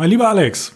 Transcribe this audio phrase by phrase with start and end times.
[0.00, 0.74] Mein lieber Alex,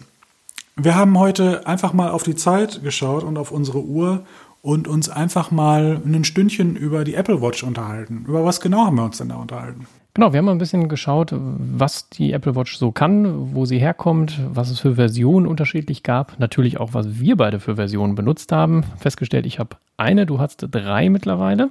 [0.75, 4.25] wir haben heute einfach mal auf die Zeit geschaut und auf unsere Uhr
[4.61, 8.25] und uns einfach mal ein Stündchen über die Apple Watch unterhalten.
[8.27, 9.87] Über was genau haben wir uns denn da unterhalten?
[10.13, 14.41] Genau, wir haben ein bisschen geschaut, was die Apple Watch so kann, wo sie herkommt,
[14.53, 16.37] was es für Versionen unterschiedlich gab.
[16.37, 18.83] Natürlich auch, was wir beide für Versionen benutzt haben.
[18.97, 21.69] Festgestellt, ich habe eine, du hast drei mittlerweile.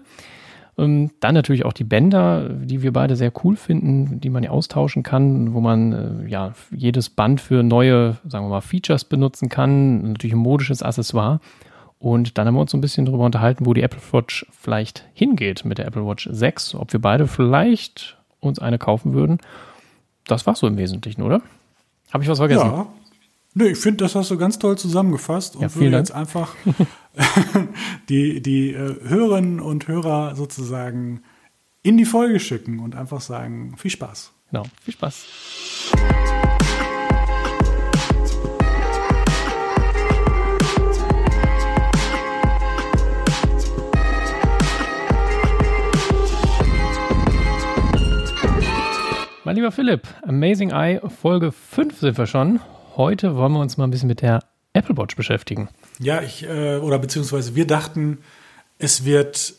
[0.79, 4.51] Ähm, dann natürlich auch die Bänder, die wir beide sehr cool finden, die man ja
[4.51, 9.49] austauschen kann, wo man äh, ja jedes Band für neue, sagen wir mal, Features benutzen
[9.49, 10.13] kann.
[10.13, 11.41] Natürlich ein modisches Accessoire.
[11.99, 15.05] Und dann haben wir uns so ein bisschen darüber unterhalten, wo die Apple Watch vielleicht
[15.15, 19.39] hingeht mit der Apple Watch 6, ob wir beide vielleicht uns eine kaufen würden.
[20.27, 21.43] Das war so im Wesentlichen, oder?
[22.13, 22.67] Habe ich was vergessen?
[22.67, 22.87] Ja.
[23.55, 26.55] Nee, ich finde, das hast du ganz toll zusammengefasst und Ja, würde jetzt einfach
[28.09, 31.23] die, die äh, Hörerinnen und Hörer sozusagen
[31.83, 34.33] in die Folge schicken und einfach sagen, viel Spaß.
[34.51, 34.65] Genau.
[34.83, 35.27] Viel Spaß.
[49.45, 52.61] Mein lieber Philipp, Amazing Eye, Folge 5 sind wir schon.
[52.97, 55.69] Heute wollen wir uns mal ein bisschen mit der Apple Watch beschäftigen.
[55.99, 58.19] Ja, ich, äh, oder beziehungsweise wir dachten,
[58.79, 59.55] es wird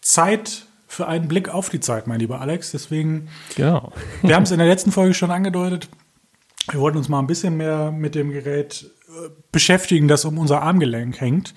[0.00, 2.70] Zeit für einen Blick auf die Zeit, mein lieber Alex.
[2.72, 3.92] Deswegen, Genau.
[4.22, 5.88] wir haben es in der letzten Folge schon angedeutet.
[6.70, 10.62] Wir wollten uns mal ein bisschen mehr mit dem Gerät äh, beschäftigen, das um unser
[10.62, 11.54] Armgelenk hängt.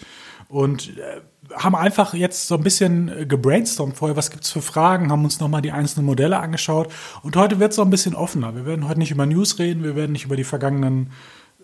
[0.50, 1.22] Und äh,
[1.56, 5.40] haben einfach jetzt so ein bisschen äh, gebrainstormt vorher, was gibt's für Fragen, haben uns
[5.40, 6.92] nochmal die einzelnen Modelle angeschaut.
[7.24, 8.56] Und heute wird es so ein bisschen offener.
[8.56, 11.12] Wir werden heute nicht über News reden, wir werden nicht über die vergangenen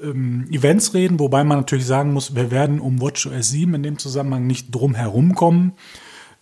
[0.01, 3.97] ähm, Events reden, wobei man natürlich sagen muss, wir werden um WatchOS 7 in dem
[3.97, 5.73] Zusammenhang nicht drum herum kommen.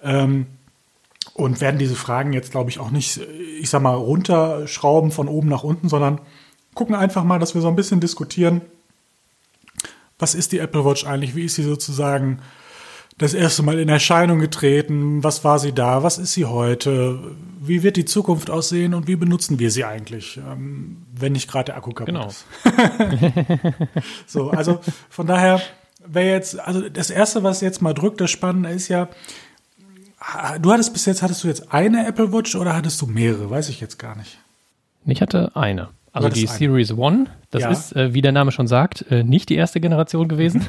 [0.02, 0.47] Ähm,
[1.33, 3.23] und werden diese Fragen jetzt, glaube ich, auch nicht, äh,
[3.59, 6.22] ich sag mal, runterschrauben von oben nach unten, sondern
[6.73, 8.61] gucken einfach mal, dass wir so ein bisschen diskutieren,
[10.19, 12.39] was ist die Apple Watch eigentlich, wie ist sie sozusagen
[13.17, 17.19] das erste Mal in Erscheinung getreten, was war sie da, was ist sie heute,
[17.62, 21.66] wie wird die Zukunft aussehen und wie benutzen wir sie eigentlich, ähm, wenn nicht gerade
[21.66, 22.28] der Akku kaputt Genau.
[22.28, 22.46] ist.
[24.28, 24.79] so, also
[25.09, 25.62] von daher
[26.06, 29.07] wäre jetzt, also das erste, was jetzt mal drückt, das Spannende ist ja,
[30.59, 33.50] du hattest bis jetzt, hattest du jetzt eine Apple Watch oder hattest du mehrere?
[33.50, 34.38] Weiß ich jetzt gar nicht.
[35.06, 35.90] Ich hatte eine.
[36.13, 36.46] Also die.
[36.47, 37.25] Series One.
[37.50, 37.69] Das Ja.
[37.72, 40.68] ist, äh, wie der Name schon sagt, äh, nicht die erste Generation gewesen,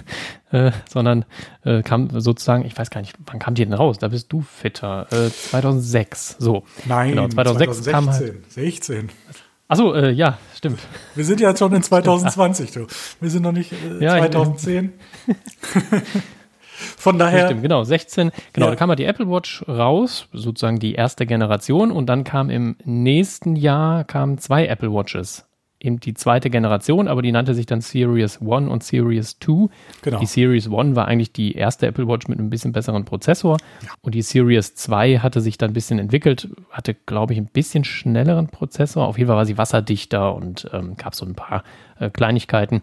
[0.50, 0.58] Mhm.
[0.58, 1.24] äh, sondern
[1.64, 3.98] äh, kam sozusagen, ich weiß gar nicht, wann kam die denn raus?
[3.98, 5.06] Da bist du fitter.
[5.12, 6.36] Äh, 2006.
[6.38, 6.64] So.
[6.86, 8.16] Nein, Genau, 2006 kam halt.
[8.52, 9.08] 2016, 16.
[9.68, 10.78] Achso, äh, ja, stimmt.
[11.14, 12.86] Wir sind ja jetzt schon in 2020, du.
[13.20, 14.92] Wir sind noch nicht äh, Ja, ich- 2010.
[16.74, 18.30] Von daher, Stimmt, genau, 16.
[18.52, 18.70] Genau, Ja.
[18.72, 22.76] da kam halt die Apple Watch raus, sozusagen die erste Generation und dann kam im
[22.84, 25.46] nächsten Jahr kamen zwei Apple Watches.
[25.80, 29.68] Eben die zweite Generation, aber die nannte sich dann Series 1 und Series 2.
[30.00, 30.18] Genau.
[30.18, 33.58] Die Series 1 war eigentlich die erste Apple Watch mit einem bisschen besseren Prozessor
[34.00, 37.84] und die Series 2 hatte sich dann ein bisschen entwickelt, hatte, glaube ich, ein bisschen
[37.84, 39.06] schnelleren Prozessor.
[39.06, 41.62] Auf jeden Fall war sie wasserdichter und ähm, gab so ein paar
[42.00, 42.80] äh, Kleinigkeiten.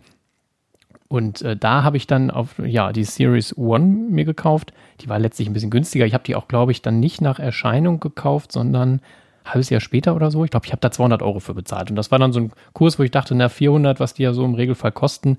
[1.12, 4.72] Und äh, da habe ich dann auf ja die Series One mir gekauft.
[5.02, 6.06] Die war letztlich ein bisschen günstiger.
[6.06, 9.02] Ich habe die auch, glaube ich, dann nicht nach Erscheinung gekauft, sondern ein
[9.44, 10.46] halbes Jahr später oder so.
[10.46, 11.90] Ich glaube, ich habe da 200 Euro für bezahlt.
[11.90, 14.32] Und das war dann so ein Kurs, wo ich dachte, na 400, was die ja
[14.32, 15.38] so im Regelfall kosten,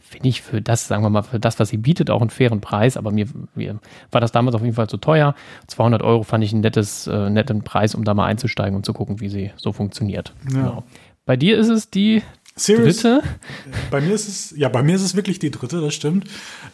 [0.00, 2.60] finde ich für das, sagen wir mal, für das, was sie bietet, auch einen fairen
[2.60, 2.96] Preis.
[2.96, 3.78] Aber mir, mir
[4.10, 5.36] war das damals auf jeden Fall zu teuer.
[5.68, 8.92] 200 Euro fand ich einen nettes, äh, netten Preis, um da mal einzusteigen und zu
[8.92, 10.34] gucken, wie sie so funktioniert.
[10.48, 10.82] Genau.
[11.24, 12.22] Bei dir ist es die
[12.54, 13.22] Series, dritte.
[13.90, 16.26] bei mir ist es, ja, bei mir ist es wirklich die dritte, das stimmt.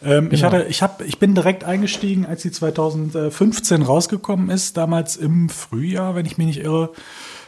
[0.03, 0.51] Ähm, Ich Genau.
[0.53, 6.15] hatte, ich habe, ich bin direkt eingestiegen, als die 2015 rausgekommen ist, damals im Frühjahr,
[6.15, 6.91] wenn ich mich nicht irre.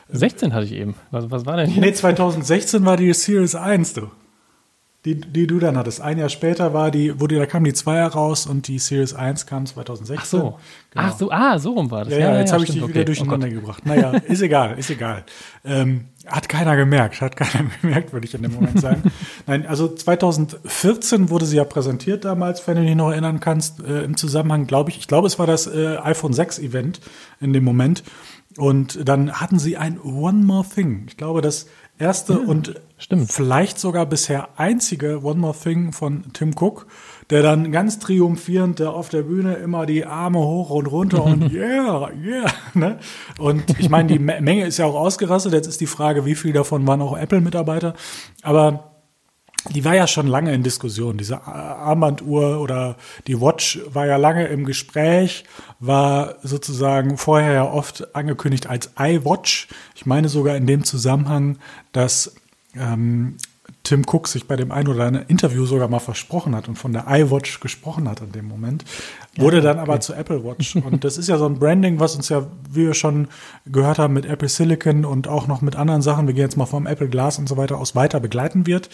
[0.09, 0.95] 16 hatte ich eben.
[1.11, 1.81] Was, was war denn hier?
[1.81, 4.09] Nee, 2016 war die Series 1, du.
[5.03, 5.99] Die, die du dann hattest.
[5.99, 9.47] Ein Jahr später war die, wurde, da kam die 2 raus und die Series 1
[9.47, 10.19] kam 2016.
[10.21, 10.37] Ach so.
[10.91, 11.05] Genau.
[11.07, 12.13] Ach so, ah, so rum war das.
[12.13, 12.93] Ja, ja, jetzt habe ich dich okay.
[12.93, 13.55] wieder Oh durcheinander Gott.
[13.61, 13.85] gebracht.
[13.87, 15.23] Naja, ist egal, ist egal.
[15.65, 19.11] Ähm, hat keiner gemerkt, hat keiner gemerkt, würde ich in dem Moment sagen.
[19.47, 24.03] Nein, also 2014 wurde sie ja präsentiert damals, wenn du dich noch erinnern kannst, äh,
[24.03, 27.01] im Zusammenhang, glaube ich, ich glaube, es war das äh, iPhone 6 Event
[27.39, 28.03] in dem Moment.
[28.57, 31.05] Und dann hatten sie ein One More Thing.
[31.07, 31.67] Ich glaube, das
[32.01, 33.31] erste und stimmt.
[33.31, 36.87] vielleicht sogar bisher einzige One More Thing von Tim Cook,
[37.29, 41.49] der dann ganz triumphierend da auf der Bühne immer die Arme hoch und runter und
[41.53, 42.51] yeah, yeah.
[42.73, 42.99] Ne?
[43.39, 45.53] Und ich meine, die Me- Menge ist ja auch ausgerastet.
[45.53, 47.93] Jetzt ist die Frage, wie viel davon waren auch Apple-Mitarbeiter.
[48.41, 48.90] Aber
[49.69, 51.17] die war ja schon lange in Diskussion.
[51.17, 52.97] Diese Armbanduhr oder
[53.27, 55.43] die Watch war ja lange im Gespräch,
[55.79, 59.67] war sozusagen vorher ja oft angekündigt als iWatch.
[59.95, 61.59] Ich meine sogar in dem Zusammenhang,
[61.91, 62.35] dass
[62.75, 63.37] ähm,
[63.83, 66.93] Tim Cook sich bei dem einen oder anderen Interview sogar mal versprochen hat und von
[66.93, 68.85] der iWatch gesprochen hat in dem Moment,
[69.37, 70.75] wurde ja, dann aber zu Apple Watch.
[70.85, 73.27] Und das ist ja so ein Branding, was uns ja, wie wir schon
[73.65, 76.65] gehört haben, mit Apple Silicon und auch noch mit anderen Sachen, wir gehen jetzt mal
[76.65, 78.89] vom Apple Glass und so weiter aus, weiter begleiten wird.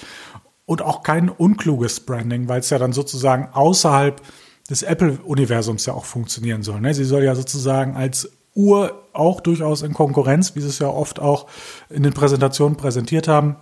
[0.68, 4.22] Und auch kein unkluges Branding, weil es ja dann sozusagen außerhalb
[4.70, 6.82] des Apple-Universums ja auch funktionieren soll.
[6.82, 6.94] Ne?
[6.94, 11.20] Sie soll ja sozusagen als Uhr auch durchaus in Konkurrenz, wie sie es ja oft
[11.20, 11.48] auch
[11.90, 13.56] in den Präsentationen präsentiert haben,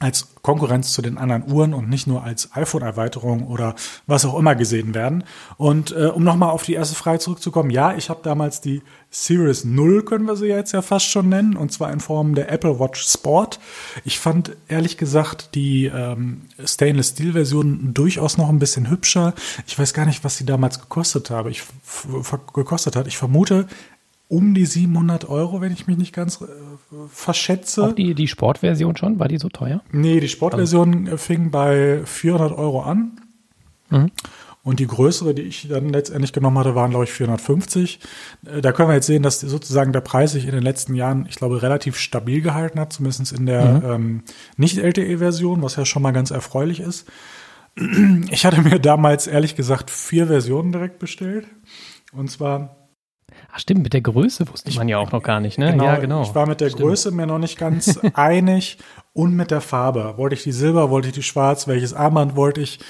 [0.00, 3.74] als Konkurrenz zu den anderen Uhren und nicht nur als iPhone-Erweiterung oder
[4.06, 5.24] was auch immer gesehen werden.
[5.58, 9.64] Und äh, um nochmal auf die erste Frage zurückzukommen, ja, ich habe damals die Series
[9.64, 12.80] 0, können wir sie jetzt ja fast schon nennen, und zwar in Form der Apple
[12.80, 13.60] Watch Sport.
[14.04, 19.34] Ich fand ehrlich gesagt die ähm, Stainless Steel-Version durchaus noch ein bisschen hübscher.
[19.66, 21.50] Ich weiß gar nicht, was sie damals gekostet habe.
[21.50, 21.64] Ich
[22.54, 23.06] gekostet hat.
[23.06, 23.66] Ich vermute,
[24.30, 26.46] um die 700 Euro, wenn ich mich nicht ganz äh,
[27.08, 27.88] verschätze.
[27.88, 29.18] Auch die, die Sportversion schon?
[29.18, 29.82] War die so teuer?
[29.90, 31.16] Nee, die Sportversion also.
[31.16, 33.20] fing bei 400 Euro an.
[33.90, 34.12] Mhm.
[34.62, 37.98] Und die größere, die ich dann letztendlich genommen hatte, waren, glaube ich, 450.
[38.46, 41.26] Äh, da können wir jetzt sehen, dass sozusagen der Preis sich in den letzten Jahren,
[41.28, 43.90] ich glaube, relativ stabil gehalten hat, zumindest in der mhm.
[43.90, 44.22] ähm,
[44.58, 47.08] Nicht-LTE-Version, was ja schon mal ganz erfreulich ist.
[48.30, 51.46] Ich hatte mir damals, ehrlich gesagt, vier Versionen direkt bestellt.
[52.12, 52.79] Und zwar
[53.52, 55.72] Ach stimmt, mit der Größe wusste ich, man ja auch noch gar nicht, ne?
[55.72, 56.22] Genau, ja, genau.
[56.22, 56.82] Ich war mit der stimmt.
[56.82, 58.78] Größe mir noch nicht ganz einig
[59.12, 60.14] und mit der Farbe.
[60.16, 62.80] Wollte ich die Silber, wollte ich die Schwarz, welches Armband wollte ich?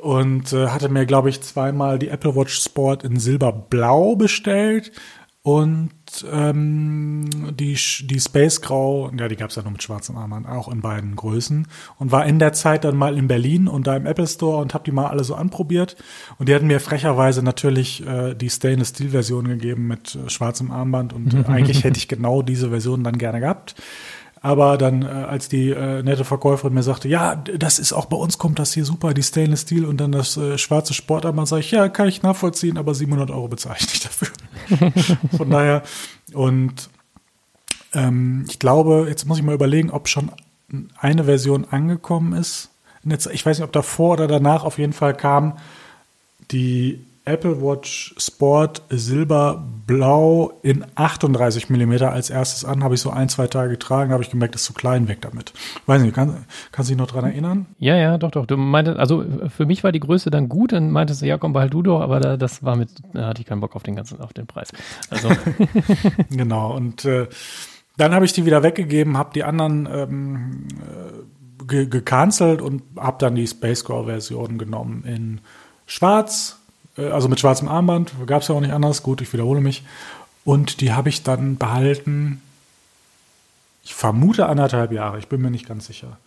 [0.00, 4.90] Und äh, hatte mir, glaube ich, zweimal die Apple Watch Sport in Silberblau bestellt
[5.44, 5.90] und
[6.30, 7.28] ähm,
[7.58, 10.80] die, die Space Grau, ja, die gab es ja nur mit schwarzem Armband, auch in
[10.80, 11.66] beiden Größen.
[11.98, 14.72] Und war in der Zeit dann mal in Berlin und da im Apple Store und
[14.72, 15.96] habe die mal alle so anprobiert.
[16.38, 20.70] Und die hatten mir frecherweise natürlich äh, die Stainless Steel Version gegeben mit äh, schwarzem
[20.70, 21.12] Armband.
[21.12, 23.74] Und äh, eigentlich hätte ich genau diese Version dann gerne gehabt.
[24.44, 28.16] Aber dann, äh, als die äh, nette Verkäuferin mir sagte, ja, das ist auch bei
[28.16, 31.60] uns kommt das hier super, die Stainless Steel und dann das äh, schwarze Sportarmband, sage
[31.60, 34.28] ich, ja, kann ich nachvollziehen, aber 700 Euro bezahle ich nicht dafür.
[35.36, 35.84] Von daher,
[36.34, 36.90] und
[37.94, 40.32] ähm, ich glaube, jetzt muss ich mal überlegen, ob schon
[40.98, 42.70] eine Version angekommen ist.
[43.32, 45.58] Ich weiß nicht, ob davor oder danach auf jeden Fall kam
[46.50, 52.82] die Apple Watch Sport Silberblau in 38 mm als erstes an.
[52.82, 55.52] Habe ich so ein, zwei Tage getragen, habe ich gemerkt, ist zu klein, weg damit.
[55.86, 57.66] Weiß nicht, kann, kannst du dich noch dran erinnern?
[57.78, 58.46] Ja, ja, doch, doch.
[58.46, 59.24] Du meintest, also
[59.56, 62.00] für mich war die Größe dann gut, dann meintest du, ja, komm, behalt du doch,
[62.00, 64.48] aber da, das war mit, da hatte ich keinen Bock auf den ganzen, auf den
[64.48, 64.72] Preis.
[65.10, 65.28] Also.
[66.30, 67.28] genau, und äh,
[67.96, 70.66] dann habe ich die wieder weggegeben, habe die anderen ähm,
[71.68, 75.40] äh, gecancelt und habe dann die Space Girl Version genommen in
[75.86, 76.61] schwarz,
[76.96, 79.82] also mit schwarzem Armband, gab es ja auch nicht anders, gut, ich wiederhole mich.
[80.44, 82.42] Und die habe ich dann behalten,
[83.84, 86.18] ich vermute anderthalb Jahre, ich bin mir nicht ganz sicher.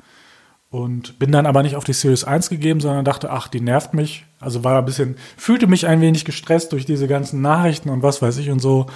[0.71, 3.94] Und bin dann aber nicht auf die Series 1 gegeben, sondern dachte, ach, die nervt
[3.94, 4.25] mich.
[4.41, 8.21] Also war ein bisschen, fühlte mich ein wenig gestresst durch diese ganzen Nachrichten und was
[8.21, 8.88] weiß ich und so.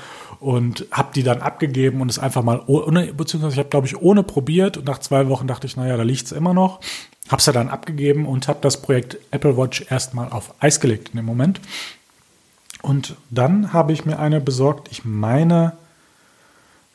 [0.42, 4.01] Und habe die dann abgegeben und es einfach mal ohne, beziehungsweise ich habe, glaube ich,
[4.01, 4.75] ohne probiert.
[4.75, 6.81] Und nach zwei Wochen dachte ich, naja, da liegt es immer noch.
[7.30, 11.18] Hab's ja dann abgegeben und habe das Projekt Apple Watch erstmal auf Eis gelegt in
[11.18, 11.62] dem Moment.
[12.81, 15.74] Und dann habe ich mir eine besorgt, ich meine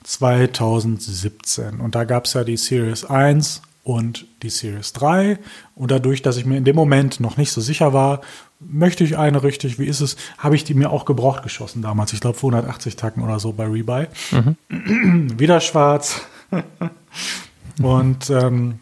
[0.03, 1.81] 2017.
[1.81, 5.39] Und da gab es ja die Series 1 und die Series 3.
[5.75, 8.21] Und dadurch, dass ich mir in dem Moment noch nicht so sicher war,
[8.61, 12.13] möchte ich eine richtig, wie ist es, habe ich die mir auch gebraucht geschossen damals.
[12.13, 14.07] Ich glaube 280 Tacken oder so bei Rebuy.
[14.31, 15.31] Mhm.
[15.39, 16.23] Wieder schwarz.
[17.83, 18.81] und ähm,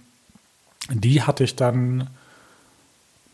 [1.00, 2.08] die hatte ich dann,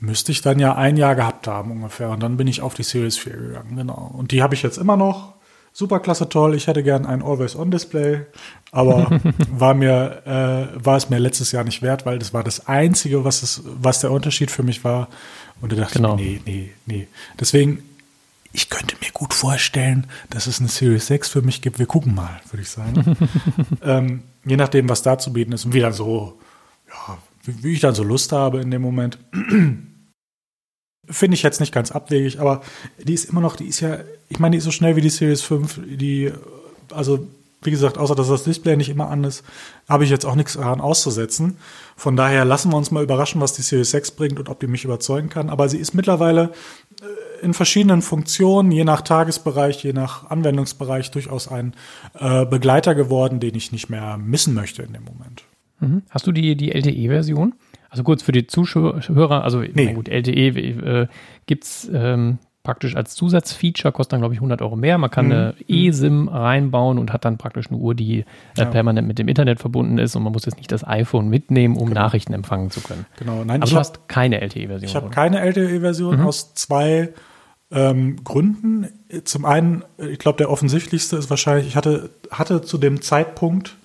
[0.00, 2.10] müsste ich dann ja ein Jahr gehabt haben ungefähr.
[2.10, 4.14] Und dann bin ich auf die Series 4 gegangen, genau.
[4.16, 5.34] Und die habe ich jetzt immer noch.
[5.72, 6.54] Super klasse, toll.
[6.56, 8.22] Ich hätte gern ein Always-On-Display,
[8.72, 12.66] aber war mir, äh, war es mir letztes Jahr nicht wert, weil das war das
[12.66, 15.08] Einzige, was, es, was der Unterschied für mich war.
[15.60, 16.16] Und da dachte genau.
[16.16, 17.08] ich, nee, nee, nee.
[17.38, 17.82] Deswegen,
[18.52, 21.78] ich könnte mir gut vorstellen, dass es eine Series 6 für mich gibt.
[21.78, 23.16] Wir gucken mal, würde ich sagen.
[23.82, 25.64] ähm, je nachdem, was da zu bieten ist.
[25.64, 26.38] Und wieder so,
[26.88, 27.18] ja,
[27.62, 29.18] wie, ich dann so Lust habe in dem Moment.
[31.10, 32.62] Finde ich jetzt nicht ganz abwegig, aber
[33.02, 35.08] die ist immer noch, die ist ja, ich meine, die ist so schnell wie die
[35.08, 36.30] Series 5, die,
[36.92, 37.26] also
[37.62, 39.42] wie gesagt, außer dass das Display nicht immer an ist,
[39.88, 41.58] habe ich jetzt auch nichts daran auszusetzen.
[41.96, 44.68] Von daher lassen wir uns mal überraschen, was die Series 6 bringt und ob die
[44.68, 45.50] mich überzeugen kann.
[45.50, 46.52] Aber sie ist mittlerweile
[47.00, 51.74] äh, in verschiedenen Funktionen, je nach Tagesbereich, je nach Anwendungsbereich, durchaus ein
[52.18, 55.44] äh, Begleiter geworden, den ich nicht mehr missen möchte in dem Moment.
[55.80, 56.02] Mhm.
[56.10, 57.54] Hast du die, die LTE-Version?
[57.90, 59.00] Also kurz für die Zuschauer,
[59.42, 59.94] also nee.
[59.94, 61.06] gut, LTE äh,
[61.46, 64.98] gibt es ähm, praktisch als Zusatzfeature, kostet dann, glaube ich, 100 Euro mehr.
[64.98, 65.32] Man kann mhm.
[65.32, 69.58] eine eSIM reinbauen und hat dann praktisch eine Uhr, die äh, permanent mit dem Internet
[69.58, 72.02] verbunden ist und man muss jetzt nicht das iPhone mitnehmen, um genau.
[72.02, 73.06] Nachrichten empfangen zu können.
[73.18, 73.42] Genau.
[73.42, 74.86] Nein, Aber du hast keine LTE-Version.
[74.86, 76.26] Ich habe keine LTE-Version mhm.
[76.26, 77.14] aus zwei
[77.70, 78.88] ähm, Gründen.
[79.24, 83.76] Zum einen, ich glaube, der offensichtlichste ist wahrscheinlich, ich hatte, hatte zu dem Zeitpunkt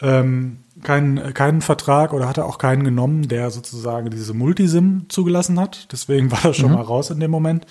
[0.00, 5.88] ähm, keinen, keinen Vertrag oder hatte auch keinen genommen, der sozusagen diese Multisim zugelassen hat.
[5.92, 6.76] Deswegen war das schon mhm.
[6.76, 7.66] mal raus in dem Moment.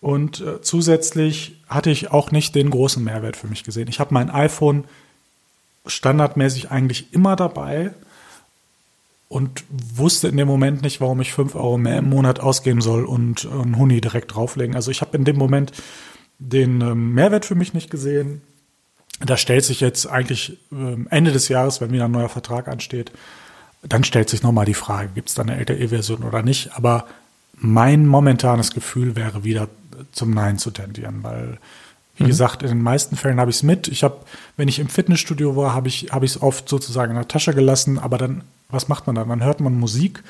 [0.00, 3.88] Und äh, zusätzlich hatte ich auch nicht den großen Mehrwert für mich gesehen.
[3.88, 4.84] Ich habe mein iPhone
[5.86, 7.92] standardmäßig eigentlich immer dabei
[9.28, 13.04] und wusste in dem Moment nicht, warum ich 5 Euro mehr im Monat ausgeben soll
[13.04, 14.74] und einen Huni direkt drauflegen.
[14.74, 15.72] Also ich habe in dem Moment
[16.38, 18.42] den ähm, Mehrwert für mich nicht gesehen
[19.20, 23.10] da stellt sich jetzt eigentlich ähm, Ende des Jahres, wenn wieder ein neuer Vertrag ansteht,
[23.82, 26.76] dann stellt sich nochmal die Frage, gibt es da eine LTE-Version oder nicht.
[26.76, 27.06] Aber
[27.54, 29.68] mein momentanes Gefühl wäre wieder
[30.12, 31.58] zum Nein zu tendieren, weil,
[32.16, 32.28] wie mhm.
[32.28, 33.88] gesagt, in den meisten Fällen habe ich es mit.
[33.88, 34.18] Ich habe,
[34.56, 37.98] wenn ich im Fitnessstudio war, habe ich habe es oft sozusagen in der Tasche gelassen.
[37.98, 39.28] Aber dann, was macht man dann?
[39.28, 40.22] Dann hört man Musik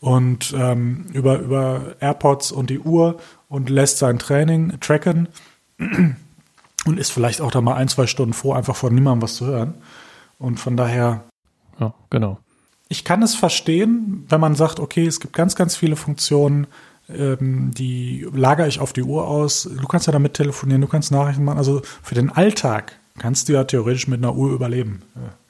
[0.00, 5.28] und ähm, über über AirPods und die Uhr und lässt sein Training tracken
[6.84, 9.46] und ist vielleicht auch da mal ein, zwei Stunden froh, einfach von niemandem was zu
[9.46, 9.74] hören.
[10.38, 11.24] Und von daher.
[11.78, 12.38] Ja, genau.
[12.88, 16.66] Ich kann es verstehen, wenn man sagt, okay, es gibt ganz, ganz viele Funktionen,
[17.08, 19.62] ähm, die lagere ich auf die Uhr aus.
[19.62, 21.58] Du kannst ja damit telefonieren, du kannst Nachrichten machen.
[21.58, 25.02] Also für den Alltag kannst du ja theoretisch mit einer Uhr überleben.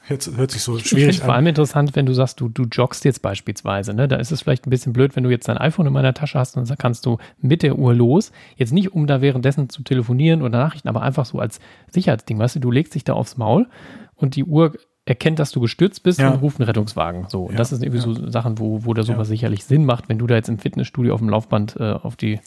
[0.09, 1.25] Jetzt hört sich so schwierig an.
[1.25, 3.93] vor allem interessant, wenn du sagst, du, du joggst jetzt beispielsweise.
[3.93, 4.09] Ne?
[4.09, 6.37] Da ist es vielleicht ein bisschen blöd, wenn du jetzt dein iPhone in meiner Tasche
[6.37, 8.31] hast und dann kannst du mit der Uhr los.
[8.57, 12.37] Jetzt nicht, um da währenddessen zu telefonieren oder Nachrichten, aber einfach so als Sicherheitsding.
[12.37, 13.67] Weißt du, du legst dich da aufs Maul
[14.15, 14.73] und die Uhr
[15.05, 16.31] erkennt, dass du gestürzt bist ja.
[16.31, 17.27] und ruft einen Rettungswagen.
[17.29, 18.13] So, ja, das sind irgendwie ja.
[18.13, 21.13] so Sachen, wo, wo da sowas sicherlich Sinn macht, wenn du da jetzt im Fitnessstudio
[21.13, 22.39] auf dem Laufband äh, auf die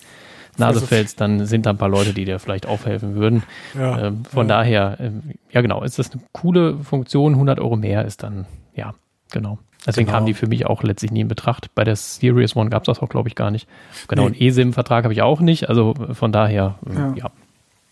[0.58, 3.42] Nase also, fällst, dann sind da ein paar Leute, die dir vielleicht aufhelfen würden.
[3.74, 4.56] Ja, ähm, von ja.
[4.56, 8.94] daher, ähm, ja genau, ist das eine coole Funktion, 100 Euro mehr ist dann, ja,
[9.30, 9.58] genau.
[9.86, 10.16] Deswegen genau.
[10.16, 11.72] kamen die für mich auch letztlich nie in Betracht.
[11.74, 13.68] Bei der Series One gab es das auch, glaube ich, gar nicht.
[14.08, 14.36] Genau, nee.
[14.36, 17.14] einen eSIM-Vertrag habe ich auch nicht, also von daher, äh, ja.
[17.14, 17.30] ja.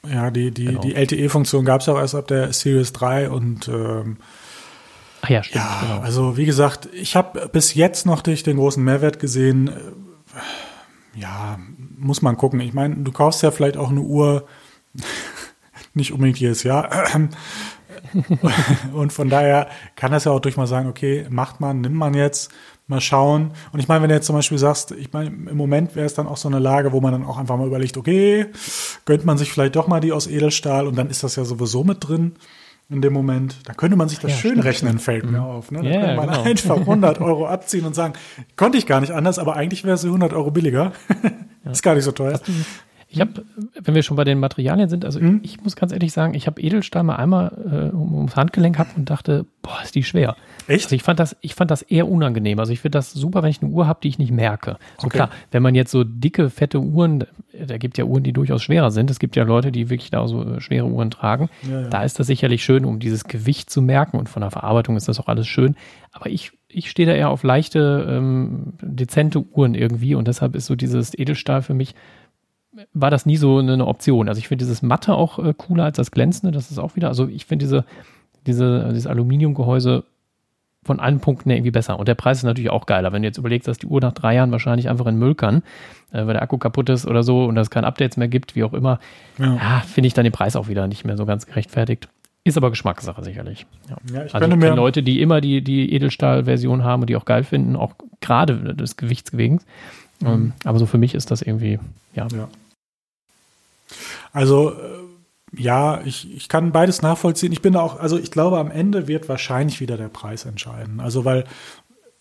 [0.07, 0.81] Ja, die, die, genau.
[0.81, 4.19] die LTE-Funktion gab es auch erst ab der Series 3 und ähm,
[5.23, 5.65] Ach ja, stimmt.
[5.65, 6.01] Ja, genau.
[6.01, 9.71] also wie gesagt, ich habe bis jetzt noch nicht den großen Mehrwert gesehen.
[11.17, 11.59] Ja,
[11.99, 12.61] muss man gucken.
[12.61, 14.47] Ich meine, du kaufst ja vielleicht auch eine Uhr,
[15.95, 16.91] nicht unbedingt jedes Jahr.
[18.93, 22.15] und von daher kann das ja auch durch mal sagen, okay, macht man, nimmt man
[22.15, 22.51] jetzt,
[22.87, 23.53] mal schauen.
[23.73, 26.15] Und ich meine, wenn du jetzt zum Beispiel sagst, ich meine, im Moment wäre es
[26.15, 28.47] dann auch so eine Lage, wo man dann auch einfach mal überlegt, okay,
[29.07, 31.85] gönnt man sich vielleicht doch mal die aus Edelstahl und dann ist das ja sowieso
[31.85, 32.35] mit drin
[32.91, 33.57] in dem Moment.
[33.65, 34.65] Da könnte man sich das ja, schön stimmt.
[34.65, 35.45] rechnen, fällt mir mhm.
[35.45, 35.71] auf.
[35.71, 35.83] Ne?
[35.83, 36.43] Da yeah, könnte man genau.
[36.45, 38.15] einfach 100 Euro abziehen und sagen,
[38.57, 40.93] konnte ich gar nicht anders, aber eigentlich wäre es 100 Euro billiger.
[41.65, 41.71] Ja.
[41.71, 42.41] Ist gar nicht so teuer.
[43.15, 43.45] Ich habe,
[43.81, 45.41] wenn wir schon bei den Materialien sind, also mhm.
[45.43, 49.09] ich muss ganz ehrlich sagen, ich habe Edelstahl mal einmal äh, ums Handgelenk gehabt und
[49.09, 50.37] dachte, boah, ist die schwer.
[50.67, 50.87] Echt?
[50.87, 52.59] Also ich fand das, ich fand das eher unangenehm.
[52.59, 54.79] Also ich finde das super, wenn ich eine Uhr habe, die ich nicht merke.
[54.99, 55.19] So okay.
[55.19, 58.91] klar, wenn man jetzt so dicke, fette Uhren, da gibt ja Uhren, die durchaus schwerer
[58.91, 59.11] sind.
[59.11, 61.49] Es gibt ja Leute, die wirklich da so äh, schwere Uhren tragen.
[61.63, 61.89] Ja, ja.
[61.89, 65.09] Da ist das sicherlich schön, um dieses Gewicht zu merken und von der Verarbeitung ist
[65.09, 65.77] das auch alles schön.
[66.13, 70.67] Aber ich ich stehe da eher auf leichte, ähm, dezente Uhren irgendwie und deshalb ist
[70.67, 71.95] so dieses Edelstahl für mich,
[72.93, 74.29] war das nie so eine Option.
[74.29, 77.09] Also ich finde dieses Matte auch äh, cooler als das Glänzende, das ist auch wieder,
[77.09, 77.85] also ich finde diese,
[78.47, 80.05] diese, dieses Aluminiumgehäuse
[80.85, 81.99] von allen Punkten irgendwie besser.
[81.99, 83.13] Und der Preis ist natürlich auch geiler.
[83.13, 85.63] Wenn du jetzt überlegst, dass die Uhr nach drei Jahren wahrscheinlich einfach in Müll kann,
[86.13, 88.65] äh, weil der Akku kaputt ist oder so und es keine Updates mehr gibt, wie
[88.65, 88.99] auch immer,
[89.39, 89.55] ja.
[89.55, 92.09] ja finde ich dann den Preis auch wieder nicht mehr so ganz gerechtfertigt.
[92.47, 93.67] Ist aber Geschmackssache sicherlich.
[93.89, 93.97] Ja.
[94.13, 97.25] Ja, ich also ich kenne Leute, die immer die, die Edelstahl-Version haben und die auch
[97.25, 99.61] geil finden, auch gerade des Gewichts wegen.
[100.21, 100.27] Mhm.
[100.27, 101.79] Ähm, aber so für mich ist das irgendwie,
[102.15, 102.29] ja.
[102.31, 102.49] ja.
[104.33, 107.53] Also, äh, ja, ich, ich kann beides nachvollziehen.
[107.53, 111.01] Ich bin da auch, also ich glaube, am Ende wird wahrscheinlich wieder der Preis entscheiden.
[111.01, 111.45] Also, weil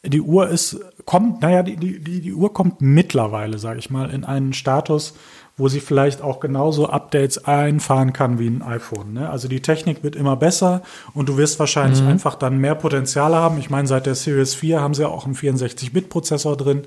[0.06, 4.26] die Uhr ist, kommt, naja, die, die, die Uhr kommt mittlerweile, sage ich mal, in
[4.26, 5.14] einen Status,
[5.56, 9.14] wo sie vielleicht auch genauso Updates einfahren kann wie ein iPhone.
[9.14, 9.30] Ne?
[9.30, 10.82] Also die Technik wird immer besser
[11.14, 12.08] und du wirst wahrscheinlich mhm.
[12.10, 13.60] einfach dann mehr Potenzial haben.
[13.60, 16.84] Ich meine, seit der Series 4 haben sie ja auch einen 64-Bit-Prozessor drin.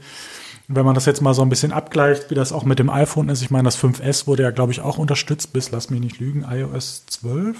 [0.69, 3.29] Wenn man das jetzt mal so ein bisschen abgleicht, wie das auch mit dem iPhone
[3.29, 6.19] ist, ich meine, das 5S wurde ja, glaube ich, auch unterstützt bis, lass mich nicht
[6.19, 7.57] lügen, iOS 12.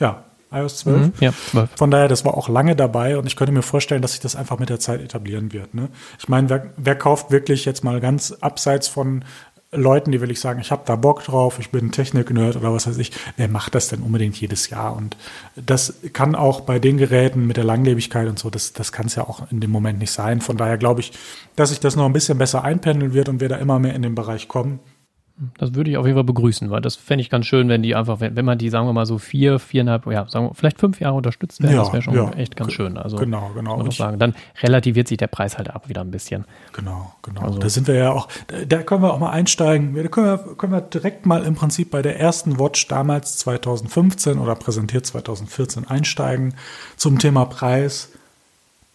[0.00, 0.96] Ja, iOS 12.
[0.96, 1.70] Mhm, ja, 12.
[1.76, 4.34] Von daher, das war auch lange dabei und ich könnte mir vorstellen, dass sich das
[4.34, 5.74] einfach mit der Zeit etablieren wird.
[5.74, 5.88] Ne?
[6.18, 9.24] Ich meine, wer, wer kauft wirklich jetzt mal ganz abseits von
[9.70, 12.86] Leuten, die will ich sagen, ich habe da Bock drauf, ich bin Technik-Nerd oder was
[12.86, 14.96] weiß ich, wer macht das denn unbedingt jedes Jahr?
[14.96, 15.16] Und
[15.56, 19.16] das kann auch bei den Geräten mit der Langlebigkeit und so, das, das kann es
[19.16, 20.40] ja auch in dem Moment nicht sein.
[20.40, 21.12] Von daher glaube ich,
[21.54, 24.02] dass sich das noch ein bisschen besser einpendeln wird und wir da immer mehr in
[24.02, 24.80] den Bereich kommen.
[25.58, 27.94] Das würde ich auf jeden Fall begrüßen, weil das fände ich ganz schön, wenn die
[27.94, 30.80] einfach, wenn, wenn man die, sagen wir mal, so vier, viereinhalb, ja, sagen wir, vielleicht
[30.80, 32.30] fünf Jahre unterstützt werden, Ja, das wäre schon ja.
[32.32, 32.96] echt ganz schön.
[32.98, 33.86] Also, Genau, genau.
[33.86, 34.18] ich- sagen.
[34.18, 36.44] Dann relativiert sich der Preis halt ab wieder ein bisschen.
[36.72, 37.42] Genau, genau.
[37.42, 39.94] Also- da sind wir ja auch, da, da können wir auch mal einsteigen.
[39.94, 44.38] Da können wir, können wir direkt mal im Prinzip bei der ersten Watch damals 2015
[44.38, 46.54] oder präsentiert 2014 einsteigen
[46.96, 48.10] zum Thema Preis.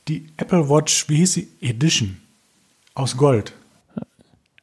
[0.09, 1.47] Die Apple Watch, wie hieß sie?
[1.61, 2.17] Edition.
[2.95, 3.53] Aus Gold.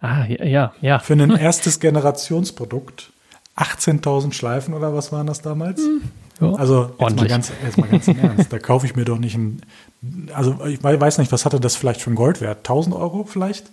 [0.01, 0.99] Ah, ja, ja.
[0.99, 3.11] Für ein erstes Generationsprodukt.
[3.57, 5.83] 18.000 Schleifen oder was waren das damals?
[6.41, 8.51] Ja, Also jetzt mal, ganz, jetzt mal ganz im Ernst.
[8.53, 9.61] Da kaufe ich mir doch nicht ein,
[10.33, 12.59] also ich wei- weiß nicht, was hatte das vielleicht für einen Goldwert?
[12.59, 13.67] 1000 Euro vielleicht?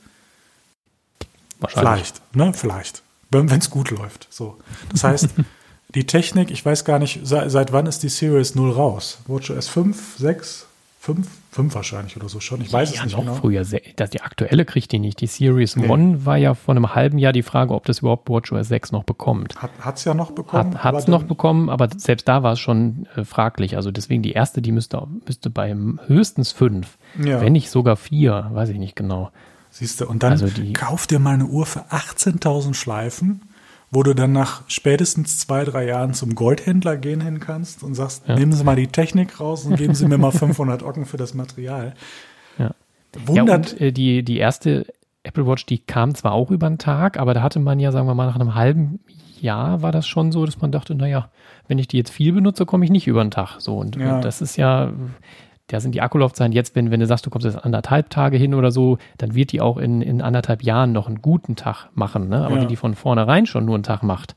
[1.59, 1.89] Wahrscheinlich.
[2.11, 2.53] Vielleicht, ne?
[2.53, 3.01] Vielleicht.
[3.31, 4.27] Wenn es gut läuft.
[4.29, 4.57] So.
[4.91, 5.29] Das heißt,
[5.95, 9.19] die Technik, ich weiß gar nicht, seit, seit wann ist die Series 0 raus?
[9.27, 10.65] WatchOS 5, 6,
[10.99, 11.27] 5?
[11.57, 12.61] 5 wahrscheinlich oder so schon.
[12.61, 13.35] Ich weiß ja, es nicht noch genau.
[13.35, 13.65] früher.
[13.65, 15.19] Se- Das, die aktuelle kriegt die nicht.
[15.21, 15.87] Die Series Nee.
[15.89, 19.03] One war ja vor einem halben Jahr die Frage, ob das überhaupt WatchOS 6 noch
[19.03, 19.55] bekommt.
[19.79, 20.83] Hat es ja noch bekommen.
[20.83, 23.75] Hat es noch bekommen, aber selbst da war es schon äh, fraglich.
[23.75, 25.75] Also deswegen die erste, die müsste, müsste bei
[26.07, 27.41] höchstens fünf, Ja.
[27.41, 29.31] wenn nicht sogar vier, weiß ich nicht genau.
[29.71, 33.41] Siehst du, und dann Also die- kauf dir mal eine Uhr für 18.000 Schleifen,
[33.91, 38.27] wo du dann nach spätestens zwei, drei Jahren zum Goldhändler gehen hin kannst und sagst,
[38.27, 41.33] nehmen Sie mal die Technik raus und geben Sie mir mal 500 Ocken für das
[41.33, 41.93] Material.
[42.59, 42.71] Ja.
[43.15, 44.85] Ja, Wundert, und äh, die, die erste
[45.23, 48.07] Apple Watch, die kam zwar auch über den Tag, aber da hatte man ja, sagen
[48.07, 48.99] wir mal, nach einem halben
[49.39, 51.29] Jahr war das schon so, dass man dachte, naja,
[51.67, 53.59] wenn ich die jetzt viel benutze, komme ich nicht über den Tag.
[53.59, 54.15] So, und, Ja.
[54.17, 54.91] und das ist ja,
[55.67, 58.53] da sind die Akkulaufzeiten jetzt, wenn, wenn du sagst, du kommst jetzt anderthalb Tage hin
[58.53, 62.29] oder so, dann wird die auch in, in anderthalb Jahren noch einen guten Tag machen.
[62.29, 62.45] Ne?
[62.45, 62.61] Aber Ja.
[62.61, 64.35] wenn die von vornherein schon nur einen Tag macht,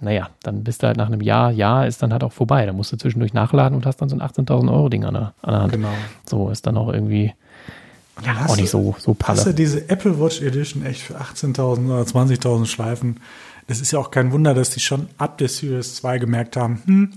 [0.00, 2.66] naja, dann bist du halt nach einem Jahr, Jahr ist dann halt auch vorbei.
[2.66, 5.32] Da musst du zwischendurch nachladen und hast dann so ein 18.000 Euro Ding an der,
[5.42, 5.72] an der Hand.
[5.72, 5.92] genau.
[6.28, 7.32] So ist dann auch irgendwie
[8.24, 12.02] ja, auch nicht so, so Hast du diese Apple Watch Edition echt für 18.000 oder
[12.02, 13.20] 20.000 Schleifen?
[13.68, 16.82] Das ist ja auch kein Wunder, dass die schon ab der Series 2 gemerkt haben,
[16.86, 17.12] hm,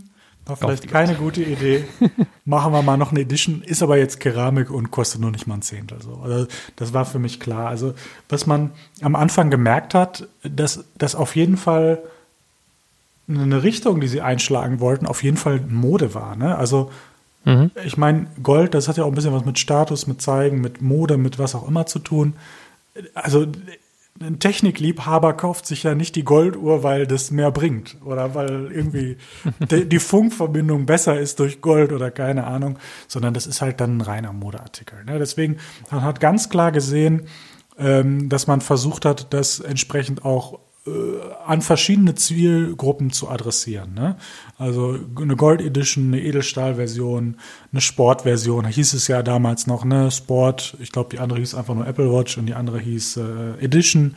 [0.49, 1.85] war vielleicht keine gute Idee.
[2.45, 5.55] Machen wir mal noch eine Edition, ist aber jetzt Keramik und kostet nur nicht mal
[5.55, 6.01] ein Zehntel.
[6.01, 6.19] So.
[6.23, 7.67] Also das war für mich klar.
[7.69, 7.93] Also
[8.27, 11.99] was man am Anfang gemerkt hat, dass das auf jeden Fall
[13.27, 16.35] eine Richtung, die sie einschlagen wollten, auf jeden Fall Mode war.
[16.35, 16.55] Ne?
[16.57, 16.91] Also
[17.45, 17.71] Mhm.
[17.85, 20.81] ich meine, Gold, das hat ja auch ein bisschen was mit Status, mit Zeigen, mit
[20.81, 22.33] Mode, mit was auch immer zu tun.
[23.13, 23.47] Also
[24.21, 29.17] ein Technikliebhaber kauft sich ja nicht die Golduhr, weil das mehr bringt oder weil irgendwie
[29.71, 34.01] die, Funkverbindung besser ist durch Gold oder keine Ahnung, sondern das ist halt dann ein
[34.01, 35.03] reiner Modeartikel.
[35.05, 35.19] Ne?
[35.19, 35.57] Deswegen,
[35.89, 37.27] man hat ganz klar gesehen,
[37.77, 40.59] ähm, dass man versucht hat, das entsprechend auch
[41.45, 43.93] an verschiedene Zielgruppen zu adressieren.
[43.93, 44.15] Ne?
[44.57, 47.37] Also eine Gold Edition, eine Edelstahl-Version,
[47.71, 50.09] eine Sport-Version, hieß es ja damals noch, ne?
[50.11, 53.63] Sport, ich glaube, die andere hieß einfach nur Apple Watch und die andere hieß äh,
[53.63, 54.15] Edition.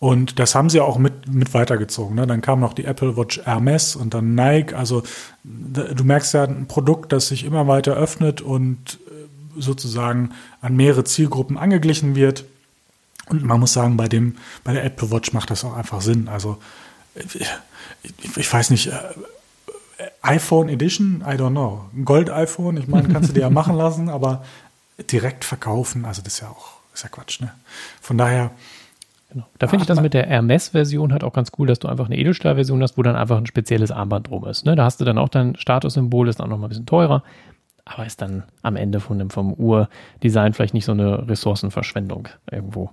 [0.00, 2.16] Und das haben sie auch mit, mit weitergezogen.
[2.16, 2.26] Ne?
[2.26, 4.74] Dann kam noch die Apple Watch Hermes und dann Nike.
[4.74, 5.02] Also
[5.44, 10.30] du merkst ja ein Produkt, das sich immer weiter öffnet und äh, sozusagen
[10.62, 12.44] an mehrere Zielgruppen angeglichen wird.
[13.30, 16.28] Und man muss sagen, bei dem, bei der Apple Watch macht das auch einfach Sinn.
[16.28, 16.58] Also
[17.14, 18.92] ich, ich, weiß nicht, äh,
[20.22, 21.84] iPhone Edition, I don't know.
[21.94, 24.44] Ein Gold-iPhone, ich meine, kannst du dir ja machen lassen, aber
[25.10, 27.52] direkt verkaufen, also das ist ja auch, ist ja Quatsch, ne?
[28.00, 28.50] Von daher,
[29.32, 29.46] Genau.
[29.58, 32.18] Da finde ich das mit der Hermes-Version halt auch ganz cool, dass du einfach eine
[32.18, 34.66] Edelstahl-Version hast, wo dann einfach ein spezielles Armband drum ist.
[34.66, 34.74] Ne?
[34.74, 37.22] Da hast du dann auch dein Statussymbol, ist auch noch mal ein bisschen teurer,
[37.84, 42.90] aber ist dann am Ende von dem, vom Uhrdesign vielleicht nicht so eine Ressourcenverschwendung irgendwo.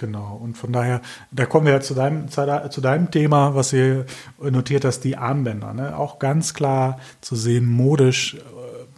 [0.00, 1.00] Genau, und von daher,
[1.32, 4.06] da kommen wir ja zu deinem, zu de- zu deinem Thema, was ihr
[4.40, 5.74] notiert hast, die Armbänder.
[5.74, 5.98] Ne?
[5.98, 8.38] Auch ganz klar zu sehen, modisch, äh,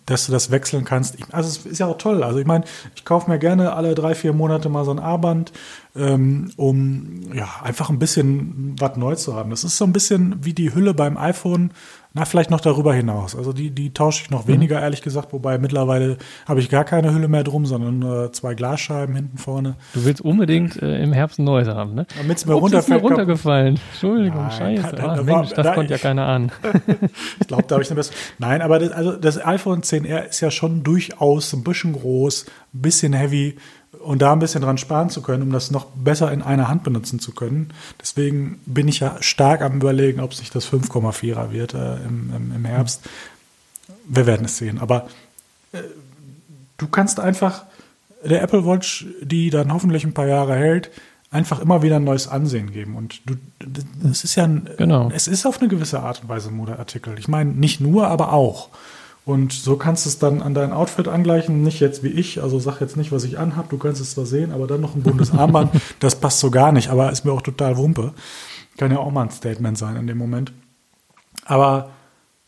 [0.05, 1.15] dass du das wechseln kannst.
[1.19, 2.23] Ich, also es ist ja auch toll.
[2.23, 5.53] Also ich meine, ich kaufe mir gerne alle drei, vier Monate mal so ein Armband,
[5.97, 9.51] ähm, um ja einfach ein bisschen was neu zu haben.
[9.51, 11.71] Das ist so ein bisschen wie die Hülle beim iPhone,
[12.13, 13.37] na, vielleicht noch darüber hinaus.
[13.37, 17.15] Also die, die tausche ich noch weniger, ehrlich gesagt, wobei mittlerweile habe ich gar keine
[17.15, 19.77] Hülle mehr drum, sondern nur zwei Glasscheiben hinten vorne.
[19.95, 22.07] Du willst unbedingt äh, im Herbst ein neues haben, ne?
[22.19, 23.81] Damit's mir Ups, ist mir runterfällt, runtergefallen.
[23.93, 24.97] Entschuldigung, Nein, scheiße.
[24.97, 26.51] da- Ah, da Mensch, war- das da- konnte ja keiner an.
[27.41, 28.15] Ich glaube, da habe ich eine bessere.
[28.39, 32.81] Nein, aber das, also das iPhone 10R ist ja schon durchaus ein bisschen groß, ein
[32.83, 33.57] bisschen heavy
[34.03, 36.83] und da ein bisschen dran sparen zu können, um das noch besser in einer Hand
[36.85, 37.73] benutzen zu können.
[38.01, 42.53] Deswegen bin ich ja stark am überlegen, ob sich das 5,4er wird äh, im, im,
[42.55, 43.03] im Herbst.
[44.07, 44.79] Wir werden es sehen.
[44.79, 45.09] Aber
[45.73, 45.79] äh,
[46.79, 47.65] du kannst einfach
[48.25, 50.91] der Apple Watch, die dann hoffentlich ein paar Jahre hält,
[51.31, 52.97] einfach immer wieder ein neues Ansehen geben.
[52.97, 53.35] Und du,
[54.03, 55.11] das ist ja ein, Genau.
[55.15, 57.19] es ist auf eine gewisse Art und Weise ein Modeartikel.
[57.19, 58.69] Ich meine, nicht nur, aber auch.
[59.25, 61.63] Und so kannst du es dann an dein Outfit angleichen.
[61.63, 64.27] Nicht jetzt wie ich, also sag jetzt nicht, was ich anhab, du kannst es zwar
[64.27, 67.33] sehen, aber dann noch ein buntes Armband, das passt so gar nicht, aber ist mir
[67.33, 68.13] auch total Wumpe.
[68.79, 70.53] Kann ja auch mal ein Statement sein in dem Moment.
[71.45, 71.91] Aber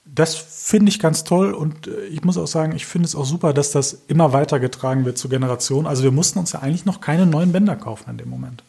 [0.05, 3.25] das finde ich ganz toll und äh, ich muss auch sagen, ich finde es auch
[3.25, 5.87] super, dass das immer weitergetragen wird zur Generation.
[5.87, 8.63] Also wir mussten uns ja eigentlich noch keine neuen Bänder kaufen in dem Moment.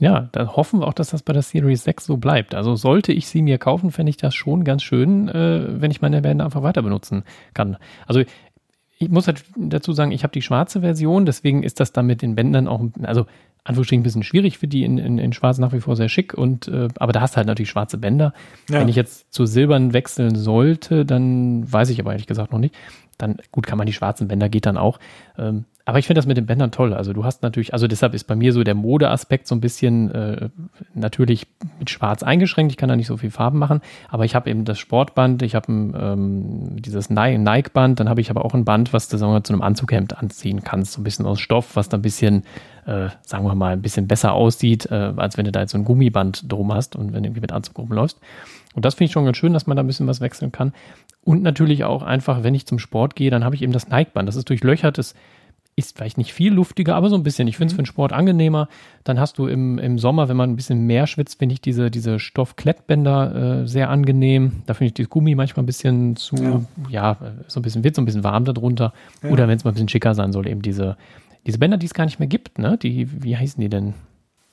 [0.00, 2.54] Ja, dann hoffen wir auch, dass das bei der Series 6 so bleibt.
[2.54, 6.00] Also sollte ich sie mir kaufen, fände ich das schon ganz schön, äh, wenn ich
[6.00, 7.76] meine Bänder einfach weiter benutzen kann.
[8.06, 8.22] Also
[9.00, 12.22] ich muss halt dazu sagen, ich habe die schwarze Version, deswegen ist das dann mit
[12.22, 13.26] den Bändern auch, also
[13.64, 16.34] Anführungsstrichen ein bisschen schwierig für die in, in, in Schwarz nach wie vor sehr schick
[16.34, 18.32] und äh, aber da hast du halt natürlich schwarze Bänder.
[18.68, 18.80] Ja.
[18.80, 22.74] Wenn ich jetzt zu silbern wechseln sollte, dann weiß ich aber ehrlich gesagt noch nicht.
[23.18, 24.98] Dann gut kann man die schwarzen Bänder geht dann auch.
[25.36, 26.92] Ähm, aber ich finde das mit den Bändern toll.
[26.92, 30.10] Also du hast natürlich, also deshalb ist bei mir so der Modeaspekt so ein bisschen
[30.10, 30.50] äh,
[30.92, 31.46] natürlich
[31.78, 32.72] mit Schwarz eingeschränkt.
[32.72, 35.54] Ich kann da nicht so viel Farben machen, aber ich habe eben das Sportband, ich
[35.54, 39.42] habe ähm, dieses Nike-Band, dann habe ich aber auch ein Band, was du sagen wir,
[39.42, 42.42] zu einem Anzughemd anziehen kannst, so ein bisschen aus Stoff, was da ein bisschen,
[42.84, 45.78] äh, sagen wir mal, ein bisschen besser aussieht, äh, als wenn du da jetzt so
[45.78, 48.20] ein Gummiband drum hast und wenn du irgendwie mit Anzug rumläufst.
[48.74, 50.74] Und das finde ich schon ganz schön, dass man da ein bisschen was wechseln kann.
[51.24, 54.28] Und natürlich auch einfach, wenn ich zum Sport gehe, dann habe ich eben das Nike-Band.
[54.28, 55.14] Das ist durchlöchert, das
[55.78, 57.46] ist vielleicht nicht viel luftiger, aber so ein bisschen.
[57.46, 58.68] Ich finde es für den Sport angenehmer.
[59.04, 61.90] Dann hast du im, im Sommer, wenn man ein bisschen mehr schwitzt, finde ich diese,
[61.90, 64.62] diese Stoffklettbänder äh, sehr angenehm.
[64.66, 66.60] Da finde ich das Gummi manchmal ein bisschen zu, ja,
[66.90, 68.92] ja so ein bisschen, wird so ein bisschen warm darunter.
[69.22, 69.30] Ja.
[69.30, 70.96] Oder wenn es mal ein bisschen schicker sein soll, eben diese,
[71.46, 72.76] diese Bänder, die es gar nicht mehr gibt, ne?
[72.76, 73.94] Die, wie heißen die denn?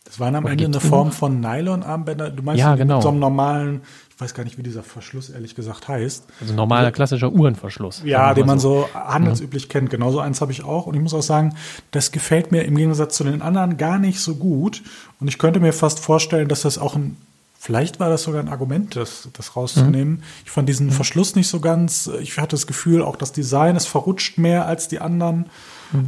[0.06, 2.30] Das waren am Oder Ende eine Form von Nylon-Armbänder.
[2.30, 2.96] Du meinst ja, genau.
[2.96, 6.26] mit so einem normalen, ich weiß gar nicht, wie dieser Verschluss ehrlich gesagt heißt.
[6.40, 8.04] Also normaler klassischer Uhrenverschluss.
[8.06, 9.70] Ja, den man so handelsüblich ja.
[9.70, 9.90] kennt.
[9.90, 10.86] Genauso eins habe ich auch.
[10.86, 11.56] Und ich muss auch sagen,
[11.90, 14.84] das gefällt mir im Gegensatz zu den anderen gar nicht so gut.
[15.20, 17.18] Und ich könnte mir fast vorstellen, dass das auch ein
[17.66, 20.18] Vielleicht war das sogar ein Argument, das, das rauszunehmen.
[20.18, 20.24] Mhm.
[20.46, 20.92] Ich fand diesen mhm.
[20.92, 22.08] Verschluss nicht so ganz.
[22.22, 25.50] Ich hatte das Gefühl, auch das Design ist verrutscht mehr als die anderen.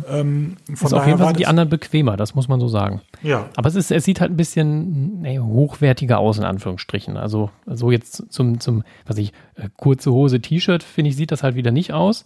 [0.10, 3.02] Ähm, von ist auf jeden Fall die anderen bequemer, das muss man so sagen.
[3.22, 3.50] Ja.
[3.56, 7.18] Aber es, ist, es sieht halt ein bisschen nee, hochwertiger aus, in Anführungsstrichen.
[7.18, 11.44] Also so jetzt zum, zum was ich, äh, kurze Hose, T-Shirt, finde ich, sieht das
[11.44, 12.26] halt wieder nicht aus.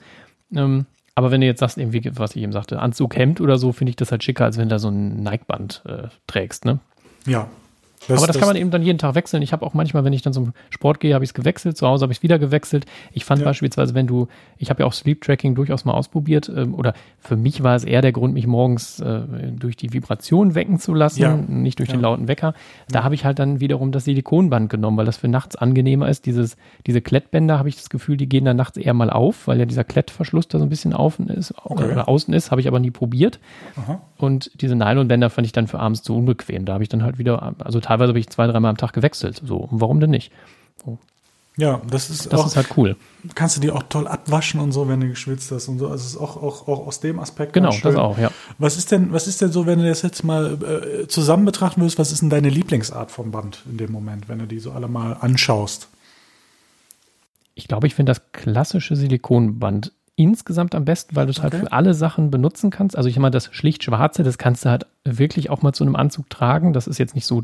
[0.53, 0.85] Ähm,
[1.15, 3.89] aber wenn du jetzt sagst, irgendwie, was ich eben sagte, Anzug, Hemd oder so, finde
[3.89, 6.79] ich das halt schicker, als wenn du da so ein Nike-Band äh, trägst, ne?
[7.25, 7.47] Ja,
[8.07, 9.43] das, aber das, das, kann man eben dann jeden Tag wechseln.
[9.43, 11.77] Ich habe auch manchmal, wenn ich dann zum Sport gehe, habe ich es gewechselt.
[11.77, 12.85] Zu Hause habe ich es wieder gewechselt.
[13.11, 13.45] Ich fand ja.
[13.45, 16.51] beispielsweise, wenn du, ich habe ja auch Sleep Tracking durchaus mal ausprobiert.
[16.55, 20.55] Ähm, oder für mich war es eher der Grund, mich morgens äh, durch die Vibration
[20.55, 21.35] wecken zu lassen, ja.
[21.35, 21.95] nicht durch ja.
[21.95, 22.55] den lauten Wecker.
[22.89, 26.25] Da habe ich halt dann wiederum das Silikonband genommen, weil das für nachts angenehmer ist.
[26.25, 29.59] Dieses, diese Klettbänder habe ich das Gefühl, die gehen dann nachts eher mal auf, weil
[29.59, 31.91] ja dieser Klettverschluss da so ein bisschen außen ist okay.
[31.91, 32.49] oder außen ist.
[32.49, 33.39] Habe ich aber nie probiert.
[33.75, 34.01] Aha.
[34.17, 36.65] Und diese Nylonbänder fand ich dann für abends zu unbequem.
[36.65, 39.41] Da habe ich dann halt wieder, also teilweise habe ich zwei, dreimal am Tag gewechselt.
[39.45, 40.31] So, und warum denn nicht?
[40.83, 40.97] So.
[41.57, 42.95] Ja, das ist das auch, ist halt cool.
[43.35, 45.89] Kannst du die auch toll abwaschen und so, wenn du geschwitzt hast und so.
[45.89, 47.51] Also es ist auch, auch, auch aus dem Aspekt.
[47.53, 48.31] Genau, das auch, ja.
[48.57, 51.81] Was ist denn, was ist denn so, wenn du das jetzt mal äh, zusammen betrachten
[51.81, 54.71] würdest, was ist denn deine Lieblingsart vom Band in dem Moment, wenn du die so
[54.71, 55.89] alle mal anschaust?
[57.53, 61.65] Ich glaube, ich finde das klassische Silikonband insgesamt am besten, weil du es halt okay.
[61.65, 62.95] für alle Sachen benutzen kannst.
[62.95, 65.95] Also ich meine, das schlicht schwarze, das kannst du halt wirklich auch mal zu einem
[65.95, 66.73] Anzug tragen.
[66.73, 67.43] Das ist jetzt nicht so.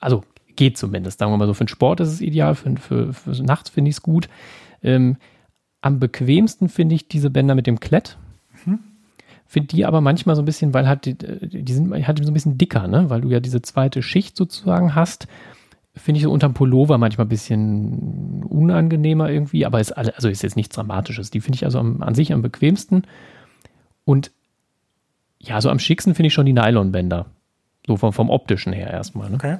[0.00, 0.24] Also
[0.56, 1.18] geht zumindest.
[1.18, 3.90] Sagen wir mal so, für den Sport ist es ideal, für, für, für nachts finde
[3.90, 4.28] ich es gut.
[4.82, 5.16] Ähm,
[5.80, 8.18] am bequemsten finde ich diese Bänder mit dem Klett.
[8.64, 8.80] Mhm.
[9.46, 12.34] Finde die aber manchmal so ein bisschen, weil halt die, die sind halt so ein
[12.34, 13.08] bisschen dicker, ne?
[13.08, 15.28] Weil du ja diese zweite Schicht sozusagen hast
[15.98, 20.56] finde ich so unterm Pullover manchmal ein bisschen unangenehmer irgendwie, aber ist also ist jetzt
[20.56, 21.30] nichts Dramatisches.
[21.30, 23.02] Die finde ich also am, an sich am bequemsten.
[24.04, 24.30] Und
[25.38, 27.26] ja, so am schicksten finde ich schon die Nylonbänder.
[27.88, 29.30] So vom, vom optischen her erstmal.
[29.30, 29.36] Ne?
[29.36, 29.56] Okay.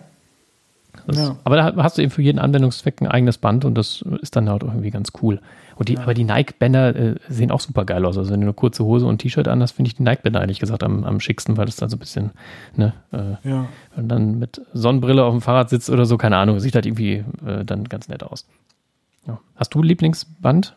[1.07, 1.37] Das, ja.
[1.45, 4.51] Aber da hast du eben für jeden Anwendungszweck ein eigenes Band und das ist dann
[4.51, 5.41] halt irgendwie ganz cool.
[5.77, 6.01] Und die, ja.
[6.01, 8.19] aber die Nike-Bänder äh, sehen auch super geil aus.
[8.19, 10.41] Also wenn du eine kurze Hose und ein T-Shirt an hast, finde ich die Nike-Bänder
[10.41, 12.33] ehrlich gesagt am, am schicksten, weil das dann so ein bisschen,
[12.77, 13.67] ne, äh, ja.
[13.97, 17.25] wenn dann mit Sonnenbrille auf dem Fahrrad sitzt oder so, keine Ahnung, sieht halt irgendwie
[17.47, 18.47] äh, dann ganz nett aus.
[19.27, 19.41] Ja.
[19.57, 20.77] Hast du Lieblingsband?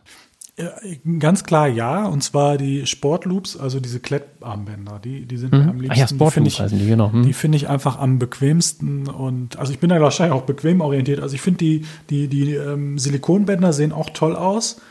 [1.19, 5.69] Ganz klar ja, und zwar die Sportloops, also diese Klettarmbänder, die, die sind mhm.
[5.69, 5.91] am liebsten.
[5.91, 7.09] Ach ja, Sportloops heißen die, genau.
[7.09, 7.23] Mhm.
[7.23, 11.21] Die finde ich einfach am bequemsten und, also ich bin da wahrscheinlich auch bequem orientiert.
[11.21, 14.81] Also ich finde die, die, die ähm, Silikonbänder sehen auch toll aus.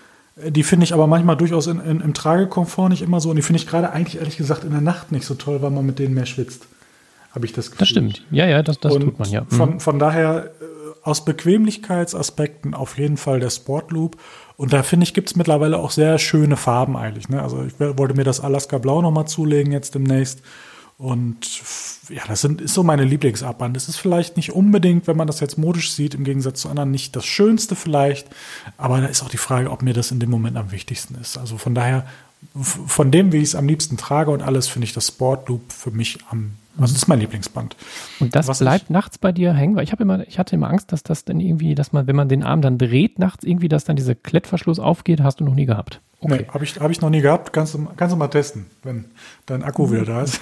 [0.48, 3.42] Die finde ich aber manchmal durchaus in, in, im Tragekomfort nicht immer so und die
[3.42, 5.98] finde ich gerade eigentlich ehrlich gesagt in der Nacht nicht so toll, weil man mit
[5.98, 6.66] denen mehr schwitzt.
[7.32, 7.78] Habe ich das Gefühl.
[7.80, 8.24] Das stimmt.
[8.30, 9.42] Ja, ja, das, das tut man ja.
[9.42, 9.50] Mhm.
[9.50, 14.16] Von, von daher äh, aus Bequemlichkeitsaspekten auf jeden Fall der Sportloop.
[14.60, 17.30] Und da finde ich, gibt es mittlerweile auch sehr schöne Farben eigentlich.
[17.30, 17.42] Ne?
[17.42, 20.42] Also ich wollte mir das Alaska Blau nochmal zulegen jetzt demnächst.
[20.98, 21.62] Und
[22.10, 23.74] ja, das sind, ist so meine Lieblingsarmband.
[23.74, 26.90] Das ist vielleicht nicht unbedingt, wenn man das jetzt modisch sieht, im Gegensatz zu anderen,
[26.90, 28.28] nicht das Schönste vielleicht.
[28.76, 31.38] Aber da ist auch die Frage, ob mir das in dem Moment am wichtigsten ist.
[31.38, 32.06] Also von daher,
[32.54, 35.90] von dem, wie ich es am liebsten trage und alles, finde ich das Sportloop für
[35.90, 37.76] mich am also das ist mein Lieblingsband.
[38.20, 40.54] Und das Was bleibt ich, nachts bei dir hängen, weil ich habe immer, ich hatte
[40.54, 43.44] immer Angst, dass das dann irgendwie, dass man, wenn man den Arm dann dreht nachts,
[43.44, 46.00] irgendwie, dass dann dieser Klettverschluss aufgeht, hast du noch nie gehabt.
[46.20, 46.40] Okay.
[46.40, 47.52] Nee, habe ich, hab ich noch nie gehabt.
[47.52, 49.06] Kannst du, kannst du mal testen, wenn
[49.46, 50.40] dein Akku wieder da ist.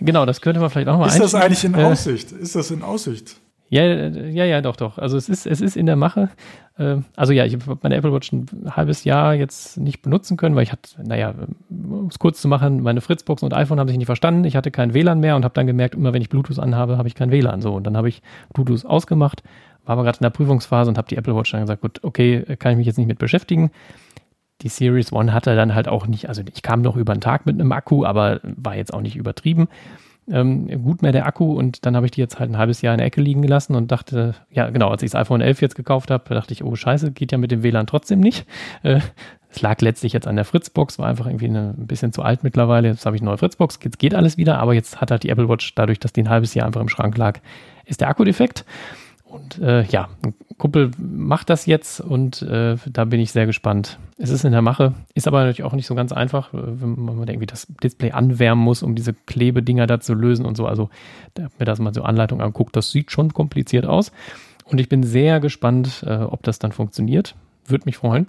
[0.00, 2.32] genau, das könnte man vielleicht auch mal Ist das eigentlich in äh, Aussicht?
[2.32, 3.36] Ist das in Aussicht?
[3.74, 4.98] Ja, ja, ja, doch, doch.
[4.98, 6.28] Also es ist, es ist in der Mache.
[6.78, 10.54] Ähm, also ja, ich habe meine Apple Watch ein halbes Jahr jetzt nicht benutzen können,
[10.54, 11.34] weil ich hatte, naja,
[11.70, 14.44] um es kurz zu machen, meine Fritzbox und iPhone haben sich nicht verstanden.
[14.44, 17.08] Ich hatte kein WLAN mehr und habe dann gemerkt, immer wenn ich Bluetooth anhabe, habe
[17.08, 17.62] ich kein WLAN.
[17.62, 19.42] So, und dann habe ich Bluetooth ausgemacht,
[19.84, 22.44] war aber gerade in der Prüfungsphase und habe die Apple Watch dann gesagt, gut, okay,
[22.60, 23.72] kann ich mich jetzt nicht mit beschäftigen
[24.62, 27.44] die Series One hatte dann halt auch nicht, also ich kam noch über den Tag
[27.44, 29.66] mit einem Akku, aber war jetzt auch nicht übertrieben.
[30.30, 32.94] Ähm, gut mehr der Akku und dann habe ich die jetzt halt ein halbes Jahr
[32.94, 35.74] in der Ecke liegen gelassen und dachte, ja genau, als ich das iPhone 11 jetzt
[35.74, 38.46] gekauft habe, dachte ich, oh scheiße, geht ja mit dem WLAN trotzdem nicht.
[38.82, 39.00] Äh,
[39.50, 42.42] es lag letztlich jetzt an der Fritzbox, war einfach irgendwie eine, ein bisschen zu alt
[42.42, 42.88] mittlerweile.
[42.88, 45.28] Jetzt habe ich eine neue Fritzbox, jetzt geht alles wieder, aber jetzt hat halt die
[45.28, 47.40] Apple Watch, dadurch, dass die ein halbes Jahr einfach im Schrank lag,
[47.84, 48.64] ist der Akku defekt.
[49.34, 50.08] Und äh, ja,
[50.58, 53.98] Kumpel macht das jetzt und äh, da bin ich sehr gespannt.
[54.16, 57.04] Es ist in der Mache, ist aber natürlich auch nicht so ganz einfach, äh, wenn
[57.04, 60.66] man irgendwie das Display anwärmen muss, um diese Klebedinger da zu lösen und so.
[60.66, 60.88] Also
[61.34, 64.12] da mir das mal so Anleitung anguckt, das sieht schon kompliziert aus.
[64.66, 67.34] Und ich bin sehr gespannt, äh, ob das dann funktioniert.
[67.66, 68.28] Würde mich freuen.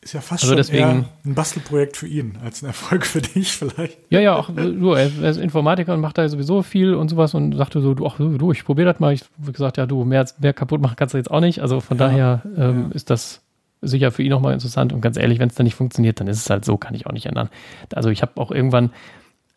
[0.00, 3.52] Ist ja fast also schon deswegen, ein Bastelprojekt für ihn, als ein Erfolg für dich
[3.52, 3.98] vielleicht.
[4.10, 7.54] Ja, ja, auch so, er ist Informatiker und macht da sowieso viel und sowas und
[7.56, 9.12] sagte so, du, ach, du ich probiere das mal.
[9.12, 11.60] Ich habe gesagt, ja, du, mehr, mehr kaputt machen kannst du jetzt auch nicht.
[11.60, 12.94] Also von ja, daher ähm, ja.
[12.94, 13.42] ist das
[13.80, 16.38] sicher für ihn nochmal interessant und ganz ehrlich, wenn es dann nicht funktioniert, dann ist
[16.38, 17.48] es halt so, kann ich auch nicht ändern.
[17.92, 18.90] Also ich habe auch irgendwann,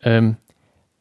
[0.02, 0.36] ähm,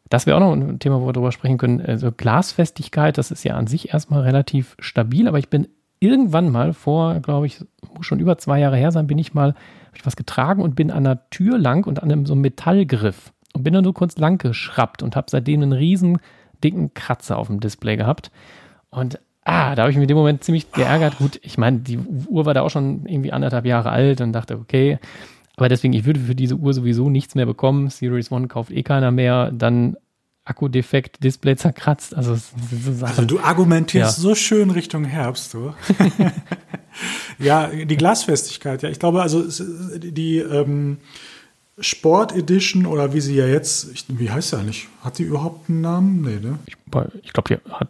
[0.10, 3.44] das wäre auch noch ein Thema, wo wir drüber sprechen können, also Glasfestigkeit, das ist
[3.44, 5.68] ja an sich erstmal relativ stabil, aber ich bin
[6.02, 7.64] irgendwann mal vor, glaube ich,
[7.96, 10.76] muss schon über zwei Jahre her sein, bin ich mal, habe ich was getragen und
[10.76, 13.94] bin an einer Tür lang und an einem so einem Metallgriff und bin dann so
[13.94, 16.18] kurz lang geschraubt und habe seitdem einen riesen
[16.64, 18.32] dicken Kratzer auf dem Display gehabt.
[18.90, 21.18] Und ah, da habe ich mich in dem Moment ziemlich geärgert.
[21.18, 24.58] Gut, ich meine, die Uhr war da auch schon irgendwie anderthalb Jahre alt und dachte,
[24.58, 25.00] okay,
[25.58, 27.90] aber deswegen, ich würde für diese Uhr sowieso nichts mehr bekommen.
[27.90, 29.52] Series One kauft eh keiner mehr.
[29.52, 29.96] Dann
[30.44, 32.16] Akkudefekt, Display zerkratzt.
[32.16, 34.22] Also, so also du argumentierst ja.
[34.22, 35.74] so schön Richtung Herbst, du.
[37.40, 38.90] ja, die Glasfestigkeit, ja.
[38.90, 39.44] Ich glaube, also
[39.98, 40.98] die ähm,
[41.80, 44.88] Sport Edition oder wie sie ja jetzt, ich, wie heißt sie eigentlich?
[45.04, 46.22] Hat die überhaupt einen Namen?
[46.22, 46.58] Nee, ne?
[46.66, 46.76] Ich,
[47.24, 47.88] ich glaube, die hat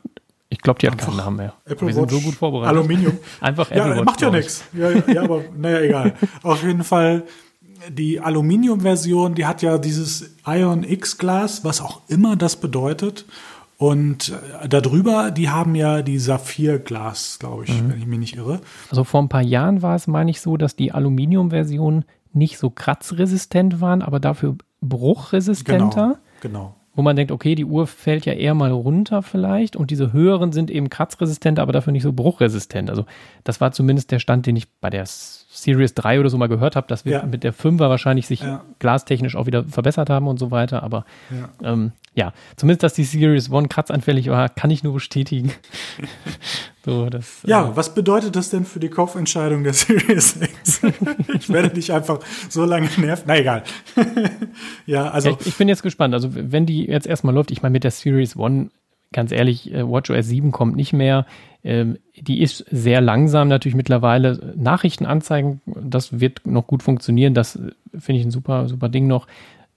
[0.51, 1.53] ich glaube, die hat keinen Namen mehr.
[1.63, 2.77] Apple Wir sind Watch, so gut vorbereitet.
[2.77, 3.17] Aluminium.
[3.39, 4.05] Einfach Apple ja, Watch.
[4.05, 4.63] Macht ja nichts.
[4.73, 6.13] Ja, ja, aber naja, egal.
[6.43, 7.23] Auf jeden Fall
[7.89, 13.25] die Aluminium-Version, die hat ja dieses Ion X-Glas, was auch immer das bedeutet.
[13.77, 17.89] Und äh, darüber, die haben ja die Saphir-Glas, glaube ich, mhm.
[17.89, 18.61] wenn ich mich nicht irre.
[18.91, 22.69] Also vor ein paar Jahren war es, meine ich, so, dass die Aluminium-Versionen nicht so
[22.69, 26.19] kratzresistent waren, aber dafür bruchresistenter.
[26.41, 26.75] Genau, genau.
[26.93, 30.51] Wo man denkt, okay, die Uhr fällt ja eher mal runter vielleicht und diese höheren
[30.51, 32.89] sind eben kratzresistent, aber dafür nicht so bruchresistent.
[32.89, 33.05] Also
[33.45, 35.05] das war zumindest der Stand, den ich bei der
[35.53, 37.23] Series 3 oder so mal gehört habe, dass wir ja.
[37.23, 38.63] mit der 5er wahrscheinlich sich ja.
[38.79, 40.81] glastechnisch auch wieder verbessert haben und so weiter.
[40.81, 41.73] Aber ja.
[41.73, 45.51] Ähm, ja, zumindest, dass die Series 1 kratzanfällig war, kann ich nur bestätigen.
[46.85, 50.81] so, das, ja, äh, was bedeutet das denn für die Kaufentscheidung der Series X?
[51.33, 53.23] ich werde dich einfach so lange nerven.
[53.27, 53.63] Na egal.
[54.85, 55.37] ja, also.
[55.41, 56.13] Ich, ich, bin jetzt gespannt.
[56.13, 58.71] Also, wenn die jetzt erstmal läuft, ich meine, mit der Series 1
[59.13, 61.25] ganz ehrlich, äh, WatchOS 7 kommt nicht mehr.
[61.63, 64.53] Ähm, die ist sehr langsam natürlich mittlerweile.
[64.55, 67.33] Nachrichten anzeigen, das wird noch gut funktionieren.
[67.33, 69.27] Das äh, finde ich ein super, super Ding noch.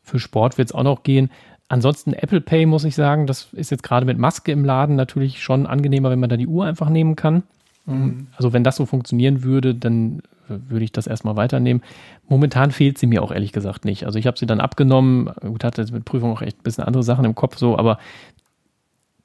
[0.02, 1.30] Für Sport wird es auch noch gehen.
[1.68, 5.42] Ansonsten Apple Pay muss ich sagen, das ist jetzt gerade mit Maske im Laden natürlich
[5.42, 7.42] schon angenehmer, wenn man da die Uhr einfach nehmen kann.
[7.86, 8.28] Mhm.
[8.36, 11.82] Also wenn das so funktionieren würde, dann äh, würde ich das erstmal weiternehmen.
[12.28, 14.04] Momentan fehlt sie mir auch ehrlich gesagt nicht.
[14.04, 15.30] Also ich habe sie dann abgenommen.
[15.40, 17.98] Gut, hatte mit Prüfung auch echt ein bisschen andere Sachen im Kopf so, aber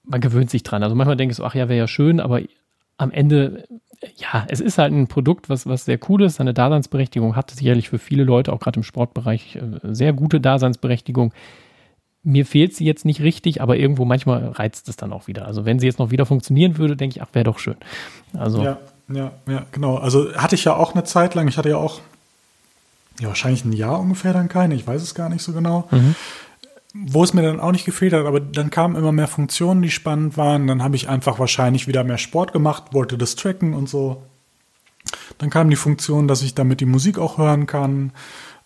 [0.10, 0.84] man gewöhnt sich dran.
[0.84, 2.41] Also manchmal denke ich so, ach ja, wäre ja schön, aber
[2.98, 3.65] am Ende,
[4.17, 7.89] ja, es ist halt ein Produkt, was, was sehr cool ist, seine Daseinsberechtigung hat sicherlich
[7.89, 11.32] für viele Leute, auch gerade im Sportbereich, äh, sehr gute Daseinsberechtigung.
[12.24, 15.45] Mir fehlt sie jetzt nicht richtig, aber irgendwo manchmal reizt es dann auch wieder.
[15.45, 17.78] Also wenn sie jetzt noch wieder funktionieren würde, denke ich, ach, wäre doch schön.
[18.34, 18.62] Also.
[18.63, 19.95] Ja, ja, ja, genau.
[19.95, 22.02] Also hatte ich ja auch eine Zeit lang, ich hatte ja auch
[23.19, 25.88] ja, wahrscheinlich ein Jahr ungefähr dann keine, ich weiß es gar nicht so genau.
[25.91, 26.15] Mhm
[26.93, 29.91] wo es mir dann auch nicht gefehlt hat, aber dann kamen immer mehr Funktionen, die
[29.91, 30.67] spannend waren.
[30.67, 34.23] Dann habe ich einfach wahrscheinlich wieder mehr Sport gemacht, wollte das tracken und so.
[35.38, 38.12] Dann kam die Funktion, dass ich damit die Musik auch hören kann.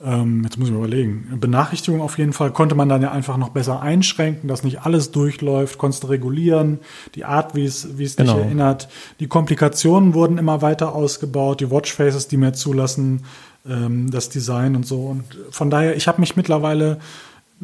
[0.01, 1.38] Ähm, jetzt muss ich mir überlegen.
[1.39, 5.12] Benachrichtigung auf jeden Fall konnte man dann ja einfach noch besser einschränken, dass nicht alles
[5.12, 6.79] durchläuft, konntest regulieren,
[7.15, 8.33] die Art, wie es, wie es genau.
[8.33, 8.89] dich erinnert.
[9.19, 13.25] Die Komplikationen wurden immer weiter ausgebaut, die Watchfaces, die mehr zulassen,
[13.67, 15.05] ähm, das Design und so.
[15.05, 16.99] Und von daher, ich habe mich mittlerweile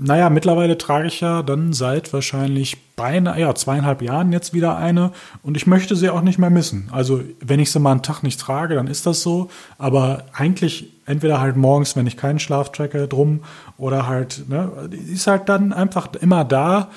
[0.01, 5.11] naja, mittlerweile trage ich ja dann seit wahrscheinlich beinahe, ja, zweieinhalb Jahren jetzt wieder eine
[5.43, 6.89] und ich möchte sie auch nicht mehr missen.
[6.91, 9.49] Also, wenn ich sie mal einen Tag nicht trage, dann ist das so.
[9.77, 13.41] Aber eigentlich entweder halt morgens, wenn ich keinen Schlaf tracke, drum
[13.77, 14.71] oder halt, ne,
[15.11, 16.89] ist halt dann einfach immer da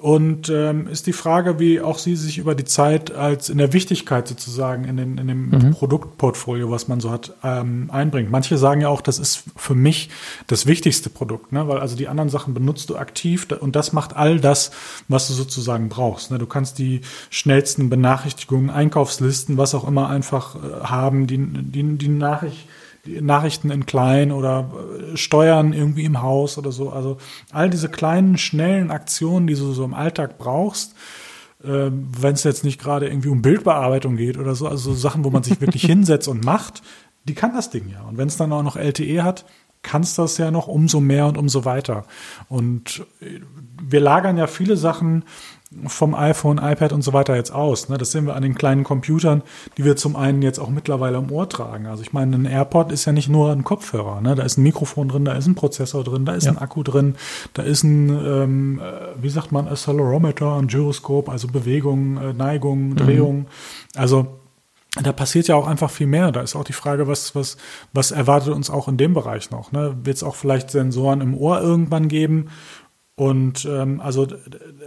[0.00, 3.74] und ähm, ist die Frage, wie auch sie sich über die Zeit als in der
[3.74, 5.70] Wichtigkeit sozusagen in, den, in dem mhm.
[5.72, 8.30] Produktportfolio, was man so hat, ähm, einbringt.
[8.30, 10.08] Manche sagen ja auch, das ist für mich
[10.46, 11.68] das wichtigste Produkt, ne?
[11.68, 14.70] weil also die anderen Sachen benutzt du aktiv und das macht all das,
[15.08, 16.30] was du sozusagen brauchst.
[16.30, 16.38] Ne?
[16.38, 22.08] Du kannst die schnellsten Benachrichtigungen, Einkaufslisten, was auch immer einfach äh, haben, die, die, die
[22.08, 22.66] Nachricht
[23.06, 24.70] Nachrichten in klein oder
[25.12, 26.90] äh, Steuern irgendwie im Haus oder so.
[26.90, 27.16] Also
[27.52, 30.94] all diese kleinen, schnellen Aktionen, die du so im Alltag brauchst,
[31.62, 35.24] äh, wenn es jetzt nicht gerade irgendwie um Bildbearbeitung geht oder so, also so Sachen,
[35.24, 36.82] wo man sich wirklich hinsetzt und macht,
[37.24, 38.02] die kann das Ding ja.
[38.02, 39.44] Und wenn es dann auch noch LTE hat,
[39.82, 42.04] kannst das ja noch umso mehr und umso weiter.
[42.48, 43.40] Und äh,
[43.82, 45.24] wir lagern ja viele Sachen
[45.86, 47.88] vom iPhone, iPad und so weiter jetzt aus.
[47.88, 47.96] Ne?
[47.96, 49.42] Das sehen wir an den kleinen Computern,
[49.78, 51.86] die wir zum einen jetzt auch mittlerweile im Ohr tragen.
[51.86, 54.20] Also ich meine, ein AirPod ist ja nicht nur ein Kopfhörer.
[54.20, 54.34] Ne?
[54.34, 56.52] Da ist ein Mikrofon drin, da ist ein Prozessor drin, da ist ja.
[56.52, 57.14] ein Akku drin,
[57.54, 62.88] da ist ein, ähm, äh, wie sagt man, Accelerometer, ein Gyroskop, also Bewegung, äh, Neigung,
[62.88, 62.96] mhm.
[62.96, 63.38] Drehung.
[63.38, 63.46] Mhm.
[63.94, 64.40] Also
[64.96, 66.32] da passiert ja auch einfach viel mehr.
[66.32, 67.56] Da ist auch die Frage, was, was,
[67.92, 69.70] was erwartet uns auch in dem Bereich noch?
[69.70, 69.96] Ne?
[70.02, 72.48] Wird es auch vielleicht Sensoren im Ohr irgendwann geben?
[73.20, 74.26] Und ähm, also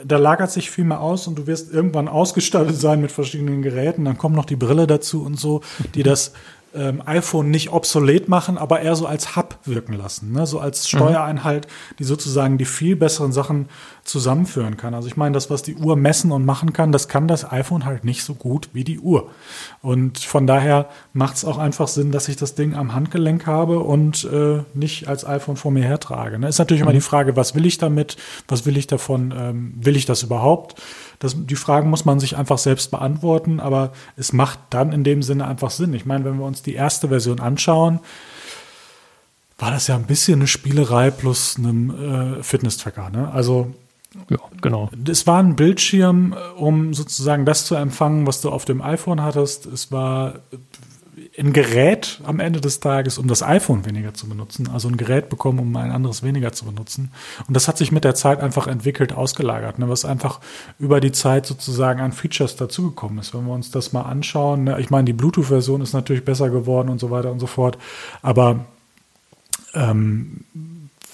[0.04, 4.06] da lagert sich viel mehr aus und du wirst irgendwann ausgestattet sein mit verschiedenen Geräten.
[4.06, 5.62] Dann kommt noch die Brille dazu und so,
[5.94, 6.34] die das
[6.76, 10.46] ähm, iPhone nicht obsolet machen, aber eher so als Hub wirken lassen, ne?
[10.48, 10.98] so als mhm.
[10.98, 11.68] Steuereinheit,
[12.00, 13.70] die sozusagen die viel besseren Sachen
[14.04, 14.94] zusammenführen kann.
[14.94, 17.86] Also ich meine, das, was die Uhr messen und machen kann, das kann das iPhone
[17.86, 19.30] halt nicht so gut wie die Uhr.
[19.82, 23.80] Und von daher macht es auch einfach Sinn, dass ich das Ding am Handgelenk habe
[23.80, 26.38] und äh, nicht als iPhone vor mir hertrage.
[26.38, 26.50] Ne?
[26.50, 26.90] Ist natürlich mhm.
[26.90, 28.18] immer die Frage, was will ich damit?
[28.48, 29.34] Was will ich davon?
[29.38, 30.82] Ähm, will ich das überhaupt?
[31.24, 35.24] Das, die Fragen muss man sich einfach selbst beantworten, aber es macht dann in dem
[35.24, 35.94] Sinne einfach Sinn.
[35.94, 38.02] Ich meine, wenn wir uns die erste Version anschauen,
[39.58, 43.10] war das ja ein bisschen eine Spielerei plus einem äh, Fitness-Tracker.
[43.10, 43.32] Ne?
[43.32, 43.74] Also
[44.30, 44.90] ja, genau.
[45.08, 49.66] Es war ein Bildschirm, um sozusagen das zu empfangen, was du auf dem iPhone hattest.
[49.66, 50.42] Es war
[51.38, 54.70] ein Gerät am Ende des Tages, um das iPhone weniger zu benutzen.
[54.72, 57.12] Also ein Gerät bekommen, um ein anderes weniger zu benutzen.
[57.48, 60.40] Und das hat sich mit der Zeit einfach entwickelt, ausgelagert, ne, was einfach
[60.78, 63.34] über die Zeit sozusagen an Features dazugekommen ist.
[63.34, 66.90] Wenn wir uns das mal anschauen, ne, ich meine, die Bluetooth-Version ist natürlich besser geworden
[66.90, 67.80] und so weiter und so fort.
[68.22, 68.66] Aber
[69.74, 70.46] ähm,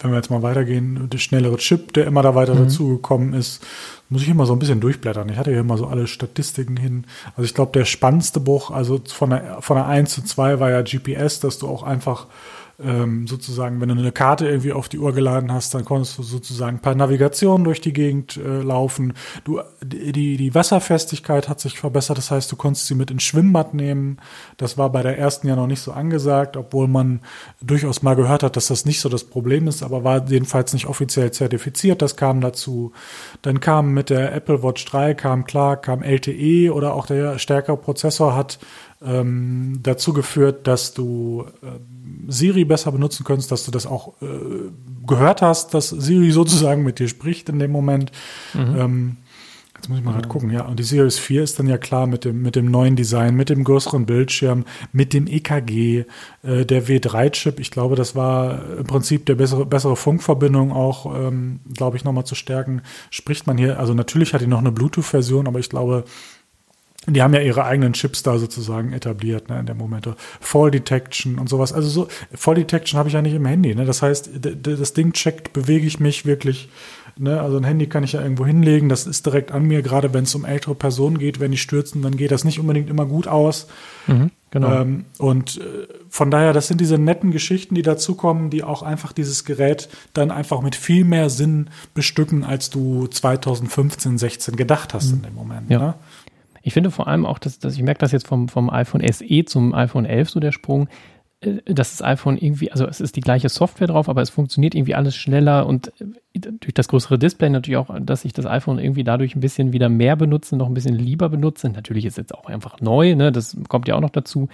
[0.02, 2.64] wenn wir jetzt mal weitergehen, der schnellere Chip, der immer da weiter mhm.
[2.64, 3.66] dazugekommen ist,
[4.10, 5.30] muss ich immer so ein bisschen durchblättern.
[5.30, 7.06] Ich hatte hier immer so alle Statistiken hin.
[7.36, 10.70] Also ich glaube, der spannendste Buch, also von der, von der 1 zu 2 war
[10.72, 12.28] ja GPS, dass du auch einfach
[12.82, 16.24] ähm, sozusagen, wenn du eine Karte irgendwie auf die Uhr geladen hast, dann konntest du
[16.24, 19.14] sozusagen per Navigation durch die Gegend äh, laufen.
[19.44, 23.74] Du, die, die Wasserfestigkeit hat sich verbessert, das heißt, du konntest sie mit ins Schwimmbad
[23.74, 24.18] nehmen.
[24.58, 27.20] Das war bei der ersten ja noch nicht so angesagt, obwohl man
[27.62, 30.88] durchaus mal gehört hat, dass das nicht so das Problem ist, aber war jedenfalls nicht
[30.88, 32.02] offiziell zertifiziert.
[32.02, 32.94] Das kam dazu.
[33.42, 37.78] Dann kam mit der Apple Watch 3, kam klar, kam LTE oder auch der stärkere
[37.78, 38.60] Prozessor hat
[39.02, 41.80] ähm, dazu geführt, dass du äh,
[42.28, 44.26] Siri besser benutzen könntest, dass du das auch äh,
[45.08, 48.12] gehört hast, dass Siri sozusagen mit dir spricht in dem Moment.
[48.54, 48.76] Mhm.
[48.78, 49.18] Ähm,
[49.76, 50.66] jetzt muss ich mal gerade gucken, ja.
[50.66, 53.50] Und die Series 4 ist dann ja klar mit dem, mit dem neuen Design, mit
[53.50, 56.04] dem größeren Bildschirm, mit dem EKG,
[56.44, 57.62] äh, der W3-Chip.
[57.62, 62.26] Ich glaube, das war im Prinzip der bessere, bessere Funkverbindung auch, ähm, glaube ich, nochmal
[62.26, 62.82] zu stärken.
[63.12, 66.04] Spricht man hier, also natürlich hat die noch eine Bluetooth-Version, aber ich glaube,
[67.10, 70.16] die haben ja ihre eigenen Chips da sozusagen etabliert, ne, in der Momente.
[70.40, 71.74] Fall Detection und sowas.
[71.74, 73.86] Also so, Fall Detection habe ich ja nicht im Handy, ne?
[73.86, 76.70] Das heißt, das Ding checkt, bewege ich mich wirklich,
[77.18, 77.42] ne?
[77.42, 80.24] Also ein Handy kann ich ja irgendwo hinlegen, das ist direkt an mir, gerade wenn
[80.24, 83.28] es um ältere Personen geht, wenn die stürzen, dann geht das nicht unbedingt immer gut
[83.28, 83.68] aus.
[84.08, 84.82] Mhm, genau.
[84.82, 89.14] Ähm, und äh, von daher, das sind diese netten Geschichten, die dazukommen, die auch einfach
[89.14, 95.10] dieses Gerät dann einfach mit viel mehr Sinn bestücken, als du 2015, 16 gedacht hast
[95.10, 95.18] mhm.
[95.18, 95.70] in dem Moment.
[95.70, 95.80] Ja.
[95.80, 95.94] Ne?
[96.62, 99.46] Ich finde vor allem auch, dass, dass ich merke das jetzt vom, vom iPhone SE
[99.46, 100.88] zum iPhone 11 so der Sprung,
[101.42, 104.76] äh, dass das iPhone irgendwie, also es ist die gleiche Software drauf, aber es funktioniert
[104.76, 108.80] irgendwie alles schneller und äh, durch das größere Display natürlich auch, dass ich das iPhone
[108.80, 111.70] irgendwie dadurch ein bisschen wieder mehr benutze, noch ein bisschen lieber benutze.
[111.70, 113.32] Natürlich ist es jetzt auch einfach neu, ne?
[113.32, 114.50] das kommt ja auch noch dazu.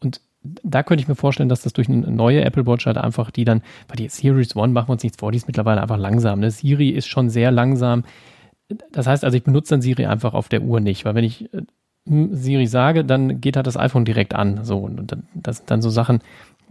[0.00, 3.30] Und da könnte ich mir vorstellen, dass das durch eine neue Apple Watch halt einfach
[3.30, 5.98] die dann, weil die Series One machen wir uns nichts vor, die ist mittlerweile einfach
[5.98, 6.40] langsam.
[6.40, 6.50] Ne?
[6.50, 8.04] Siri ist schon sehr langsam.
[8.92, 11.52] Das heißt also, ich benutze dann Siri einfach auf der Uhr nicht, weil wenn ich
[11.54, 11.62] äh,
[12.06, 14.64] Siri sage, dann geht halt das iPhone direkt an.
[14.64, 16.20] So, und das sind dann so Sachen,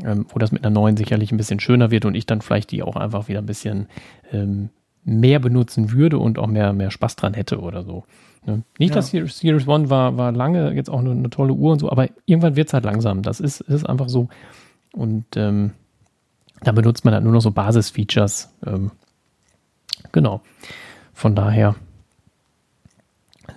[0.04, 2.72] ähm, wo das mit einer neuen sicherlich ein bisschen schöner wird und ich dann vielleicht
[2.72, 3.88] die auch einfach wieder ein bisschen
[4.32, 4.70] ähm,
[5.04, 8.04] mehr benutzen würde und auch mehr, mehr Spaß dran hätte oder so.
[8.45, 8.64] Ne?
[8.78, 8.95] Nicht, ja.
[8.95, 12.08] dass Series One war, war lange jetzt auch eine, eine tolle Uhr und so, aber
[12.26, 13.22] irgendwann wird es halt langsam.
[13.22, 14.30] Das ist, ist einfach so.
[14.93, 15.72] Und ähm,
[16.62, 18.54] da benutzt man halt nur noch so Basisfeatures.
[18.66, 18.91] Ähm,
[20.12, 20.41] genau.
[21.14, 21.76] Von daher.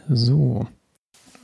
[0.09, 0.66] So.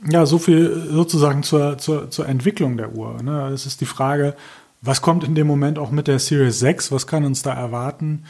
[0.09, 3.21] Ja, so viel sozusagen zur, zur, zur Entwicklung der Uhr.
[3.21, 3.49] Ne?
[3.49, 4.35] Es ist die Frage,
[4.81, 6.91] was kommt in dem Moment auch mit der Series 6?
[6.91, 8.23] Was kann uns da erwarten?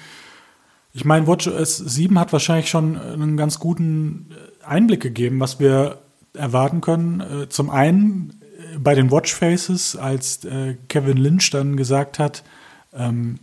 [0.93, 4.31] Ich meine, WatchOS 7 hat wahrscheinlich schon einen ganz guten
[4.65, 5.99] Einblick gegeben, was wir
[6.33, 7.21] erwarten können.
[7.21, 8.41] Äh, zum einen
[8.73, 12.43] äh, bei den Watchfaces, als äh, Kevin Lynch dann gesagt hat,
[12.93, 13.39] ähm,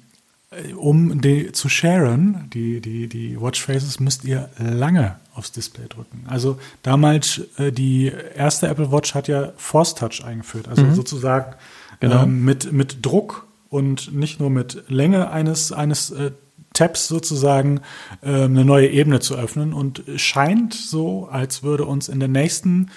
[0.76, 6.24] um die zu sharen, die, die, die Watchfaces, müsst ihr lange aufs Display drücken.
[6.26, 10.94] Also damals, die erste Apple Watch hat ja Force Touch eingeführt, also mhm.
[10.94, 11.54] sozusagen
[12.00, 12.22] genau.
[12.22, 16.30] ähm, mit, mit Druck und nicht nur mit Länge eines, eines äh,
[16.72, 17.80] Tabs sozusagen
[18.22, 22.90] äh, eine neue Ebene zu öffnen und scheint so, als würde uns in der nächsten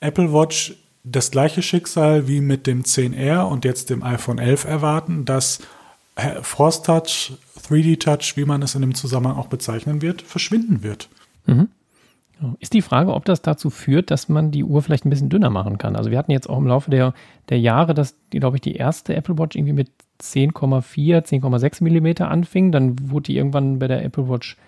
[0.00, 5.24] Apple Watch das gleiche Schicksal wie mit dem 10R und jetzt dem iPhone 11 erwarten,
[5.24, 5.60] dass
[6.42, 7.32] Force Touch,
[7.68, 11.08] 3D Touch, wie man es in dem Zusammenhang auch bezeichnen wird, verschwinden wird.
[11.46, 11.68] Mhm.
[12.60, 15.48] Ist die Frage, ob das dazu führt, dass man die Uhr vielleicht ein bisschen dünner
[15.48, 15.96] machen kann.
[15.96, 17.14] Also wir hatten jetzt auch im Laufe der,
[17.48, 19.90] der Jahre, dass, glaube ich, die erste Apple Watch irgendwie mit
[20.20, 22.72] 10,4, 10,6 Millimeter anfing.
[22.72, 24.58] Dann wurde die irgendwann bei der Apple Watch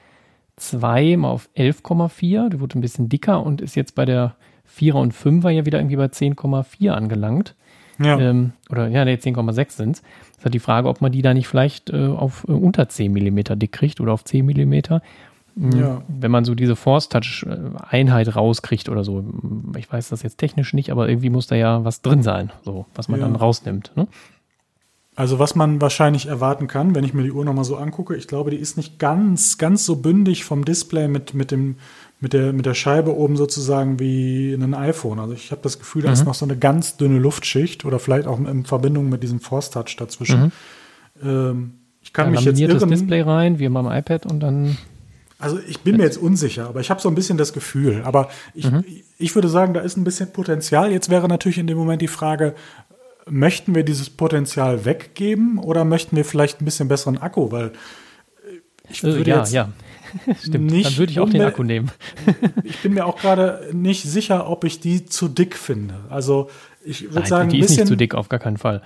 [0.57, 2.49] 2 mal auf 11,4.
[2.49, 4.35] Die wurde ein bisschen dicker und ist jetzt bei der
[4.75, 7.55] 4er und 5er ja wieder irgendwie bei 10,4 angelangt.
[7.99, 8.19] Ja.
[8.19, 10.03] Ähm, oder ja, nee, 10,6 sind es.
[10.03, 12.89] Das ist halt die Frage, ob man die da nicht vielleicht äh, auf äh, unter
[12.89, 15.03] 10 Millimeter dick kriegt oder auf 10 Millimeter.
[15.59, 15.81] Mhm.
[15.81, 16.03] Ja.
[16.07, 19.25] Wenn man so diese Force-Touch-Einheit rauskriegt oder so.
[19.77, 22.87] Ich weiß das jetzt technisch nicht, aber irgendwie muss da ja was drin sein, so,
[22.95, 23.27] was man ja.
[23.27, 23.91] dann rausnimmt.
[23.97, 24.07] Ne?
[25.17, 28.29] Also was man wahrscheinlich erwarten kann, wenn ich mir die Uhr nochmal so angucke, ich
[28.29, 31.75] glaube, die ist nicht ganz, ganz so bündig vom Display mit, mit, dem,
[32.21, 35.19] mit, der, mit der Scheibe oben sozusagen wie ein iPhone.
[35.19, 36.15] Also ich habe das Gefühl, da mhm.
[36.15, 39.71] ist noch so eine ganz dünne Luftschicht oder vielleicht auch in Verbindung mit diesem Force
[39.71, 40.53] Touch dazwischen.
[41.21, 41.29] Mhm.
[41.29, 42.89] Ähm, ich kann ja, mich jetzt irren.
[42.89, 44.79] Display rein, wie beim iPad und dann
[45.39, 48.03] also ich bin mir jetzt unsicher, aber ich habe so ein bisschen das Gefühl.
[48.05, 48.85] Aber ich, mhm.
[49.19, 50.91] ich würde sagen, da ist ein bisschen Potenzial.
[50.91, 52.55] Jetzt wäre natürlich in dem Moment die Frage,
[53.27, 57.53] möchten wir dieses Potenzial weggeben oder möchten wir vielleicht ein bisschen besseren Akku?
[57.53, 57.73] Weil
[58.91, 59.73] ich würde also, ja, jetzt ja.
[60.43, 61.91] Stimmt, nicht dann würde ich auch den Akku nehmen.
[62.65, 65.95] ich bin mir auch gerade nicht sicher, ob ich die zu dick finde.
[66.09, 66.51] Also
[66.85, 68.83] ich würde sagen, die ein bisschen, ist nicht zu dick, auf gar keinen Fall.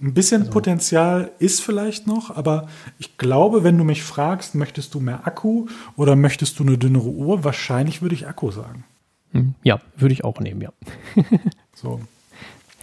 [0.00, 0.52] Ein bisschen also.
[0.52, 2.68] Potenzial ist vielleicht noch, aber
[2.98, 5.66] ich glaube, wenn du mich fragst, möchtest du mehr Akku
[5.96, 8.84] oder möchtest du eine dünnere Uhr, wahrscheinlich würde ich Akku sagen.
[9.32, 10.72] Hm, ja, würde ich auch nehmen, ja.
[11.74, 12.00] so.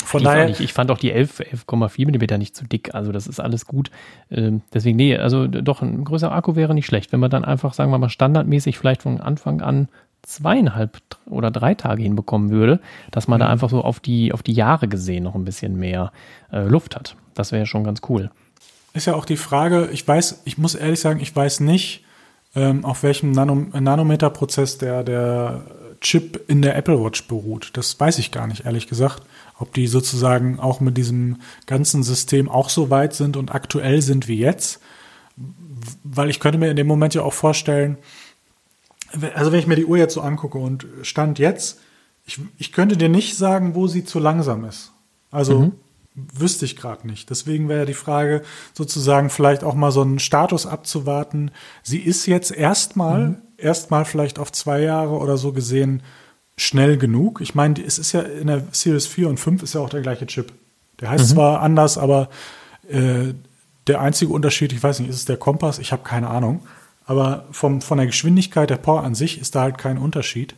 [0.04, 0.49] Von ich daher.
[0.60, 2.93] Ich fand auch die 11,4 mm nicht zu dick.
[2.93, 3.91] Also das ist alles gut.
[4.30, 7.12] Ähm, deswegen, nee, also doch ein größerer Akku wäre nicht schlecht.
[7.12, 9.88] Wenn man dann einfach, sagen wir mal, standardmäßig vielleicht von Anfang an
[10.24, 12.80] zweieinhalb oder drei Tage hinbekommen würde,
[13.12, 13.41] dass man mhm.
[13.41, 16.12] da einfach so auf die, auf die Jahre gesehen noch ein bisschen mehr
[16.51, 17.16] äh, Luft hat.
[17.34, 18.32] Das wäre schon ganz cool.
[18.93, 22.06] Ist ja auch die Frage, ich weiß, ich muss ehrlich sagen, ich weiß nicht,
[22.56, 25.64] ähm, auf welchem Nanom Nanometer-Prozess der, der
[26.04, 27.72] Chip in der Apple Watch beruht.
[27.74, 29.24] Das weiß ich gar nicht, ehrlich gesagt.
[29.58, 34.28] Ob die sozusagen auch mit diesem ganzen System auch so weit sind und aktuell sind
[34.28, 34.80] wie jetzt.
[36.04, 37.97] Weil ich könnte mir in dem Moment ja auch vorstellen,
[39.34, 41.80] also wenn ich mir die Uhr jetzt so angucke und Stand jetzt,
[42.26, 44.91] ich, ich könnte dir nicht sagen, wo sie zu langsam ist.
[45.32, 45.72] Also mhm.
[46.16, 47.30] wüsste ich gerade nicht.
[47.30, 48.43] Deswegen wäre die Frage
[48.74, 51.51] sozusagen vielleicht auch mal so einen Status abzuwarten.
[51.82, 53.38] Sie ist jetzt erstmal, mhm.
[53.64, 56.03] Erstmal vielleicht auf zwei Jahre oder so gesehen
[56.57, 57.41] schnell genug.
[57.41, 60.01] Ich meine, es ist ja in der Series 4 und 5 ist ja auch der
[60.01, 60.53] gleiche Chip.
[60.99, 61.34] Der heißt mhm.
[61.36, 62.30] zwar anders, aber
[62.88, 63.34] äh,
[63.88, 65.80] der einzige Unterschied, ich weiß nicht, ist es der Kompass?
[65.80, 66.66] Ich habe keine Ahnung.
[67.05, 70.55] Aber vom, von der Geschwindigkeit der Power an sich ist da halt kein Unterschied.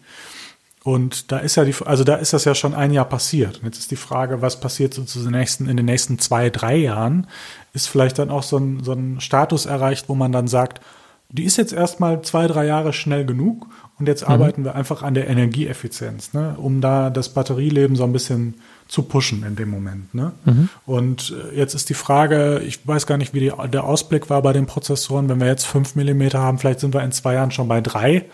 [0.84, 3.58] Und da ist ja die, also da ist das ja schon ein Jahr passiert.
[3.58, 6.52] Und jetzt ist die Frage, was passiert so zu den nächsten, in den nächsten zwei,
[6.52, 7.26] drei Jahren?
[7.74, 10.82] Ist vielleicht dann auch so ein, so ein Status erreicht, wo man dann sagt,
[11.30, 13.68] die ist jetzt erstmal zwei, drei Jahre schnell genug
[14.00, 14.34] und jetzt mhm.
[14.34, 18.56] arbeiten wir einfach an der Energieeffizienz, ne, um da das Batterieleben so ein bisschen
[18.88, 20.14] zu pushen in dem Moment.
[20.14, 20.34] Ne?
[20.46, 20.70] Mhm.
[20.86, 24.42] Und äh, jetzt ist die Frage, ich weiß gar nicht, wie die, der Ausblick war
[24.42, 25.28] bei den Prozessoren.
[25.28, 28.26] Wenn wir jetzt 5 mm haben, vielleicht sind wir in zwei Jahren schon bei drei.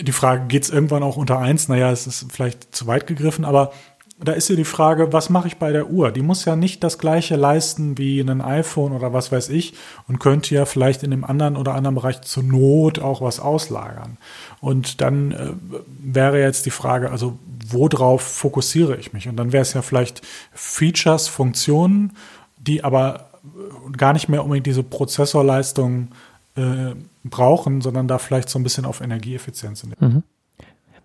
[0.00, 1.68] Die Frage, geht es irgendwann auch unter eins?
[1.68, 3.72] Naja, es ist vielleicht zu weit gegriffen, aber
[4.28, 6.12] da ist ja die Frage, was mache ich bei der Uhr?
[6.12, 9.74] Die muss ja nicht das gleiche leisten wie ein iPhone oder was weiß ich
[10.08, 14.16] und könnte ja vielleicht in dem anderen oder anderen Bereich zur Not auch was auslagern.
[14.60, 15.50] Und dann äh,
[15.86, 19.28] wäre jetzt die Frage, also worauf fokussiere ich mich?
[19.28, 20.22] Und dann wäre es ja vielleicht
[20.52, 22.12] Features, Funktionen,
[22.58, 23.30] die aber
[23.96, 26.08] gar nicht mehr unbedingt diese Prozessorleistung
[26.56, 26.94] äh,
[27.24, 29.84] brauchen, sondern da vielleicht so ein bisschen auf Energieeffizienz.
[29.84, 30.22] Mhm.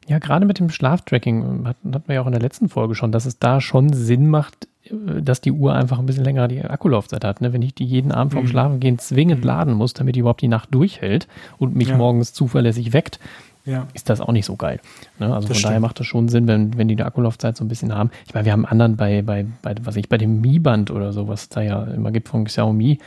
[0.10, 3.12] Ja, gerade mit dem Schlaftracking hatten, hatten wir ja auch in der letzten Folge schon,
[3.12, 6.64] dass es da schon Sinn macht, äh, dass die Uhr einfach ein bisschen länger die
[6.64, 7.42] Akkulaufzeit hat.
[7.42, 7.54] Ne?
[7.54, 8.50] Wenn ich die jeden Abend vorm mhm.
[8.50, 9.48] Schlafengehen zwingend mhm.
[9.48, 11.28] laden muss, damit die überhaupt die Nacht durchhält
[11.60, 11.98] und mich ja.
[11.98, 13.20] morgens zuverlässig weckt,
[13.66, 13.86] ja.
[13.94, 14.80] ist das auch nicht so geil.
[15.20, 15.28] Ne?
[15.28, 15.66] Also das von stimmt.
[15.66, 18.10] daher macht das schon Sinn, wenn, wenn die eine Akkulaufzeit so ein bisschen haben.
[18.26, 21.28] Ich meine, wir haben anderen bei, bei, bei was ich, bei dem Mi-Band oder so,
[21.28, 22.98] was es da ja immer gibt von Xiaomi,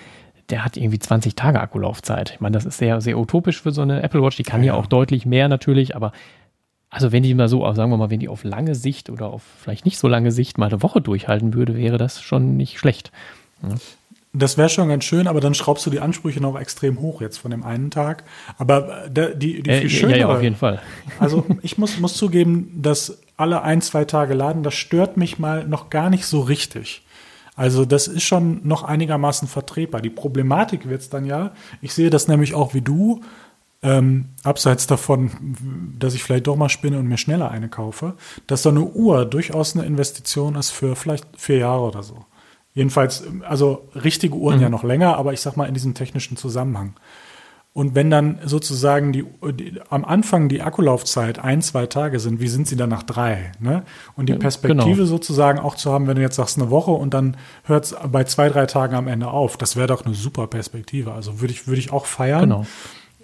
[0.51, 2.31] der hat irgendwie 20 Tage Akkulaufzeit.
[2.35, 4.37] Ich meine, das ist sehr, sehr utopisch für so eine Apple Watch.
[4.37, 6.13] Die kann ja, ja auch deutlich mehr natürlich, aber
[6.93, 9.43] also wenn die mal so, sagen wir mal, wenn die auf lange Sicht oder auf
[9.63, 13.11] vielleicht nicht so lange Sicht mal eine Woche durchhalten würde, wäre das schon nicht schlecht.
[13.63, 13.77] Ja.
[14.35, 17.39] Das wäre schon ganz schön, aber dann schraubst du die Ansprüche noch extrem hoch jetzt
[17.39, 18.25] von dem einen Tag.
[18.59, 20.81] Aber der, die, die äh, viel schönere, ja, ja, auf jeden Fall.
[21.19, 25.67] Also ich muss, muss zugeben, dass alle ein, zwei Tage laden, das stört mich mal
[25.67, 27.03] noch gar nicht so richtig.
[27.55, 30.01] Also das ist schon noch einigermaßen vertretbar.
[30.01, 33.21] Die Problematik wird es dann ja, ich sehe das nämlich auch wie du,
[33.83, 35.31] ähm, abseits davon,
[35.99, 38.15] dass ich vielleicht doch mal spinne und mir schneller eine kaufe,
[38.47, 42.25] dass so eine Uhr durchaus eine Investition ist für vielleicht vier Jahre oder so.
[42.75, 44.63] Jedenfalls, also richtige Uhren mhm.
[44.63, 46.95] ja noch länger, aber ich sag mal in diesem technischen Zusammenhang.
[47.75, 49.25] Und wenn dann sozusagen die,
[49.55, 53.53] die, am Anfang die Akkulaufzeit ein, zwei Tage sind, wie sind sie dann nach drei?
[53.61, 53.83] Ne?
[54.15, 55.07] Und die Perspektive genau.
[55.07, 58.25] sozusagen auch zu haben, wenn du jetzt sagst eine Woche und dann hört es bei
[58.25, 61.13] zwei, drei Tagen am Ende auf, das wäre doch eine super Perspektive.
[61.13, 62.43] Also würde ich, würde ich auch feiern.
[62.43, 62.67] Genau.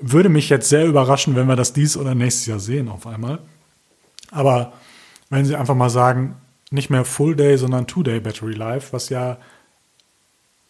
[0.01, 3.41] Würde mich jetzt sehr überraschen, wenn wir das dies oder nächstes Jahr sehen auf einmal.
[4.31, 4.73] Aber
[5.31, 6.37] wenn Sie einfach mal sagen,
[6.71, 9.39] nicht mehr Full Day, sondern Two Day Battery Life, was ja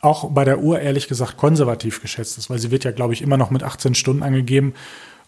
[0.01, 3.23] auch bei der Uhr ehrlich gesagt konservativ geschätzt ist, weil sie wird ja, glaube ich,
[3.23, 4.75] immer noch mit 18 Stunden angegeben.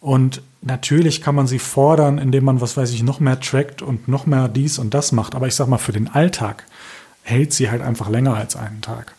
[0.00, 4.08] Und natürlich kann man sie fordern, indem man, was weiß ich, noch mehr trackt und
[4.08, 5.34] noch mehr dies und das macht.
[5.34, 6.64] Aber ich sag mal, für den Alltag
[7.22, 9.14] hält sie halt einfach länger als einen Tag.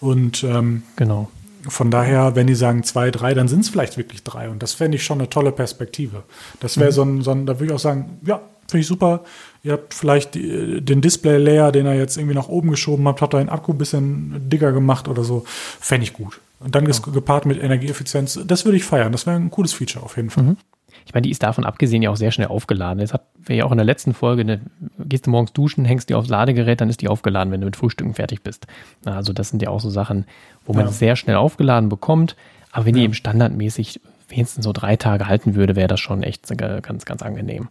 [0.00, 1.30] Und ähm, genau.
[1.68, 4.48] Von daher, wenn die sagen zwei, drei, dann sind es vielleicht wirklich drei.
[4.48, 6.22] Und das fände ich schon eine tolle Perspektive.
[6.60, 6.94] Das wäre mhm.
[6.94, 9.24] so, ein, so ein, da würde ich auch sagen, ja, finde ich super.
[9.62, 13.34] Ihr habt vielleicht die, den Display-Layer, den ihr jetzt irgendwie nach oben geschoben habt, habt
[13.34, 15.44] ihr den Akku ein bisschen dicker gemacht oder so.
[15.46, 16.40] Fände ich gut.
[16.60, 16.90] Und dann ja.
[16.90, 18.40] ist gepaart mit Energieeffizienz.
[18.46, 19.12] Das würde ich feiern.
[19.12, 20.44] Das wäre ein cooles Feature auf jeden Fall.
[20.44, 20.56] Mhm.
[21.04, 23.00] Ich meine, die ist davon abgesehen ja auch sehr schnell aufgeladen.
[23.00, 24.44] Das hatten wir ja auch in der letzten Folge.
[24.44, 24.60] Ne,
[24.98, 27.76] gehst du morgens duschen, hängst die aufs Ladegerät, dann ist die aufgeladen, wenn du mit
[27.76, 28.66] Frühstücken fertig bist.
[29.04, 30.24] Also das sind ja auch so Sachen,
[30.64, 30.92] wo man ja.
[30.92, 32.36] sehr schnell aufgeladen bekommt.
[32.72, 33.00] Aber wenn ja.
[33.00, 37.22] die eben standardmäßig wenigstens so drei Tage halten würde, wäre das schon echt ganz, ganz
[37.22, 37.68] angenehm.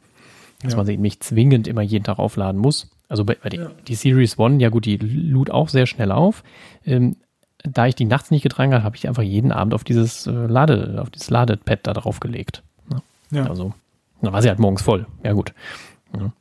[0.62, 0.78] Dass ja.
[0.78, 2.90] man sie nicht zwingend immer jeden Tag aufladen muss.
[3.08, 6.44] Also bei, bei die, die, Series One, ja gut, die lud auch sehr schnell auf.
[6.86, 7.18] Ähm,
[7.64, 10.32] da ich die nachts nicht getragen habe, habe ich einfach jeden Abend auf dieses äh,
[10.32, 12.64] Lade, auf dieses Ladepad da drauf gelegt.
[13.32, 13.48] Ja.
[13.48, 13.74] Also,
[14.22, 15.06] da war sie halt morgens voll.
[15.24, 15.54] Ja, gut.
[16.14, 16.32] Ja.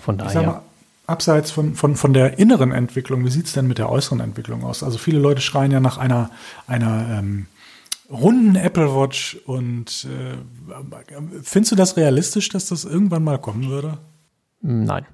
[0.00, 0.42] Von daher.
[0.42, 0.62] Mal,
[1.08, 4.62] abseits von, von, von der inneren Entwicklung, wie sieht es denn mit der äußeren Entwicklung
[4.62, 4.82] aus?
[4.82, 6.30] Also viele Leute schreien ja nach einer,
[6.66, 7.46] einer ähm,
[8.10, 10.36] runden Apple Watch und äh,
[11.42, 13.98] findest du das realistisch, dass das irgendwann mal kommen würde?
[14.60, 15.06] Nein.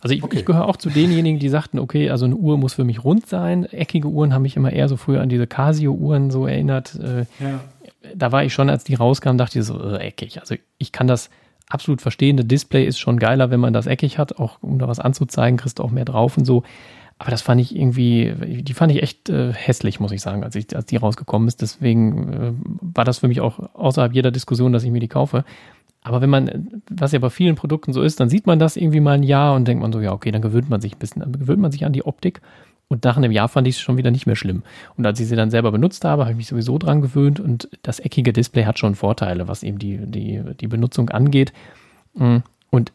[0.00, 0.38] Also ich, okay.
[0.38, 3.26] ich gehöre auch zu denjenigen, die sagten, okay, also eine Uhr muss für mich rund
[3.26, 3.64] sein.
[3.66, 6.96] Eckige Uhren haben mich immer eher so früher an diese Casio-Uhren so erinnert.
[6.96, 7.60] Äh, ja
[8.14, 10.40] da war ich schon, als die rauskamen, dachte ich so, äh, eckig.
[10.40, 11.30] Also ich kann das
[11.68, 12.36] absolut verstehen.
[12.36, 15.58] Das Display ist schon geiler, wenn man das eckig hat, auch um da was anzuzeigen,
[15.58, 16.62] kriegst du auch mehr drauf und so.
[17.18, 20.54] Aber das fand ich irgendwie, die fand ich echt äh, hässlich, muss ich sagen, als,
[20.54, 21.62] ich, als die rausgekommen ist.
[21.62, 25.44] Deswegen äh, war das für mich auch außerhalb jeder Diskussion, dass ich mir die kaufe.
[26.02, 29.00] Aber wenn man, was ja bei vielen Produkten so ist, dann sieht man das irgendwie
[29.00, 31.20] mal ein Jahr und denkt man so, ja, okay, dann gewöhnt man sich ein bisschen,
[31.20, 32.42] dann gewöhnt man sich an die Optik
[32.88, 34.62] und nach einem Jahr fand ich es schon wieder nicht mehr schlimm.
[34.96, 37.68] Und als ich sie dann selber benutzt habe, habe ich mich sowieso dran gewöhnt und
[37.82, 41.52] das eckige Display hat schon Vorteile, was eben die, die, die Benutzung angeht.
[42.14, 42.38] Mm,
[42.70, 42.92] und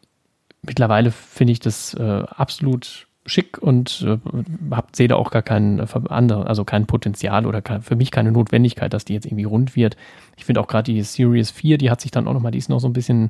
[0.61, 4.17] mittlerweile finde ich das äh, absolut schick und äh,
[4.71, 8.31] hab, sehe da auch gar kein äh, also kein Potenzial oder kein, für mich keine
[8.31, 9.97] Notwendigkeit, dass die jetzt irgendwie rund wird.
[10.37, 12.69] Ich finde auch gerade die Series 4, die hat sich dann auch nochmal, die ist
[12.69, 13.29] noch so ein bisschen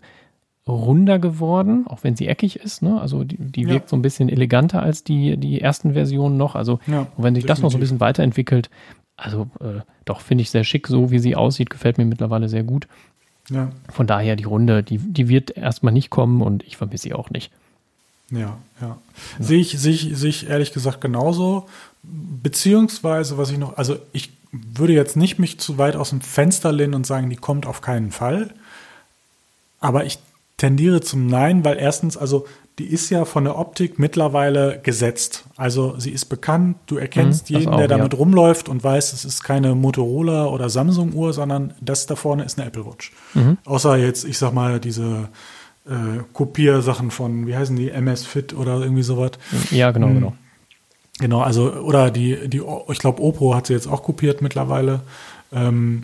[0.68, 2.82] runder geworden, auch wenn sie eckig ist.
[2.82, 3.00] Ne?
[3.02, 3.70] Also die, die ja.
[3.70, 6.56] wirkt so ein bisschen eleganter als die, die ersten Versionen noch.
[6.56, 7.48] Also ja, und wenn sich definitiv.
[7.48, 8.70] das noch so ein bisschen weiterentwickelt,
[9.18, 12.64] also äh, doch finde ich sehr schick, so wie sie aussieht, gefällt mir mittlerweile sehr
[12.64, 12.88] gut.
[13.50, 13.72] Ja.
[13.90, 17.30] Von daher die Runde, die, die wird erstmal nicht kommen und ich vermisse sie auch
[17.32, 17.52] nicht.
[18.30, 18.58] Ja, ja.
[18.82, 18.98] ja.
[19.40, 21.68] Sehe ich, sehe ich, sehe ich ehrlich gesagt genauso.
[22.04, 26.72] Beziehungsweise, was ich noch, also ich würde jetzt nicht mich zu weit aus dem Fenster
[26.72, 28.54] lehnen und sagen, die kommt auf keinen Fall.
[29.80, 30.20] Aber ich
[30.62, 32.46] tendiere zum Nein, weil erstens, also
[32.78, 35.46] die ist ja von der Optik mittlerweile gesetzt.
[35.58, 38.20] Also sie ist bekannt, du erkennst Mhm, jeden, auch, der damit ja.
[38.20, 42.60] rumläuft und weiß, es ist keine Motorola oder Samsung Uhr, sondern das da vorne ist
[42.60, 43.12] eine Apple Watch.
[43.34, 43.58] Mhm.
[43.66, 45.30] Außer jetzt, ich sag mal, diese
[45.88, 49.32] äh, Kopiersachen von, wie heißen die, MS Fit oder irgendwie sowas.
[49.72, 50.14] Ja, genau, Mhm.
[50.16, 50.34] genau.
[51.20, 55.02] Genau, also, oder die, die, ich glaube, Oppo hat sie jetzt auch kopiert mittlerweile.
[55.52, 56.04] Ähm,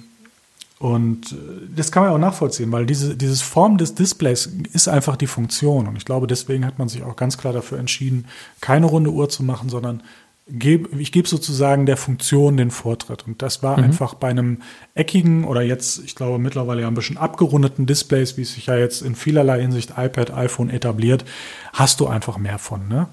[0.80, 1.36] und äh,
[1.76, 5.88] das kann man auch nachvollziehen, weil diese dieses Form des Displays ist einfach die Funktion.
[5.88, 8.26] Und ich glaube, deswegen hat man sich auch ganz klar dafür entschieden,
[8.62, 10.04] keine runde Uhr zu machen, sondern
[10.50, 13.28] geb, ich gebe sozusagen der Funktion den Vortritt.
[13.28, 14.62] Und das war einfach bei einem
[14.96, 18.78] eckigen oder jetzt, ich glaube, mittlerweile ja ein bisschen abgerundeten Displays, wie es sich ja
[18.78, 21.26] jetzt in vielerlei Hinsicht iPad, iPhone etabliert,
[21.74, 22.88] hast du einfach mehr von.
[22.88, 23.08] Ne?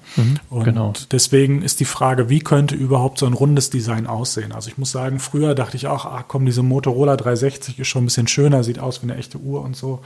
[0.49, 0.93] Und genau.
[1.11, 4.51] deswegen ist die Frage, wie könnte überhaupt so ein rundes Design aussehen?
[4.51, 8.03] Also ich muss sagen, früher dachte ich auch, ah komm, diese Motorola 360 ist schon
[8.03, 10.01] ein bisschen schöner, sieht aus wie eine echte Uhr und so.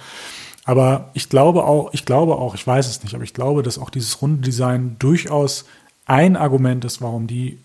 [0.65, 3.79] Aber ich glaube auch, ich glaube auch, ich weiß es nicht, aber ich glaube, dass
[3.79, 5.65] auch dieses runde Design durchaus
[6.09, 7.59] ein Argument ist, warum die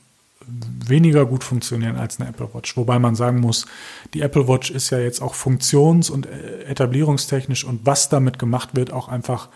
[0.86, 2.76] weniger gut funktionieren als eine Apple Watch.
[2.76, 3.66] Wobei man sagen muss,
[4.12, 8.70] die Apple Watch ist ja jetzt auch funktions- und äh, etablierungstechnisch und was damit gemacht
[8.74, 9.48] wird, auch einfach,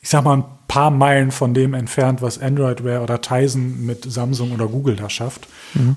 [0.00, 4.10] ich sag mal, ein paar Meilen von dem entfernt, was Android Wear oder Tizen mit
[4.10, 5.46] Samsung oder Google da schafft.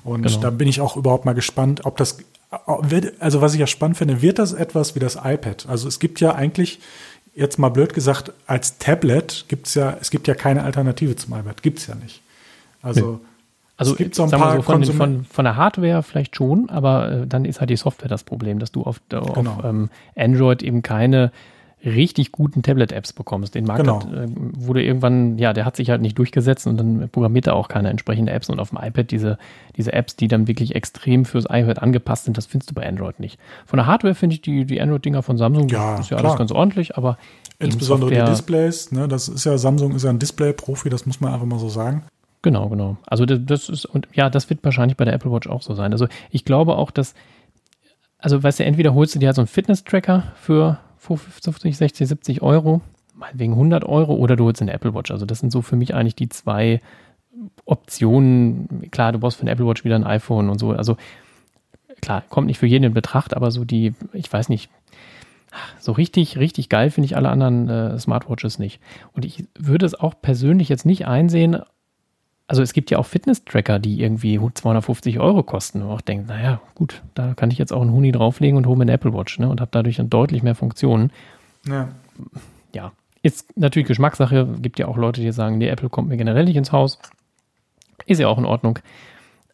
[0.04, 0.40] und genau.
[0.40, 2.18] da bin ich auch überhaupt mal gespannt, ob das,
[3.18, 5.66] also was ich ja spannend finde, wird das etwas wie das iPad?
[5.68, 6.78] Also es gibt ja eigentlich,
[7.34, 11.62] jetzt mal blöd gesagt, als Tablet gibt's ja, es gibt ja keine Alternative zum iPad,
[11.62, 12.20] gibt's ja nicht.
[12.82, 13.20] Also,
[13.76, 16.68] Also es gibt so ein paar so, von, den, von, von der Hardware vielleicht schon,
[16.70, 19.62] aber äh, dann ist halt die Software das Problem, dass du auf, auf Genau.
[19.64, 21.32] ähm, Android eben keine
[21.84, 23.54] richtig guten Tablet-Apps bekommst.
[23.54, 24.00] Den Markt Genau.
[24.02, 27.54] hat, äh, wurde irgendwann, ja, der hat sich halt nicht durchgesetzt und dann programmiert er
[27.56, 29.38] auch keine entsprechende Apps und auf dem iPad diese,
[29.76, 33.18] diese Apps, die dann wirklich extrem fürs iPad angepasst sind, das findest du bei Android
[33.18, 33.38] nicht.
[33.64, 36.30] Von der Hardware finde ich die, die Android-Dinger von Samsung, Ja, das ist ja klar.
[36.32, 37.16] alles ganz ordentlich, aber
[37.58, 41.32] Insbesondere die Displays, ne, das ist ja, Samsung ist ja ein Display-Profi, das muss man
[41.32, 42.04] einfach mal so sagen.
[42.42, 42.96] Genau, genau.
[43.06, 45.74] Also das, das ist, und ja, das wird wahrscheinlich bei der Apple Watch auch so
[45.74, 45.92] sein.
[45.92, 47.14] Also ich glaube auch, dass,
[48.18, 52.42] also weißt du, entweder holst du dir halt so einen Fitness-Tracker für 50, 60, 70
[52.42, 52.82] Euro,
[53.14, 55.10] meinetwegen 100 Euro, oder du holst eine Apple Watch.
[55.10, 56.80] Also das sind so für mich eigentlich die zwei
[57.64, 58.90] Optionen.
[58.90, 60.72] Klar, du brauchst für eine Apple Watch wieder ein iPhone und so.
[60.72, 60.96] Also
[62.00, 64.70] klar, kommt nicht für jeden in Betracht, aber so die, ich weiß nicht,
[65.78, 68.80] so richtig, richtig geil finde ich alle anderen äh, Smartwatches nicht.
[69.12, 71.60] Und ich würde es auch persönlich jetzt nicht einsehen,
[72.50, 75.82] also es gibt ja auch Fitness-Tracker, die irgendwie 250 Euro kosten.
[75.82, 78.76] Und auch denkt, naja, gut, da kann ich jetzt auch einen Huni drauflegen und hole
[78.76, 81.12] mir eine Apple Watch ne, und habe dadurch dann deutlich mehr Funktionen.
[81.68, 81.90] Ja.
[82.74, 82.90] Ja,
[83.22, 84.48] ist natürlich Geschmackssache.
[84.60, 86.98] Gibt ja auch Leute, die sagen, nee, Apple kommt mir generell nicht ins Haus.
[88.06, 88.80] Ist ja auch in Ordnung.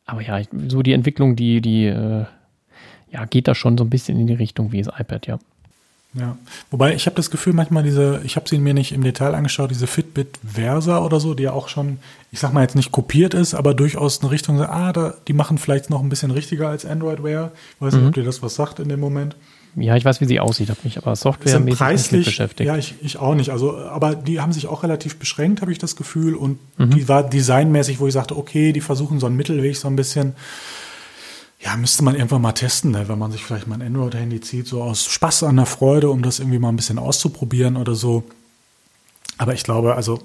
[0.07, 2.25] Aber ja, ich- so die Entwicklung, die, die, äh,
[3.11, 5.39] ja, geht da schon so ein bisschen in die Richtung wie das iPad, ja.
[6.19, 6.37] Ja,
[6.71, 9.71] wobei ich habe das Gefühl, manchmal diese, ich habe sie mir nicht im Detail angeschaut,
[9.71, 11.99] diese Fitbit Versa oder so, die ja auch schon,
[12.33, 15.59] ich sag mal jetzt nicht kopiert ist, aber durchaus eine Richtung, ah, da, die machen
[15.59, 17.53] vielleicht noch ein bisschen richtiger als Android Wear.
[17.75, 17.99] Ich weiß Mhm.
[18.01, 19.37] nicht, ob dir das was sagt in dem Moment.
[19.79, 22.67] Ja, ich weiß, wie sie aussieht, habe mich aber softwaremäßig nicht beschäftigt.
[22.67, 23.51] ja, ich, ich auch nicht.
[23.51, 26.35] Also, aber die haben sich auch relativ beschränkt, habe ich das Gefühl.
[26.35, 26.91] Und Mhm.
[26.93, 30.33] die war designmäßig, wo ich sagte, okay, die versuchen so einen Mittelweg so ein bisschen.
[31.61, 33.09] Ja, müsste man irgendwann mal testen, ne?
[33.09, 36.23] wenn man sich vielleicht mal ein Android-Handy zieht, so aus Spaß an der Freude, um
[36.23, 38.25] das irgendwie mal ein bisschen auszuprobieren oder so.
[39.39, 40.23] Aber ich glaube, also,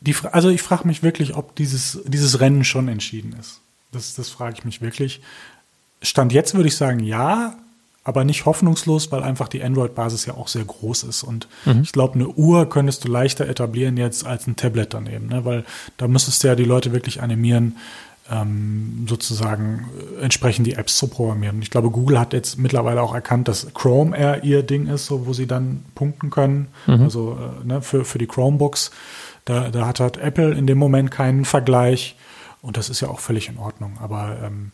[0.00, 3.60] die, also ich frage mich wirklich, ob dieses, dieses Rennen schon entschieden ist.
[3.92, 5.20] Das, das frage ich mich wirklich.
[6.00, 7.56] Stand jetzt würde ich sagen, ja,
[8.04, 11.22] aber nicht hoffnungslos, weil einfach die Android-Basis ja auch sehr groß ist.
[11.22, 11.46] Und
[11.82, 15.44] ich glaube, eine Uhr könntest du leichter etablieren jetzt als ein Tablet daneben, ne?
[15.44, 15.64] weil
[15.98, 17.76] da müsstest du ja die Leute wirklich animieren,
[18.30, 21.60] ähm, sozusagen äh, entsprechend die Apps zu programmieren.
[21.62, 25.26] Ich glaube, Google hat jetzt mittlerweile auch erkannt, dass Chrome eher ihr Ding ist, so
[25.26, 26.68] wo sie dann punkten können.
[27.02, 28.90] Also äh, ne, für, für die Chromebooks.
[29.44, 32.16] Da, da hat halt Apple in dem Moment keinen Vergleich.
[32.60, 33.98] Und das ist ja auch völlig in Ordnung.
[34.00, 34.70] Aber ähm,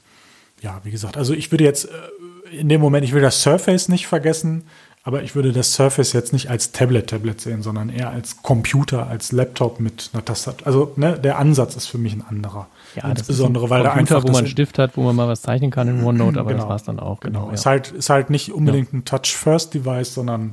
[0.61, 3.89] ja, wie gesagt, also ich würde jetzt äh, in dem Moment, ich will das Surface
[3.89, 4.65] nicht vergessen,
[5.09, 9.33] aber ich würde das Surface jetzt nicht als Tablet-Tablet sehen, sondern eher als Computer, als
[9.33, 10.67] Laptop mit einer Tastatur.
[10.67, 12.69] Also ne, der Ansatz ist für mich ein anderer.
[12.95, 15.17] Ja, Insbesondere, ist ein weil da Computer, einfach wo man einen Stift hat, wo man
[15.17, 16.69] mal was zeichnen kann in OneNote, aber das Genau.
[16.69, 17.21] war's dann auch.
[17.21, 17.55] Genau, Genau.
[17.55, 17.71] ist, ja.
[17.71, 20.53] halt, ist halt nicht unbedingt ein Touch-First-Device, sondern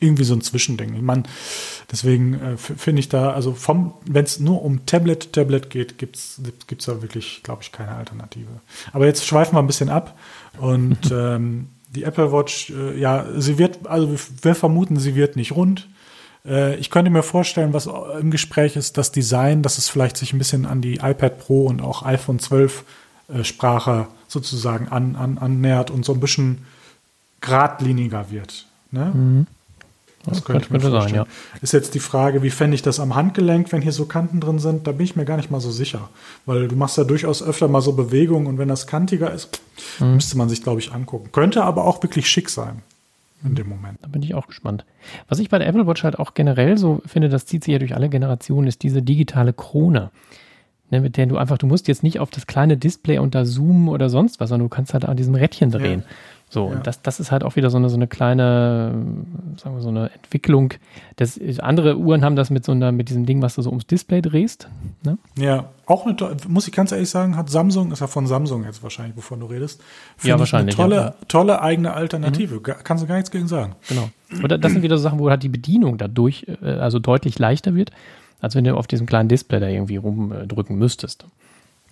[0.00, 0.92] irgendwie so ein Zwischending.
[0.92, 1.22] Ich meine,
[1.90, 6.42] deswegen äh, finde ich da, also vom, wenn es nur um Tablet, Tablet geht, gibt's
[6.66, 8.50] gibt's da wirklich, glaube ich, keine Alternative.
[8.92, 10.14] Aber jetzt schweifen wir ein bisschen ab
[10.60, 15.52] und ähm, die Apple Watch, äh, ja, sie wird, also wir, vermuten, sie wird nicht
[15.52, 15.88] rund.
[16.44, 17.88] Äh, ich könnte mir vorstellen, was
[18.20, 21.66] im Gespräch ist, das Design, dass es vielleicht sich ein bisschen an die iPad Pro
[21.66, 22.84] und auch iPhone 12
[23.28, 26.66] äh, Sprache sozusagen an, an, annähert und so ein bisschen
[27.40, 28.66] geradliniger wird.
[28.90, 29.46] Ne?
[30.24, 31.26] Das, das könnte, könnte sein, ja.
[31.60, 34.58] Ist jetzt die Frage, wie fände ich das am Handgelenk, wenn hier so Kanten drin
[34.60, 34.86] sind?
[34.86, 36.10] Da bin ich mir gar nicht mal so sicher.
[36.46, 39.60] Weil du machst ja durchaus öfter mal so Bewegungen und wenn das kantiger ist,
[39.98, 40.14] mhm.
[40.14, 41.30] müsste man sich, glaube ich, angucken.
[41.32, 42.82] Könnte aber auch wirklich schick sein
[43.44, 43.98] in dem Moment.
[44.02, 44.84] Da bin ich auch gespannt.
[45.28, 47.78] Was ich bei der Apple Watch halt auch generell so finde, das zieht sich ja
[47.78, 50.10] durch alle Generationen, ist diese digitale Krone.
[50.90, 53.88] Ne, mit der du einfach, du musst jetzt nicht auf das kleine Display unter Zoom
[53.88, 56.00] oder sonst was, sondern du kannst halt an diesem Rädchen drehen.
[56.00, 56.06] Ja.
[56.52, 56.76] So, ja.
[56.76, 58.92] und das, das ist halt auch wieder so eine, so eine kleine,
[59.56, 60.74] sagen wir, so eine Entwicklung.
[61.16, 63.86] Das, andere Uhren haben das mit so einer, mit diesem Ding, was du so ums
[63.86, 64.68] Display drehst.
[65.02, 65.16] Ne?
[65.38, 66.14] Ja, auch eine,
[66.48, 69.46] muss ich ganz ehrlich sagen, hat Samsung, ist ja von Samsung jetzt wahrscheinlich, bevor du
[69.46, 69.80] redest.
[70.22, 70.78] Ja, wahrscheinlich.
[70.78, 71.14] Eine tolle, ja.
[71.26, 72.56] tolle eigene Alternative.
[72.56, 72.62] Mhm.
[72.84, 73.74] Kannst du gar nichts gegen sagen.
[73.88, 74.10] Genau.
[74.30, 77.74] Und das sind wieder so Sachen, wo halt die Bedienung dadurch, äh, also deutlich leichter
[77.74, 77.92] wird,
[78.42, 81.24] als wenn du auf diesem kleinen Display da irgendwie rumdrücken müsstest.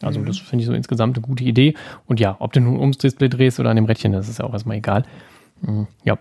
[0.03, 0.27] Also mhm.
[0.27, 1.75] das finde ich so insgesamt eine gute Idee.
[2.07, 4.45] Und ja, ob du nun ums Display drehst oder an dem Rädchen, das ist ja
[4.45, 5.05] auch erstmal egal.
[5.63, 5.87] Mhm.
[6.05, 6.19] Ja,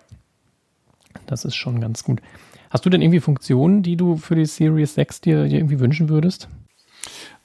[1.25, 2.21] das ist schon ganz gut.
[2.69, 6.09] Hast du denn irgendwie Funktionen, die du für die Series 6 dir, dir irgendwie wünschen
[6.09, 6.49] würdest?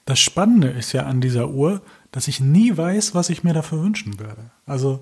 [0.05, 1.81] Das Spannende ist ja an dieser Uhr,
[2.11, 4.51] dass ich nie weiß, was ich mir dafür wünschen werde.
[4.65, 5.01] Also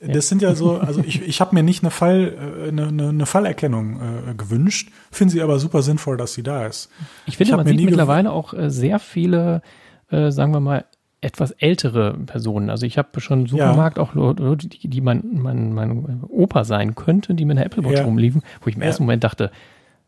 [0.00, 3.26] das sind ja so, also ich, ich habe mir nicht eine, Fall, äh, eine, eine
[3.26, 4.00] Fallerkennung
[4.30, 6.90] äh, gewünscht, finde sie aber super sinnvoll, dass sie da ist.
[7.26, 9.62] Ich finde, ich man sieht mittlerweile auch äh, sehr viele
[10.14, 10.84] äh, sagen wir mal,
[11.20, 12.68] etwas ältere Personen.
[12.68, 14.02] Also ich habe schon Supermarkt ja.
[14.02, 17.98] auch Leute, die, die mein, mein, mein Opa sein könnte, die mit einer Apple Watch
[17.98, 18.04] ja.
[18.04, 18.88] rumliefen, wo ich im ja.
[18.88, 19.50] ersten Moment dachte,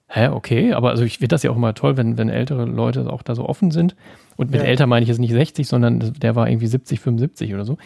[0.09, 3.11] hä, okay, aber also ich finde das ja auch immer toll, wenn, wenn ältere Leute
[3.11, 3.97] auch da so offen sind.
[4.37, 7.65] Und mit älter meine ich jetzt nicht 60, sondern der war irgendwie 70, 75 oder
[7.65, 7.79] so.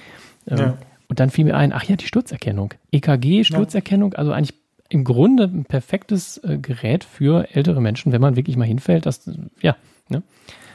[0.48, 0.74] Ähm,
[1.08, 2.74] und dann fiel mir ein, ach ja, die Sturzerkennung.
[2.90, 4.54] EKG, Sturzerkennung, also eigentlich
[4.88, 9.30] im Grunde ein perfektes äh, Gerät für ältere Menschen, wenn man wirklich mal hinfällt, das,
[9.60, 9.76] ja,
[10.08, 10.22] ne?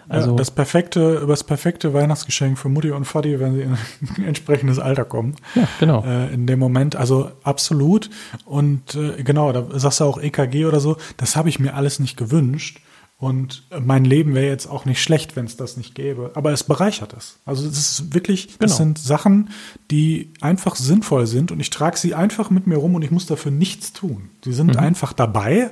[0.08, 4.24] Also ja, das perfekte, das perfekte Weihnachtsgeschenk für Mutti und Vati, wenn sie in ein
[4.26, 5.36] entsprechendes Alter kommen.
[5.56, 6.04] Ja, genau.
[6.06, 8.10] Äh, in dem Moment, also absolut.
[8.46, 12.00] Und äh, genau, da sagst du auch EKG oder so, das habe ich mir alles
[12.00, 12.82] nicht gewünscht.
[13.18, 16.32] Und mein Leben wäre jetzt auch nicht schlecht, wenn es das nicht gäbe.
[16.36, 17.38] Aber es bereichert es.
[17.46, 18.58] Also es ist wirklich, genau.
[18.60, 19.52] das sind Sachen,
[19.90, 23.26] die einfach sinnvoll sind und ich trage sie einfach mit mir rum und ich muss
[23.26, 24.30] dafür nichts tun.
[24.44, 24.80] Sie sind mhm.
[24.80, 25.72] einfach dabei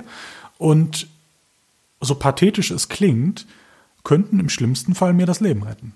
[0.56, 1.06] und
[2.00, 3.46] so pathetisch es klingt,
[4.04, 5.94] könnten im schlimmsten Fall mir das Leben retten.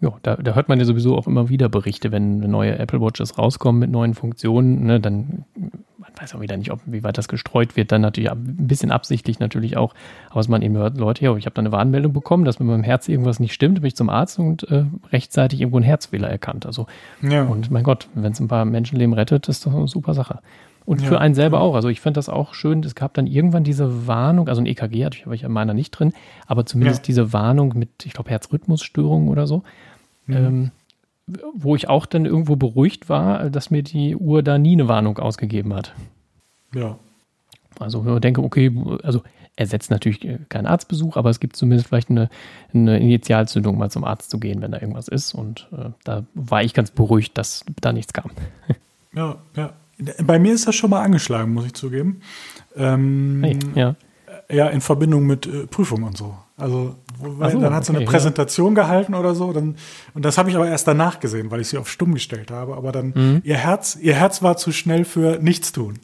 [0.00, 3.38] Ja, da, da hört man ja sowieso auch immer wieder Berichte, wenn neue Apple Watches
[3.38, 7.28] rauskommen mit neuen Funktionen, ne, dann man weiß auch wieder nicht, ob, wie weit das
[7.28, 9.94] gestreut wird, dann natürlich ein bisschen absichtlich natürlich auch,
[10.28, 12.68] aber was man eben hört, Leute, ja, ich habe da eine Warnmeldung bekommen, dass mit
[12.68, 16.28] meinem Herz irgendwas nicht stimmt, bin ich zum Arzt und äh, rechtzeitig irgendwo einen Herzfehler
[16.28, 16.66] erkannt.
[16.66, 16.86] Also,
[17.22, 17.44] ja.
[17.44, 20.40] und mein Gott, wenn es ein paar Menschenleben rettet, ist doch eine super Sache.
[20.84, 21.08] Und ja.
[21.08, 21.74] für einen selber auch.
[21.74, 22.82] Also ich fand das auch schön.
[22.82, 25.74] Es gab dann irgendwann diese Warnung, also ein EKG hatte ich, aber ich in meiner
[25.74, 26.12] nicht drin,
[26.46, 27.06] aber zumindest ja.
[27.06, 29.62] diese Warnung mit, ich glaube, Herzrhythmusstörungen oder so.
[30.26, 30.36] Mhm.
[30.36, 30.70] Ähm,
[31.54, 35.18] wo ich auch dann irgendwo beruhigt war, dass mir die Uhr da nie eine Warnung
[35.18, 35.94] ausgegeben hat.
[36.74, 36.98] Ja.
[37.78, 38.72] Also ich denke, okay,
[39.02, 39.22] also
[39.56, 42.28] ersetzt natürlich keinen Arztbesuch, aber es gibt zumindest vielleicht eine,
[42.72, 45.34] eine Initialzündung, mal zum Arzt zu gehen, wenn da irgendwas ist.
[45.34, 48.30] Und äh, da war ich ganz beruhigt, dass da nichts kam.
[49.14, 49.74] Ja, ja.
[50.22, 52.20] Bei mir ist das schon mal angeschlagen, muss ich zugeben.
[52.76, 53.96] Ähm, hey, ja.
[54.50, 56.36] Ja, in Verbindung mit äh, Prüfung und so.
[56.56, 58.82] Also, so, dann hat sie okay, eine Präsentation ja.
[58.82, 59.52] gehalten oder so.
[59.52, 59.76] Dann,
[60.14, 62.76] und das habe ich aber erst danach gesehen, weil ich sie auf stumm gestellt habe.
[62.76, 63.40] Aber dann, mhm.
[63.44, 66.00] ihr Herz, ihr Herz war zu schnell für nichts tun.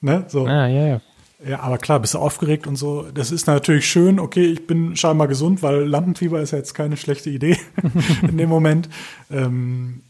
[0.00, 0.24] Ne?
[0.28, 0.46] So.
[0.46, 1.00] Ah, ja, ja.
[1.46, 3.06] Ja, aber klar, bist du aufgeregt und so.
[3.12, 4.18] Das ist natürlich schön.
[4.18, 7.58] Okay, ich bin scheinbar gesund, weil Lampenfieber ist ja jetzt keine schlechte Idee
[8.22, 8.88] in dem Moment.
[9.30, 10.02] Ähm,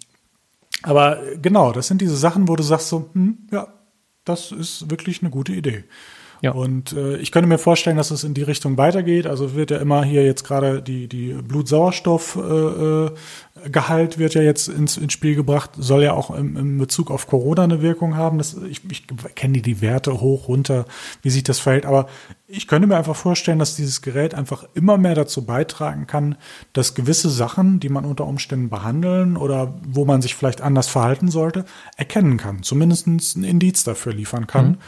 [0.86, 3.66] aber genau, das sind diese Sachen, wo du sagst so, hm, ja,
[4.24, 5.82] das ist wirklich eine gute Idee.
[6.42, 6.52] Ja.
[6.52, 9.26] Und äh, ich könnte mir vorstellen, dass es in die Richtung weitergeht.
[9.26, 14.68] Also wird ja immer hier jetzt gerade die, die Blutsauerstoffgehalt äh, äh wird ja jetzt
[14.68, 18.38] ins, ins Spiel gebracht, soll ja auch im, im Bezug auf Corona eine Wirkung haben.
[18.38, 20.84] Das, ich ich kenne die Werte hoch, runter,
[21.22, 21.86] wie sich das verhält.
[21.86, 22.06] Aber
[22.48, 26.36] ich könnte mir einfach vorstellen, dass dieses Gerät einfach immer mehr dazu beitragen kann,
[26.72, 31.28] dass gewisse Sachen, die man unter Umständen behandeln oder wo man sich vielleicht anders verhalten
[31.28, 31.64] sollte,
[31.96, 32.62] erkennen kann.
[32.62, 34.66] Zumindest ein Indiz dafür liefern kann.
[34.66, 34.78] Mhm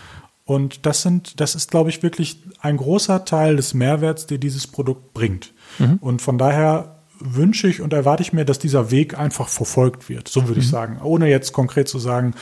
[0.48, 4.66] und das sind, das ist, glaube ich, wirklich ein großer Teil des Mehrwerts, der dieses
[4.66, 5.52] Produkt bringt.
[5.78, 5.98] Mhm.
[6.00, 10.26] Und von daher wünsche ich und erwarte ich mir, dass dieser Weg einfach verfolgt wird.
[10.26, 10.60] So würde mhm.
[10.60, 11.00] ich sagen.
[11.02, 12.32] Ohne jetzt konkret zu sagen,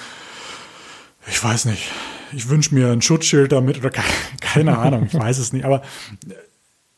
[1.26, 1.90] ich weiß nicht,
[2.32, 4.06] ich wünsche mir ein Schutzschild damit oder keine,
[4.46, 5.64] keine Ahnung, ich weiß es nicht.
[5.64, 5.82] Aber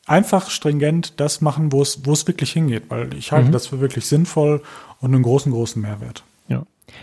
[0.07, 3.53] einfach stringent das machen, wo es, wo es wirklich hingeht, weil ich halte mhm.
[3.53, 4.63] das für wirklich sinnvoll
[5.01, 6.25] und einen großen, großen Mehrwert.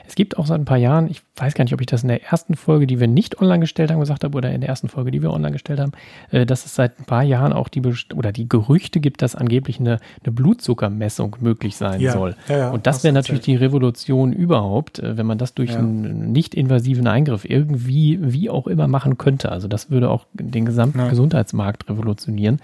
[0.07, 2.09] Es gibt auch seit ein paar Jahren, ich weiß gar nicht, ob ich das in
[2.09, 4.87] der ersten Folge, die wir nicht online gestellt haben, gesagt habe, oder in der ersten
[4.87, 5.91] Folge, die wir online gestellt haben,
[6.31, 7.81] äh, dass es seit ein paar Jahren auch die
[8.13, 12.35] oder die Gerüchte gibt, dass angeblich eine, eine Blutzuckermessung möglich sein ja, soll.
[12.47, 16.31] Ja, ja, Und das wäre natürlich die Revolution überhaupt, äh, wenn man das durch einen
[16.31, 19.51] nicht invasiven Eingriff irgendwie, wie auch immer machen könnte.
[19.51, 22.59] Also das würde auch den gesamten Gesundheitsmarkt revolutionieren.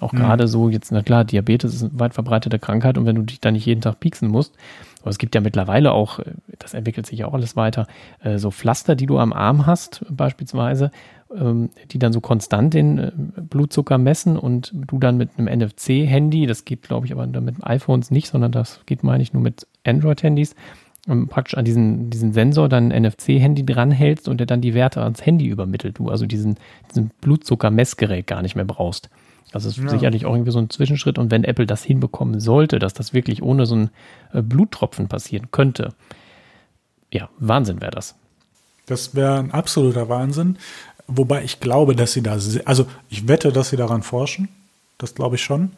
[0.00, 0.18] Auch mhm.
[0.18, 3.40] gerade so jetzt, na klar, Diabetes ist eine weit verbreitete Krankheit und wenn du dich
[3.40, 4.54] da nicht jeden Tag pieksen musst,
[5.04, 6.18] aber es gibt ja mittlerweile auch,
[6.58, 7.86] das entwickelt sich ja auch alles weiter,
[8.22, 10.90] äh, so Pflaster, die du am Arm hast, beispielsweise,
[11.38, 16.46] ähm, die dann so konstant den äh, Blutzucker messen und du dann mit einem NFC-Handy,
[16.46, 19.66] das geht, glaube ich, aber mit iPhones nicht, sondern das geht, meine ich, nur mit
[19.84, 20.54] Android-Handys,
[21.06, 25.02] ähm, praktisch an diesen, diesen Sensor dann ein NFC-Handy dranhältst und der dann die Werte
[25.02, 26.56] ans Handy übermittelt, du also diesen,
[26.90, 29.10] diesen Blutzucker-Messgerät gar nicht mehr brauchst.
[29.52, 29.88] Das ist ja.
[29.88, 31.18] sicherlich auch irgendwie so ein Zwischenschritt.
[31.18, 33.90] Und wenn Apple das hinbekommen sollte, dass das wirklich ohne so einen
[34.32, 35.94] äh, Bluttropfen passieren könnte,
[37.12, 38.16] ja, Wahnsinn wäre das.
[38.86, 40.58] Das wäre ein absoluter Wahnsinn.
[41.06, 44.48] Wobei ich glaube, dass sie da, also ich wette, dass sie daran forschen.
[44.98, 45.72] Das glaube ich schon.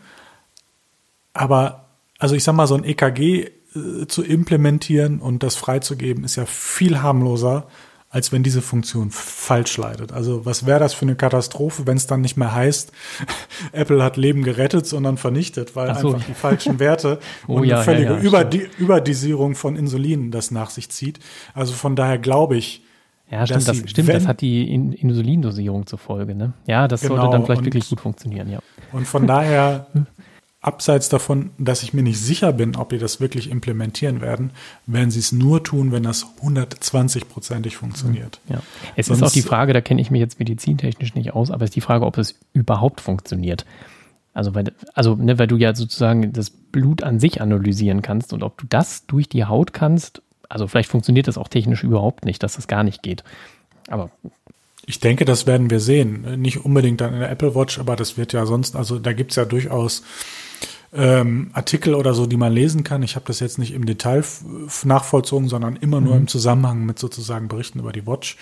[1.34, 1.84] Aber,
[2.18, 6.46] also ich sag mal, so ein EKG äh, zu implementieren und das freizugeben, ist ja
[6.46, 7.66] viel harmloser,
[8.08, 10.12] als wenn diese Funktion falsch leidet.
[10.12, 12.92] Also was wäre das für eine Katastrophe, wenn es dann nicht mehr heißt,
[13.72, 16.14] Apple hat Leben gerettet, sondern vernichtet, weil so.
[16.14, 20.30] einfach die falschen Werte oh, und eine ja, völlige ja, ja, Überdi Überdosierung von Insulin
[20.30, 21.18] das nach sich zieht.
[21.54, 22.82] Also von daher glaube ich,
[23.30, 26.52] ja, stimmt, das, stimmt, wenn, das hat die In Insulindosierung zur Folge, ne?
[26.66, 28.60] Ja, das genau, sollte dann vielleicht wirklich gut funktionieren, ja.
[28.92, 29.88] Und von daher
[30.66, 34.50] abseits davon, dass ich mir nicht sicher bin, ob die das wirklich implementieren werden,
[34.86, 38.40] werden sie es nur tun, wenn das 120-prozentig funktioniert.
[38.48, 38.60] Ja.
[38.96, 41.64] Es Sonst, ist auch die Frage, da kenne ich mich jetzt medizintechnisch nicht aus, aber
[41.64, 43.64] es ist die Frage, ob es überhaupt funktioniert.
[44.34, 48.42] Also, weil, also ne, weil du ja sozusagen das Blut an sich analysieren kannst und
[48.42, 52.42] ob du das durch die Haut kannst, also vielleicht funktioniert das auch technisch überhaupt nicht,
[52.42, 53.24] dass das gar nicht geht.
[53.88, 54.10] Aber
[54.84, 56.40] ich denke, das werden wir sehen.
[56.40, 59.32] Nicht unbedingt dann in der Apple Watch, aber das wird ja sonst, also da gibt
[59.32, 60.02] es ja durchaus
[60.92, 63.02] ähm, Artikel oder so, die man lesen kann.
[63.02, 64.24] Ich habe das jetzt nicht im Detail
[64.84, 66.22] nachvollzogen, sondern immer nur mhm.
[66.22, 68.36] im Zusammenhang mit sozusagen Berichten über die Watch.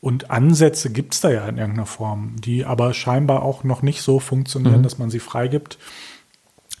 [0.00, 4.02] Und Ansätze gibt es da ja in irgendeiner Form, die aber scheinbar auch noch nicht
[4.02, 4.82] so funktionieren, mhm.
[4.82, 5.78] dass man sie freigibt.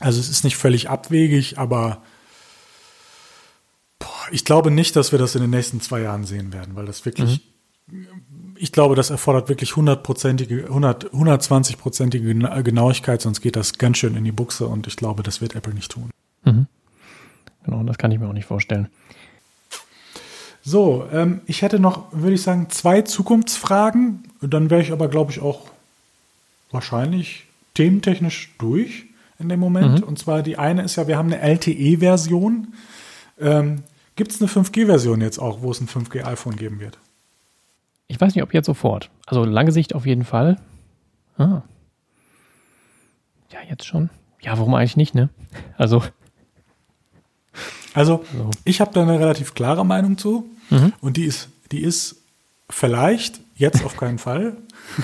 [0.00, 2.02] Also es ist nicht völlig abwegig, aber
[4.00, 6.86] boah, ich glaube nicht, dass wir das in den nächsten zwei Jahren sehen werden, weil
[6.86, 7.44] das wirklich
[7.86, 8.21] mhm
[8.62, 14.22] ich glaube, das erfordert wirklich hundertprozentige, 100, 120-prozentige Genauigkeit, sonst geht das ganz schön in
[14.22, 16.10] die Buchse und ich glaube, das wird Apple nicht tun.
[16.44, 16.68] Mhm.
[17.64, 18.86] Genau, das kann ich mir auch nicht vorstellen.
[20.62, 24.30] So, ähm, ich hätte noch, würde ich sagen, zwei Zukunftsfragen.
[24.40, 25.62] Dann wäre ich aber, glaube ich, auch
[26.70, 29.06] wahrscheinlich thementechnisch durch
[29.40, 30.02] in dem Moment.
[30.02, 30.06] Mhm.
[30.06, 32.74] Und zwar die eine ist ja, wir haben eine LTE-Version.
[33.40, 33.82] Ähm,
[34.14, 36.98] Gibt es eine 5G-Version jetzt auch, wo es ein 5G-iPhone geben wird?
[38.12, 39.10] Ich weiß nicht, ob jetzt sofort.
[39.24, 40.58] Also lange Sicht auf jeden Fall.
[41.38, 41.62] Ah.
[43.50, 44.10] Ja, jetzt schon.
[44.42, 45.30] Ja, warum eigentlich nicht, ne?
[45.78, 46.02] Also.
[47.94, 48.50] Also, so.
[48.64, 50.46] ich habe da eine relativ klare Meinung zu.
[50.68, 50.92] Mhm.
[51.00, 52.16] Und die ist, die ist
[52.68, 54.58] vielleicht, jetzt auf keinen Fall.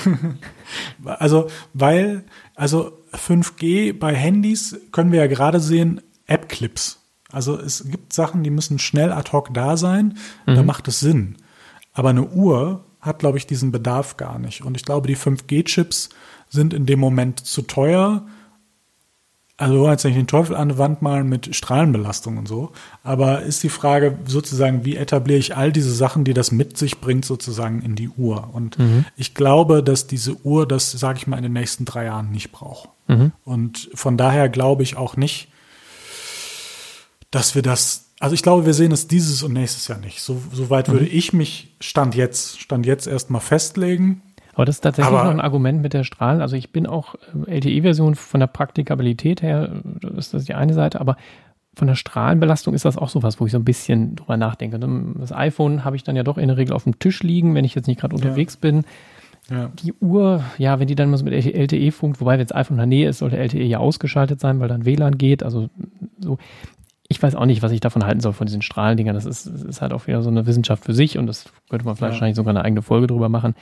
[1.04, 2.24] also, weil,
[2.56, 7.00] also 5G bei Handys können wir ja gerade sehen, App-Clips.
[7.32, 10.18] Also es gibt Sachen, die müssen schnell ad hoc da sein.
[10.44, 10.56] Mhm.
[10.56, 11.36] Da macht es Sinn.
[11.94, 14.62] Aber eine Uhr hat, glaube ich, diesen Bedarf gar nicht.
[14.62, 16.10] Und ich glaube, die 5G-Chips
[16.48, 18.26] sind in dem Moment zu teuer.
[19.56, 22.70] Also jetzt nicht den Teufel an die Wand malen mit Strahlenbelastung und so.
[23.02, 27.00] Aber ist die Frage sozusagen, wie etabliere ich all diese Sachen, die das mit sich
[27.00, 28.50] bringt, sozusagen in die Uhr?
[28.52, 29.04] Und mhm.
[29.16, 32.52] ich glaube, dass diese Uhr das, sage ich mal, in den nächsten drei Jahren nicht
[32.52, 32.90] braucht.
[33.08, 33.32] Mhm.
[33.44, 35.48] Und von daher glaube ich auch nicht,
[37.32, 40.20] dass wir das also ich glaube, wir sehen es dieses und nächstes Jahr nicht.
[40.20, 40.92] So, so weit mhm.
[40.92, 44.22] würde ich mich Stand jetzt, Stand jetzt erstmal festlegen.
[44.54, 46.40] Aber das ist tatsächlich Aber, noch ein Argument mit der Strahlen.
[46.40, 47.14] Also ich bin auch
[47.46, 49.82] äh, LTE-Version von der Praktikabilität her,
[50.16, 51.16] ist das die eine Seite, aber
[51.76, 54.80] von der Strahlenbelastung ist das auch sowas, wo ich so ein bisschen drüber nachdenke.
[55.20, 57.64] Das iPhone habe ich dann ja doch in der Regel auf dem Tisch liegen, wenn
[57.64, 58.60] ich jetzt nicht gerade unterwegs ja.
[58.68, 58.84] bin.
[59.48, 59.70] Ja.
[59.80, 62.74] Die Uhr, ja, wenn die dann mal so mit LTE funkt, wobei, wenn das iPhone
[62.74, 65.44] in der Nähe ist, sollte LTE ja ausgeschaltet sein, weil dann WLAN geht.
[65.44, 65.68] Also
[66.18, 66.38] so,
[67.08, 69.14] ich weiß auch nicht, was ich davon halten soll, von diesen Strahlendingern.
[69.14, 71.86] Das ist, das ist halt auch wieder so eine Wissenschaft für sich und das könnte
[71.86, 72.14] man vielleicht ja.
[72.14, 73.54] wahrscheinlich sogar eine eigene Folge drüber machen.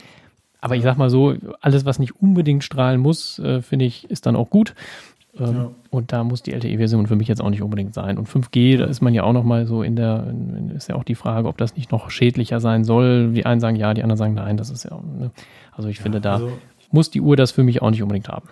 [0.60, 4.26] Aber ich sag mal so, alles, was nicht unbedingt strahlen muss, äh, finde ich, ist
[4.26, 4.74] dann auch gut.
[5.38, 5.70] Ähm, ja.
[5.90, 8.18] Und da muss die LTE-Version für mich jetzt auch nicht unbedingt sein.
[8.18, 11.04] Und 5G, da ist man ja auch nochmal so in der, in, ist ja auch
[11.04, 13.32] die Frage, ob das nicht noch schädlicher sein soll.
[13.32, 14.56] Die einen sagen ja, die anderen sagen nein.
[14.56, 15.30] Das ist ja, ne?
[15.72, 16.52] also ich ja, finde, da also,
[16.90, 18.48] muss die Uhr das für mich auch nicht unbedingt haben.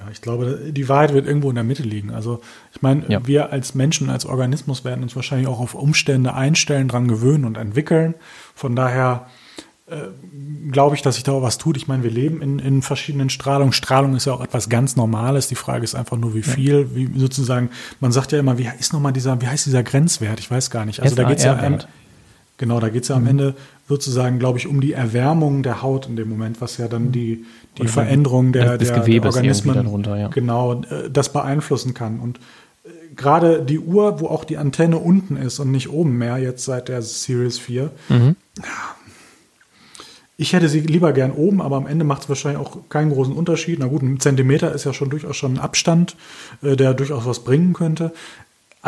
[0.00, 2.12] Ja, ich glaube, die Wahrheit wird irgendwo in der Mitte liegen.
[2.12, 2.40] Also
[2.72, 3.26] ich meine, ja.
[3.26, 7.56] wir als Menschen, als Organismus werden uns wahrscheinlich auch auf Umstände einstellen, dran gewöhnen und
[7.56, 8.14] entwickeln.
[8.54, 9.26] Von daher
[9.90, 10.08] äh,
[10.70, 11.76] glaube ich, dass sich da auch was tut.
[11.76, 13.72] Ich meine, wir leben in, in verschiedenen Strahlungen.
[13.72, 15.48] Strahlung ist ja auch etwas ganz Normales.
[15.48, 16.94] Die Frage ist einfach nur, wie viel, ja.
[16.94, 20.40] wie sozusagen, man sagt ja immer, wie ist nochmal dieser, wie heißt dieser Grenzwert?
[20.40, 21.00] Ich weiß gar nicht.
[21.00, 21.78] Also da geht es ja am,
[22.58, 23.28] genau, da geht es ja am mhm.
[23.28, 23.54] Ende
[23.88, 27.46] sozusagen, glaube ich, um die Erwärmung der Haut in dem Moment, was ja dann die,
[27.78, 30.28] die Oder Veränderung der, der, der Organismen darunter, ja.
[30.28, 32.20] genau äh, das beeinflussen kann.
[32.20, 32.38] Und
[32.84, 36.64] äh, gerade die Uhr, wo auch die Antenne unten ist und nicht oben mehr, jetzt
[36.64, 38.36] seit der Series 4, mhm.
[40.40, 43.34] Ich hätte sie lieber gern oben, aber am Ende macht es wahrscheinlich auch keinen großen
[43.34, 43.80] Unterschied.
[43.80, 46.14] Na gut, ein Zentimeter ist ja schon durchaus schon ein Abstand,
[46.62, 48.12] äh, der durchaus was bringen könnte.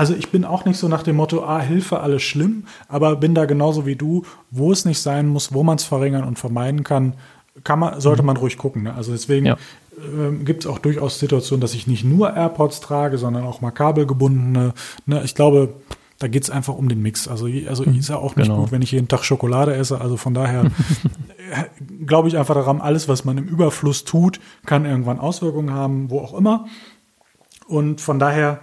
[0.00, 3.34] Also ich bin auch nicht so nach dem Motto, ah, Hilfe, alles schlimm, aber bin
[3.34, 6.84] da genauso wie du, wo es nicht sein muss, wo man es verringern und vermeiden
[6.84, 7.12] kann,
[7.64, 8.84] kann man, sollte man ruhig gucken.
[8.84, 8.94] Ne?
[8.94, 9.58] Also deswegen ja.
[9.98, 13.72] ähm, gibt es auch durchaus Situationen, dass ich nicht nur AirPods trage, sondern auch mal
[13.72, 14.72] kabelgebundene.
[15.04, 15.22] Ne?
[15.22, 15.74] Ich glaube,
[16.18, 17.28] da geht es einfach um den Mix.
[17.28, 18.62] Also, also ist ja auch nicht genau.
[18.62, 20.00] gut, wenn ich jeden Tag Schokolade esse.
[20.00, 20.70] Also von daher
[22.06, 26.20] glaube ich einfach daran, alles, was man im Überfluss tut, kann irgendwann Auswirkungen haben, wo
[26.20, 26.68] auch immer.
[27.66, 28.60] Und von daher,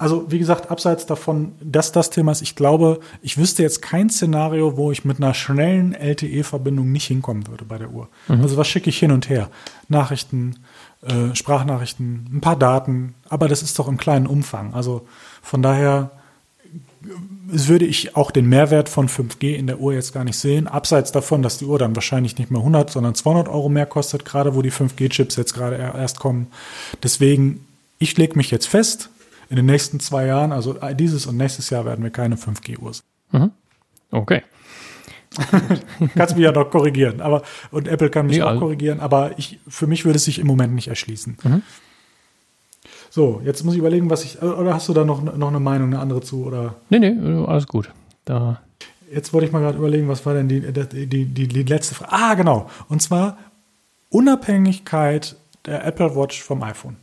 [0.00, 4.08] also wie gesagt, abseits davon, dass das Thema ist, ich glaube, ich wüsste jetzt kein
[4.08, 8.08] Szenario, wo ich mit einer schnellen LTE-Verbindung nicht hinkommen würde bei der Uhr.
[8.26, 8.40] Mhm.
[8.40, 9.50] Also was schicke ich hin und her?
[9.88, 10.60] Nachrichten,
[11.02, 14.72] äh, Sprachnachrichten, ein paar Daten, aber das ist doch im kleinen Umfang.
[14.72, 15.06] Also
[15.42, 16.10] von daher
[17.46, 20.66] würde ich auch den Mehrwert von 5G in der Uhr jetzt gar nicht sehen.
[20.66, 24.24] Abseits davon, dass die Uhr dann wahrscheinlich nicht mehr 100, sondern 200 Euro mehr kostet,
[24.24, 26.46] gerade wo die 5G-Chips jetzt gerade erst kommen.
[27.02, 27.66] Deswegen,
[27.98, 29.09] ich lege mich jetzt fest,
[29.50, 33.04] in den nächsten zwei Jahren, also dieses und nächstes Jahr werden wir keine 5G-Uhr sehen.
[33.32, 33.50] Mhm.
[34.12, 34.42] Okay.
[36.14, 39.38] Kannst mich ja noch korrigieren, aber und Apple kann mich ja, auch also korrigieren, aber
[39.38, 41.36] ich, für mich würde es sich im Moment nicht erschließen.
[41.42, 41.62] Mhm.
[43.10, 44.40] So, jetzt muss ich überlegen, was ich.
[44.40, 46.44] Oder hast du da noch, noch eine Meinung, eine andere zu?
[46.44, 46.76] Oder?
[46.90, 47.90] Nee, nee, alles gut.
[48.24, 48.60] Da.
[49.12, 52.12] Jetzt wollte ich mal gerade überlegen, was war denn die, die, die, die letzte Frage?
[52.12, 52.70] Ah, genau.
[52.88, 53.36] Und zwar
[54.10, 55.36] Unabhängigkeit
[55.66, 56.96] der Apple Watch vom iPhone.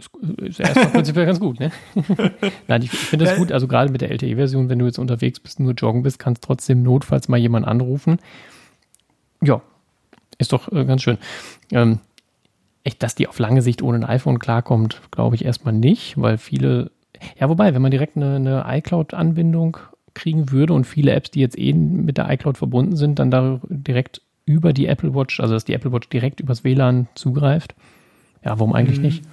[0.00, 1.70] Ist, ist erstmal prinzipiell ganz gut, ne?
[2.68, 5.40] Nein, ich, ich finde das gut, also gerade mit der LTE-Version, wenn du jetzt unterwegs
[5.40, 8.18] bist, nur joggen bist, kannst trotzdem notfalls mal jemanden anrufen.
[9.42, 9.62] Ja,
[10.38, 11.18] ist doch äh, ganz schön.
[11.70, 11.98] Ähm,
[12.84, 16.38] echt, dass die auf lange Sicht ohne ein iPhone klarkommt, glaube ich erstmal nicht, weil
[16.38, 16.90] viele,
[17.38, 19.76] ja, wobei, wenn man direkt eine, eine iCloud-Anbindung
[20.14, 23.60] kriegen würde und viele Apps, die jetzt eh mit der iCloud verbunden sind, dann da
[23.68, 27.74] direkt über die Apple Watch, also dass die Apple Watch direkt übers WLAN zugreift.
[28.44, 29.04] Ja, warum eigentlich mhm.
[29.04, 29.24] nicht?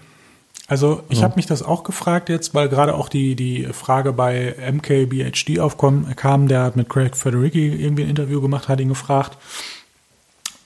[0.67, 1.23] Also ich ja.
[1.23, 6.47] habe mich das auch gefragt jetzt, weil gerade auch die, die Frage bei MKBHD aufkam,
[6.49, 9.37] der hat mit Craig Federici irgendwie ein Interview gemacht, hat ihn gefragt.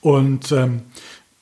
[0.02, 0.82] Und ähm,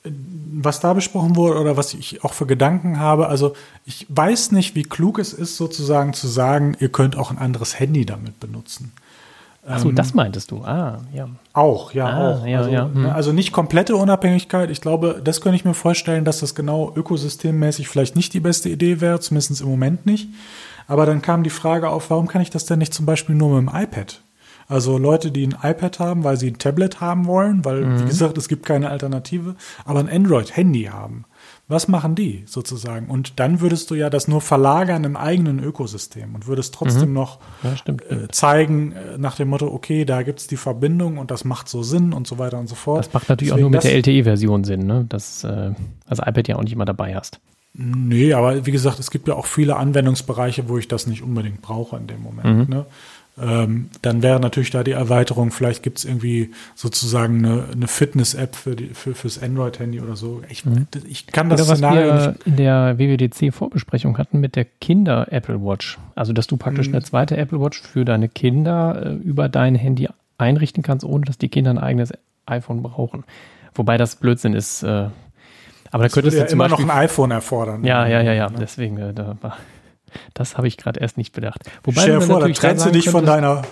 [0.04, 3.28] was da besprochen wurde oder was ich auch für Gedanken habe.
[3.28, 3.54] Also
[3.84, 7.78] ich weiß nicht, wie klug es ist, sozusagen zu sagen, ihr könnt auch ein anderes
[7.78, 8.92] Handy damit benutzen.
[9.66, 10.62] Achso, ähm, das meintest du.
[10.64, 11.28] Ah, ja.
[11.52, 12.46] Auch, ja, ah, auch.
[12.46, 12.90] Ja, also, ja.
[12.92, 13.06] Hm.
[13.06, 14.70] also nicht komplette Unabhängigkeit.
[14.70, 18.68] Ich glaube, das könnte ich mir vorstellen, dass das genau ökosystemmäßig vielleicht nicht die beste
[18.68, 20.28] Idee wäre, zumindest im Moment nicht.
[20.88, 23.60] Aber dann kam die Frage auf, warum kann ich das denn nicht zum Beispiel nur
[23.60, 24.22] mit dem iPad?
[24.66, 28.00] Also Leute, die ein iPad haben, weil sie ein Tablet haben wollen, weil, mhm.
[28.00, 31.24] wie gesagt, es gibt keine Alternative, aber ein Android-Handy haben.
[31.70, 33.08] Was machen die sozusagen?
[33.08, 37.14] Und dann würdest du ja das nur verlagern im eigenen Ökosystem und würdest trotzdem mhm.
[37.14, 41.30] noch ja, äh, zeigen äh, nach dem Motto, okay, da gibt es die Verbindung und
[41.30, 43.06] das macht so Sinn und so weiter und so fort.
[43.06, 45.06] Das macht natürlich Deswegen auch nur mit der LTE-Version Sinn, ne?
[45.08, 45.70] dass äh,
[46.08, 47.38] das iPad ja auch nicht immer dabei hast.
[47.72, 51.62] Nee, aber wie gesagt, es gibt ja auch viele Anwendungsbereiche, wo ich das nicht unbedingt
[51.62, 52.68] brauche in dem Moment.
[52.68, 52.74] Mhm.
[52.74, 52.86] Ne?
[53.42, 58.54] Ähm, dann wäre natürlich da die Erweiterung, vielleicht gibt es irgendwie sozusagen eine, eine Fitness-App
[58.54, 60.42] für für, fürs Android-Handy oder so.
[60.48, 60.86] Ich, mhm.
[61.08, 62.46] ich kann das oder Szenario was wir nicht.
[62.46, 65.98] in der WWDC-Vorbesprechung hatten mit der Kinder-Apple Watch.
[66.14, 66.96] Also, dass du praktisch mhm.
[66.96, 71.38] eine zweite Apple Watch für deine Kinder äh, über dein Handy einrichten kannst, ohne dass
[71.38, 72.12] die Kinder ein eigenes
[72.46, 73.24] iPhone brauchen.
[73.74, 74.82] Wobei das Blödsinn ist.
[74.82, 75.08] Äh,
[75.92, 77.84] aber da könntest du ja immer Beispiel, noch ein iPhone erfordern.
[77.84, 78.50] Ja, ja, ja, ja.
[78.50, 78.56] Ne?
[78.60, 79.36] Deswegen, äh, da
[80.34, 81.62] das habe ich gerade erst nicht bedacht.
[81.84, 83.62] Wobei stell dir vor, da trennst du dich von deiner.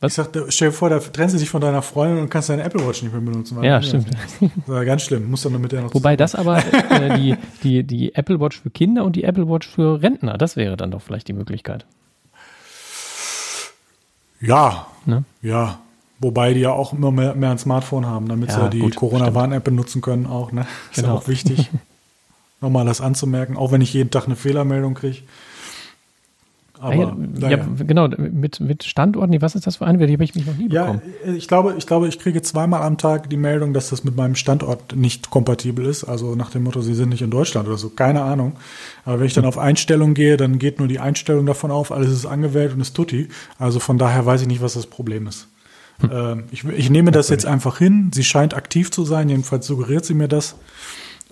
[0.00, 0.12] Was?
[0.12, 2.62] Ich sag, stell dir vor, da trennst du dich von deiner Freundin und kannst deine
[2.62, 3.62] Apple Watch nicht mehr benutzen.
[3.62, 4.08] Ja, stimmt.
[4.40, 5.30] Das war ganz schlimm.
[5.30, 8.70] Muss dann mit der noch Wobei das aber äh, die, die, die Apple Watch für
[8.70, 11.86] Kinder und die Apple Watch für Rentner, das wäre dann doch vielleicht die Möglichkeit.
[14.40, 14.86] Ja.
[15.06, 15.24] Ne?
[15.42, 15.78] Ja.
[16.18, 18.90] Wobei die ja auch immer mehr, mehr ein Smartphone haben, damit ja, sie ja die
[18.90, 20.52] Corona-Warn-App benutzen können auch.
[20.52, 20.66] Ne?
[20.90, 21.16] Ist genau.
[21.16, 21.70] auch wichtig.
[22.64, 25.18] nochmal das anzumerken, auch wenn ich jeden Tag eine Fehlermeldung kriege.
[26.80, 30.06] Aber, ja, ja, ja, genau, mit, mit Standorten, was ist das für eine?
[30.06, 31.00] Die habe ich mich noch nie bekommen.
[31.24, 34.16] Ja, ich glaube, ich glaube, ich kriege zweimal am Tag die Meldung, dass das mit
[34.16, 36.04] meinem Standort nicht kompatibel ist.
[36.04, 37.88] Also nach dem Motto, sie sind nicht in Deutschland oder so.
[37.88, 38.56] Keine Ahnung.
[39.06, 42.10] Aber wenn ich dann auf Einstellung gehe, dann geht nur die Einstellung davon auf, alles
[42.10, 43.28] ist angewählt und ist tutti.
[43.58, 45.48] Also von daher weiß ich nicht, was das Problem ist.
[46.00, 46.10] Hm.
[46.12, 48.10] Ähm, ich, ich nehme das jetzt einfach hin.
[48.12, 50.56] Sie scheint aktiv zu sein, jedenfalls suggeriert sie mir das.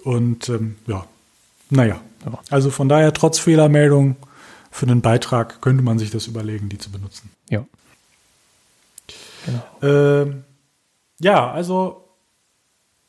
[0.02, 1.04] Und ähm, ja,
[1.72, 2.00] naja.
[2.50, 4.16] Also von daher, trotz Fehlermeldung,
[4.70, 7.30] für einen Beitrag könnte man sich das überlegen, die zu benutzen.
[7.50, 7.66] Ja.
[9.44, 9.62] Genau.
[9.82, 10.44] Ähm,
[11.18, 12.08] ja, also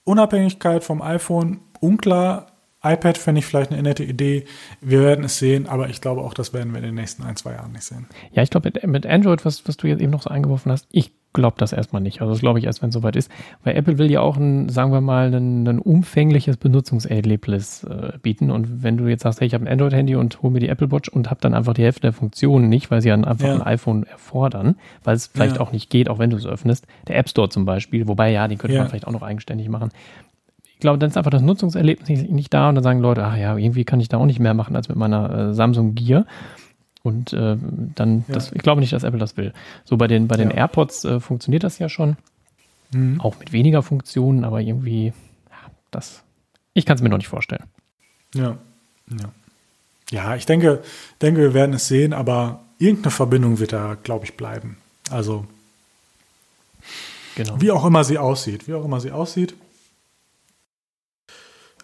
[0.04, 2.53] Unabhängigkeit vom iPhone, unklar.
[2.84, 4.46] iPad fände ich vielleicht eine nette Idee.
[4.82, 7.36] Wir werden es sehen, aber ich glaube auch, das werden wir in den nächsten ein,
[7.36, 8.08] zwei Jahren nicht sehen.
[8.34, 11.12] Ja, ich glaube, mit, Android, was, was du jetzt eben noch so eingeworfen hast, ich
[11.32, 12.22] glaube das erstmal nicht.
[12.22, 13.32] Also das glaube ich erst, wenn es soweit ist.
[13.64, 18.52] Weil Apple will ja auch ein, sagen wir mal, ein, ein umfängliches Benutzungserlebnis äh, bieten.
[18.52, 20.92] Und wenn du jetzt sagst, hey, ich habe ein Android-Handy und hole mir die Apple
[20.92, 23.56] Watch und habe dann einfach die Hälfte der Funktionen nicht, weil sie dann einfach ja.
[23.56, 25.62] ein iPhone erfordern, weil es vielleicht ja.
[25.62, 26.86] auch nicht geht, auch wenn du es öffnest.
[27.08, 28.82] Der App Store zum Beispiel, wobei ja, den könnte ja.
[28.82, 29.90] man vielleicht auch noch eigenständig machen.
[30.84, 33.38] Ich glaube, dann ist einfach das Nutzungserlebnis nicht, nicht da und dann sagen Leute, ach
[33.38, 36.26] ja, irgendwie kann ich da auch nicht mehr machen als mit meiner äh, Samsung Gear.
[37.04, 37.56] Und äh,
[37.96, 38.34] dann, ja.
[38.34, 39.54] das, ich glaube nicht, dass Apple das will.
[39.86, 40.58] So bei den, bei den ja.
[40.58, 42.18] AirPods äh, funktioniert das ja schon.
[42.92, 43.22] Mhm.
[43.22, 45.14] Auch mit weniger Funktionen, aber irgendwie,
[45.50, 46.22] ja, das,
[46.74, 47.64] ich kann es mir noch nicht vorstellen.
[48.36, 48.58] Ja,
[49.10, 49.30] ja.
[50.12, 50.84] Ja, ich denke,
[51.22, 54.76] denke, wir werden es sehen, aber irgendeine Verbindung wird da, glaube ich, bleiben.
[55.10, 55.46] Also,
[57.36, 57.62] genau.
[57.62, 59.56] wie auch immer sie aussieht, wie auch immer sie aussieht.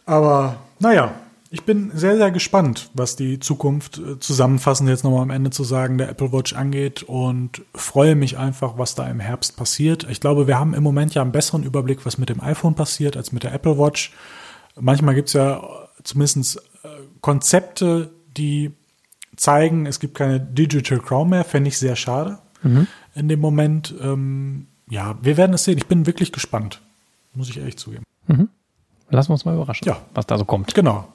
[0.09, 1.13] Aber, naja,
[1.51, 5.63] ich bin sehr, sehr gespannt, was die Zukunft äh, zusammenfassend jetzt nochmal am Ende zu
[5.63, 10.07] sagen, der Apple Watch angeht und freue mich einfach, was da im Herbst passiert.
[10.09, 13.17] Ich glaube, wir haben im Moment ja einen besseren Überblick, was mit dem iPhone passiert,
[13.17, 14.11] als mit der Apple Watch.
[14.79, 15.61] Manchmal gibt es ja
[16.03, 16.87] zumindest äh,
[17.21, 18.71] Konzepte, die
[19.35, 22.87] zeigen, es gibt keine Digital Crown mehr, fände ich sehr schade mhm.
[23.13, 23.93] in dem Moment.
[24.01, 25.77] Ähm, ja, wir werden es sehen.
[25.77, 26.81] Ich bin wirklich gespannt,
[27.35, 28.05] muss ich ehrlich zugeben.
[28.25, 28.49] Mhm.
[29.09, 29.97] Lassen wir uns mal überraschen, ja.
[30.13, 30.73] was da so kommt.
[30.73, 31.07] Genau.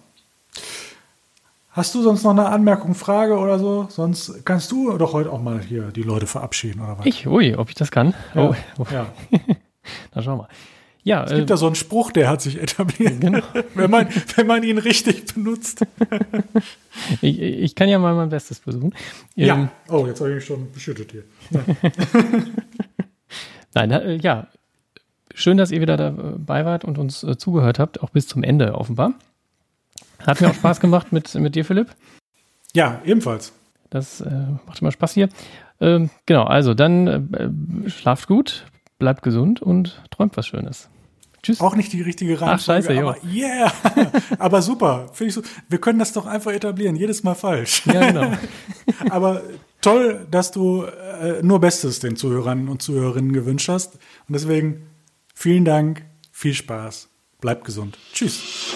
[1.70, 3.88] Hast du sonst noch eine Anmerkung, Frage oder so?
[3.90, 7.06] Sonst kannst du doch heute auch mal hier die Leute verabschieden oder was?
[7.06, 8.14] Ich, ui, ob ich das kann?
[8.34, 8.50] Ja.
[8.50, 8.86] Oh, oh.
[8.92, 9.06] ja.
[10.14, 10.48] Na, schau mal.
[11.02, 13.40] Ja, es gibt äh, da so einen Spruch, der hat sich etabliert, genau.
[13.74, 15.84] wenn, man, wenn man ihn richtig benutzt.
[17.20, 18.94] ich, ich kann ja mal mein Bestes versuchen.
[19.34, 19.54] Ja.
[19.54, 21.24] Ähm, oh, jetzt habe ich mich schon beschüttet hier.
[23.74, 24.46] Nein, äh, ja.
[25.34, 28.74] Schön, dass ihr wieder dabei wart und uns äh, zugehört habt, auch bis zum Ende
[28.74, 29.14] offenbar.
[30.20, 31.88] Hat mir auch Spaß gemacht mit, mit dir, Philipp.
[32.72, 33.52] Ja, ebenfalls.
[33.90, 34.30] Das äh,
[34.66, 35.28] macht immer Spaß hier.
[35.80, 38.64] Ähm, genau, also dann äh, schlaft gut,
[38.98, 40.88] bleibt gesund und träumt was Schönes.
[41.42, 41.60] Tschüss.
[41.60, 42.54] Auch nicht die richtige Reihenfolge.
[42.54, 43.72] Ach, scheiße, aber yeah.
[44.38, 45.08] aber super.
[45.12, 45.42] Finde ich so.
[45.68, 46.96] Wir können das doch einfach etablieren.
[46.96, 47.84] Jedes Mal falsch.
[47.86, 48.32] Ja, genau.
[49.10, 49.42] aber
[49.82, 53.96] toll, dass du äh, nur Bestes den Zuhörern und Zuhörerinnen gewünscht hast.
[54.26, 54.86] Und deswegen
[55.34, 57.08] vielen Dank, viel Spaß.
[57.40, 57.98] Bleibt gesund.
[58.12, 58.72] Tschüss.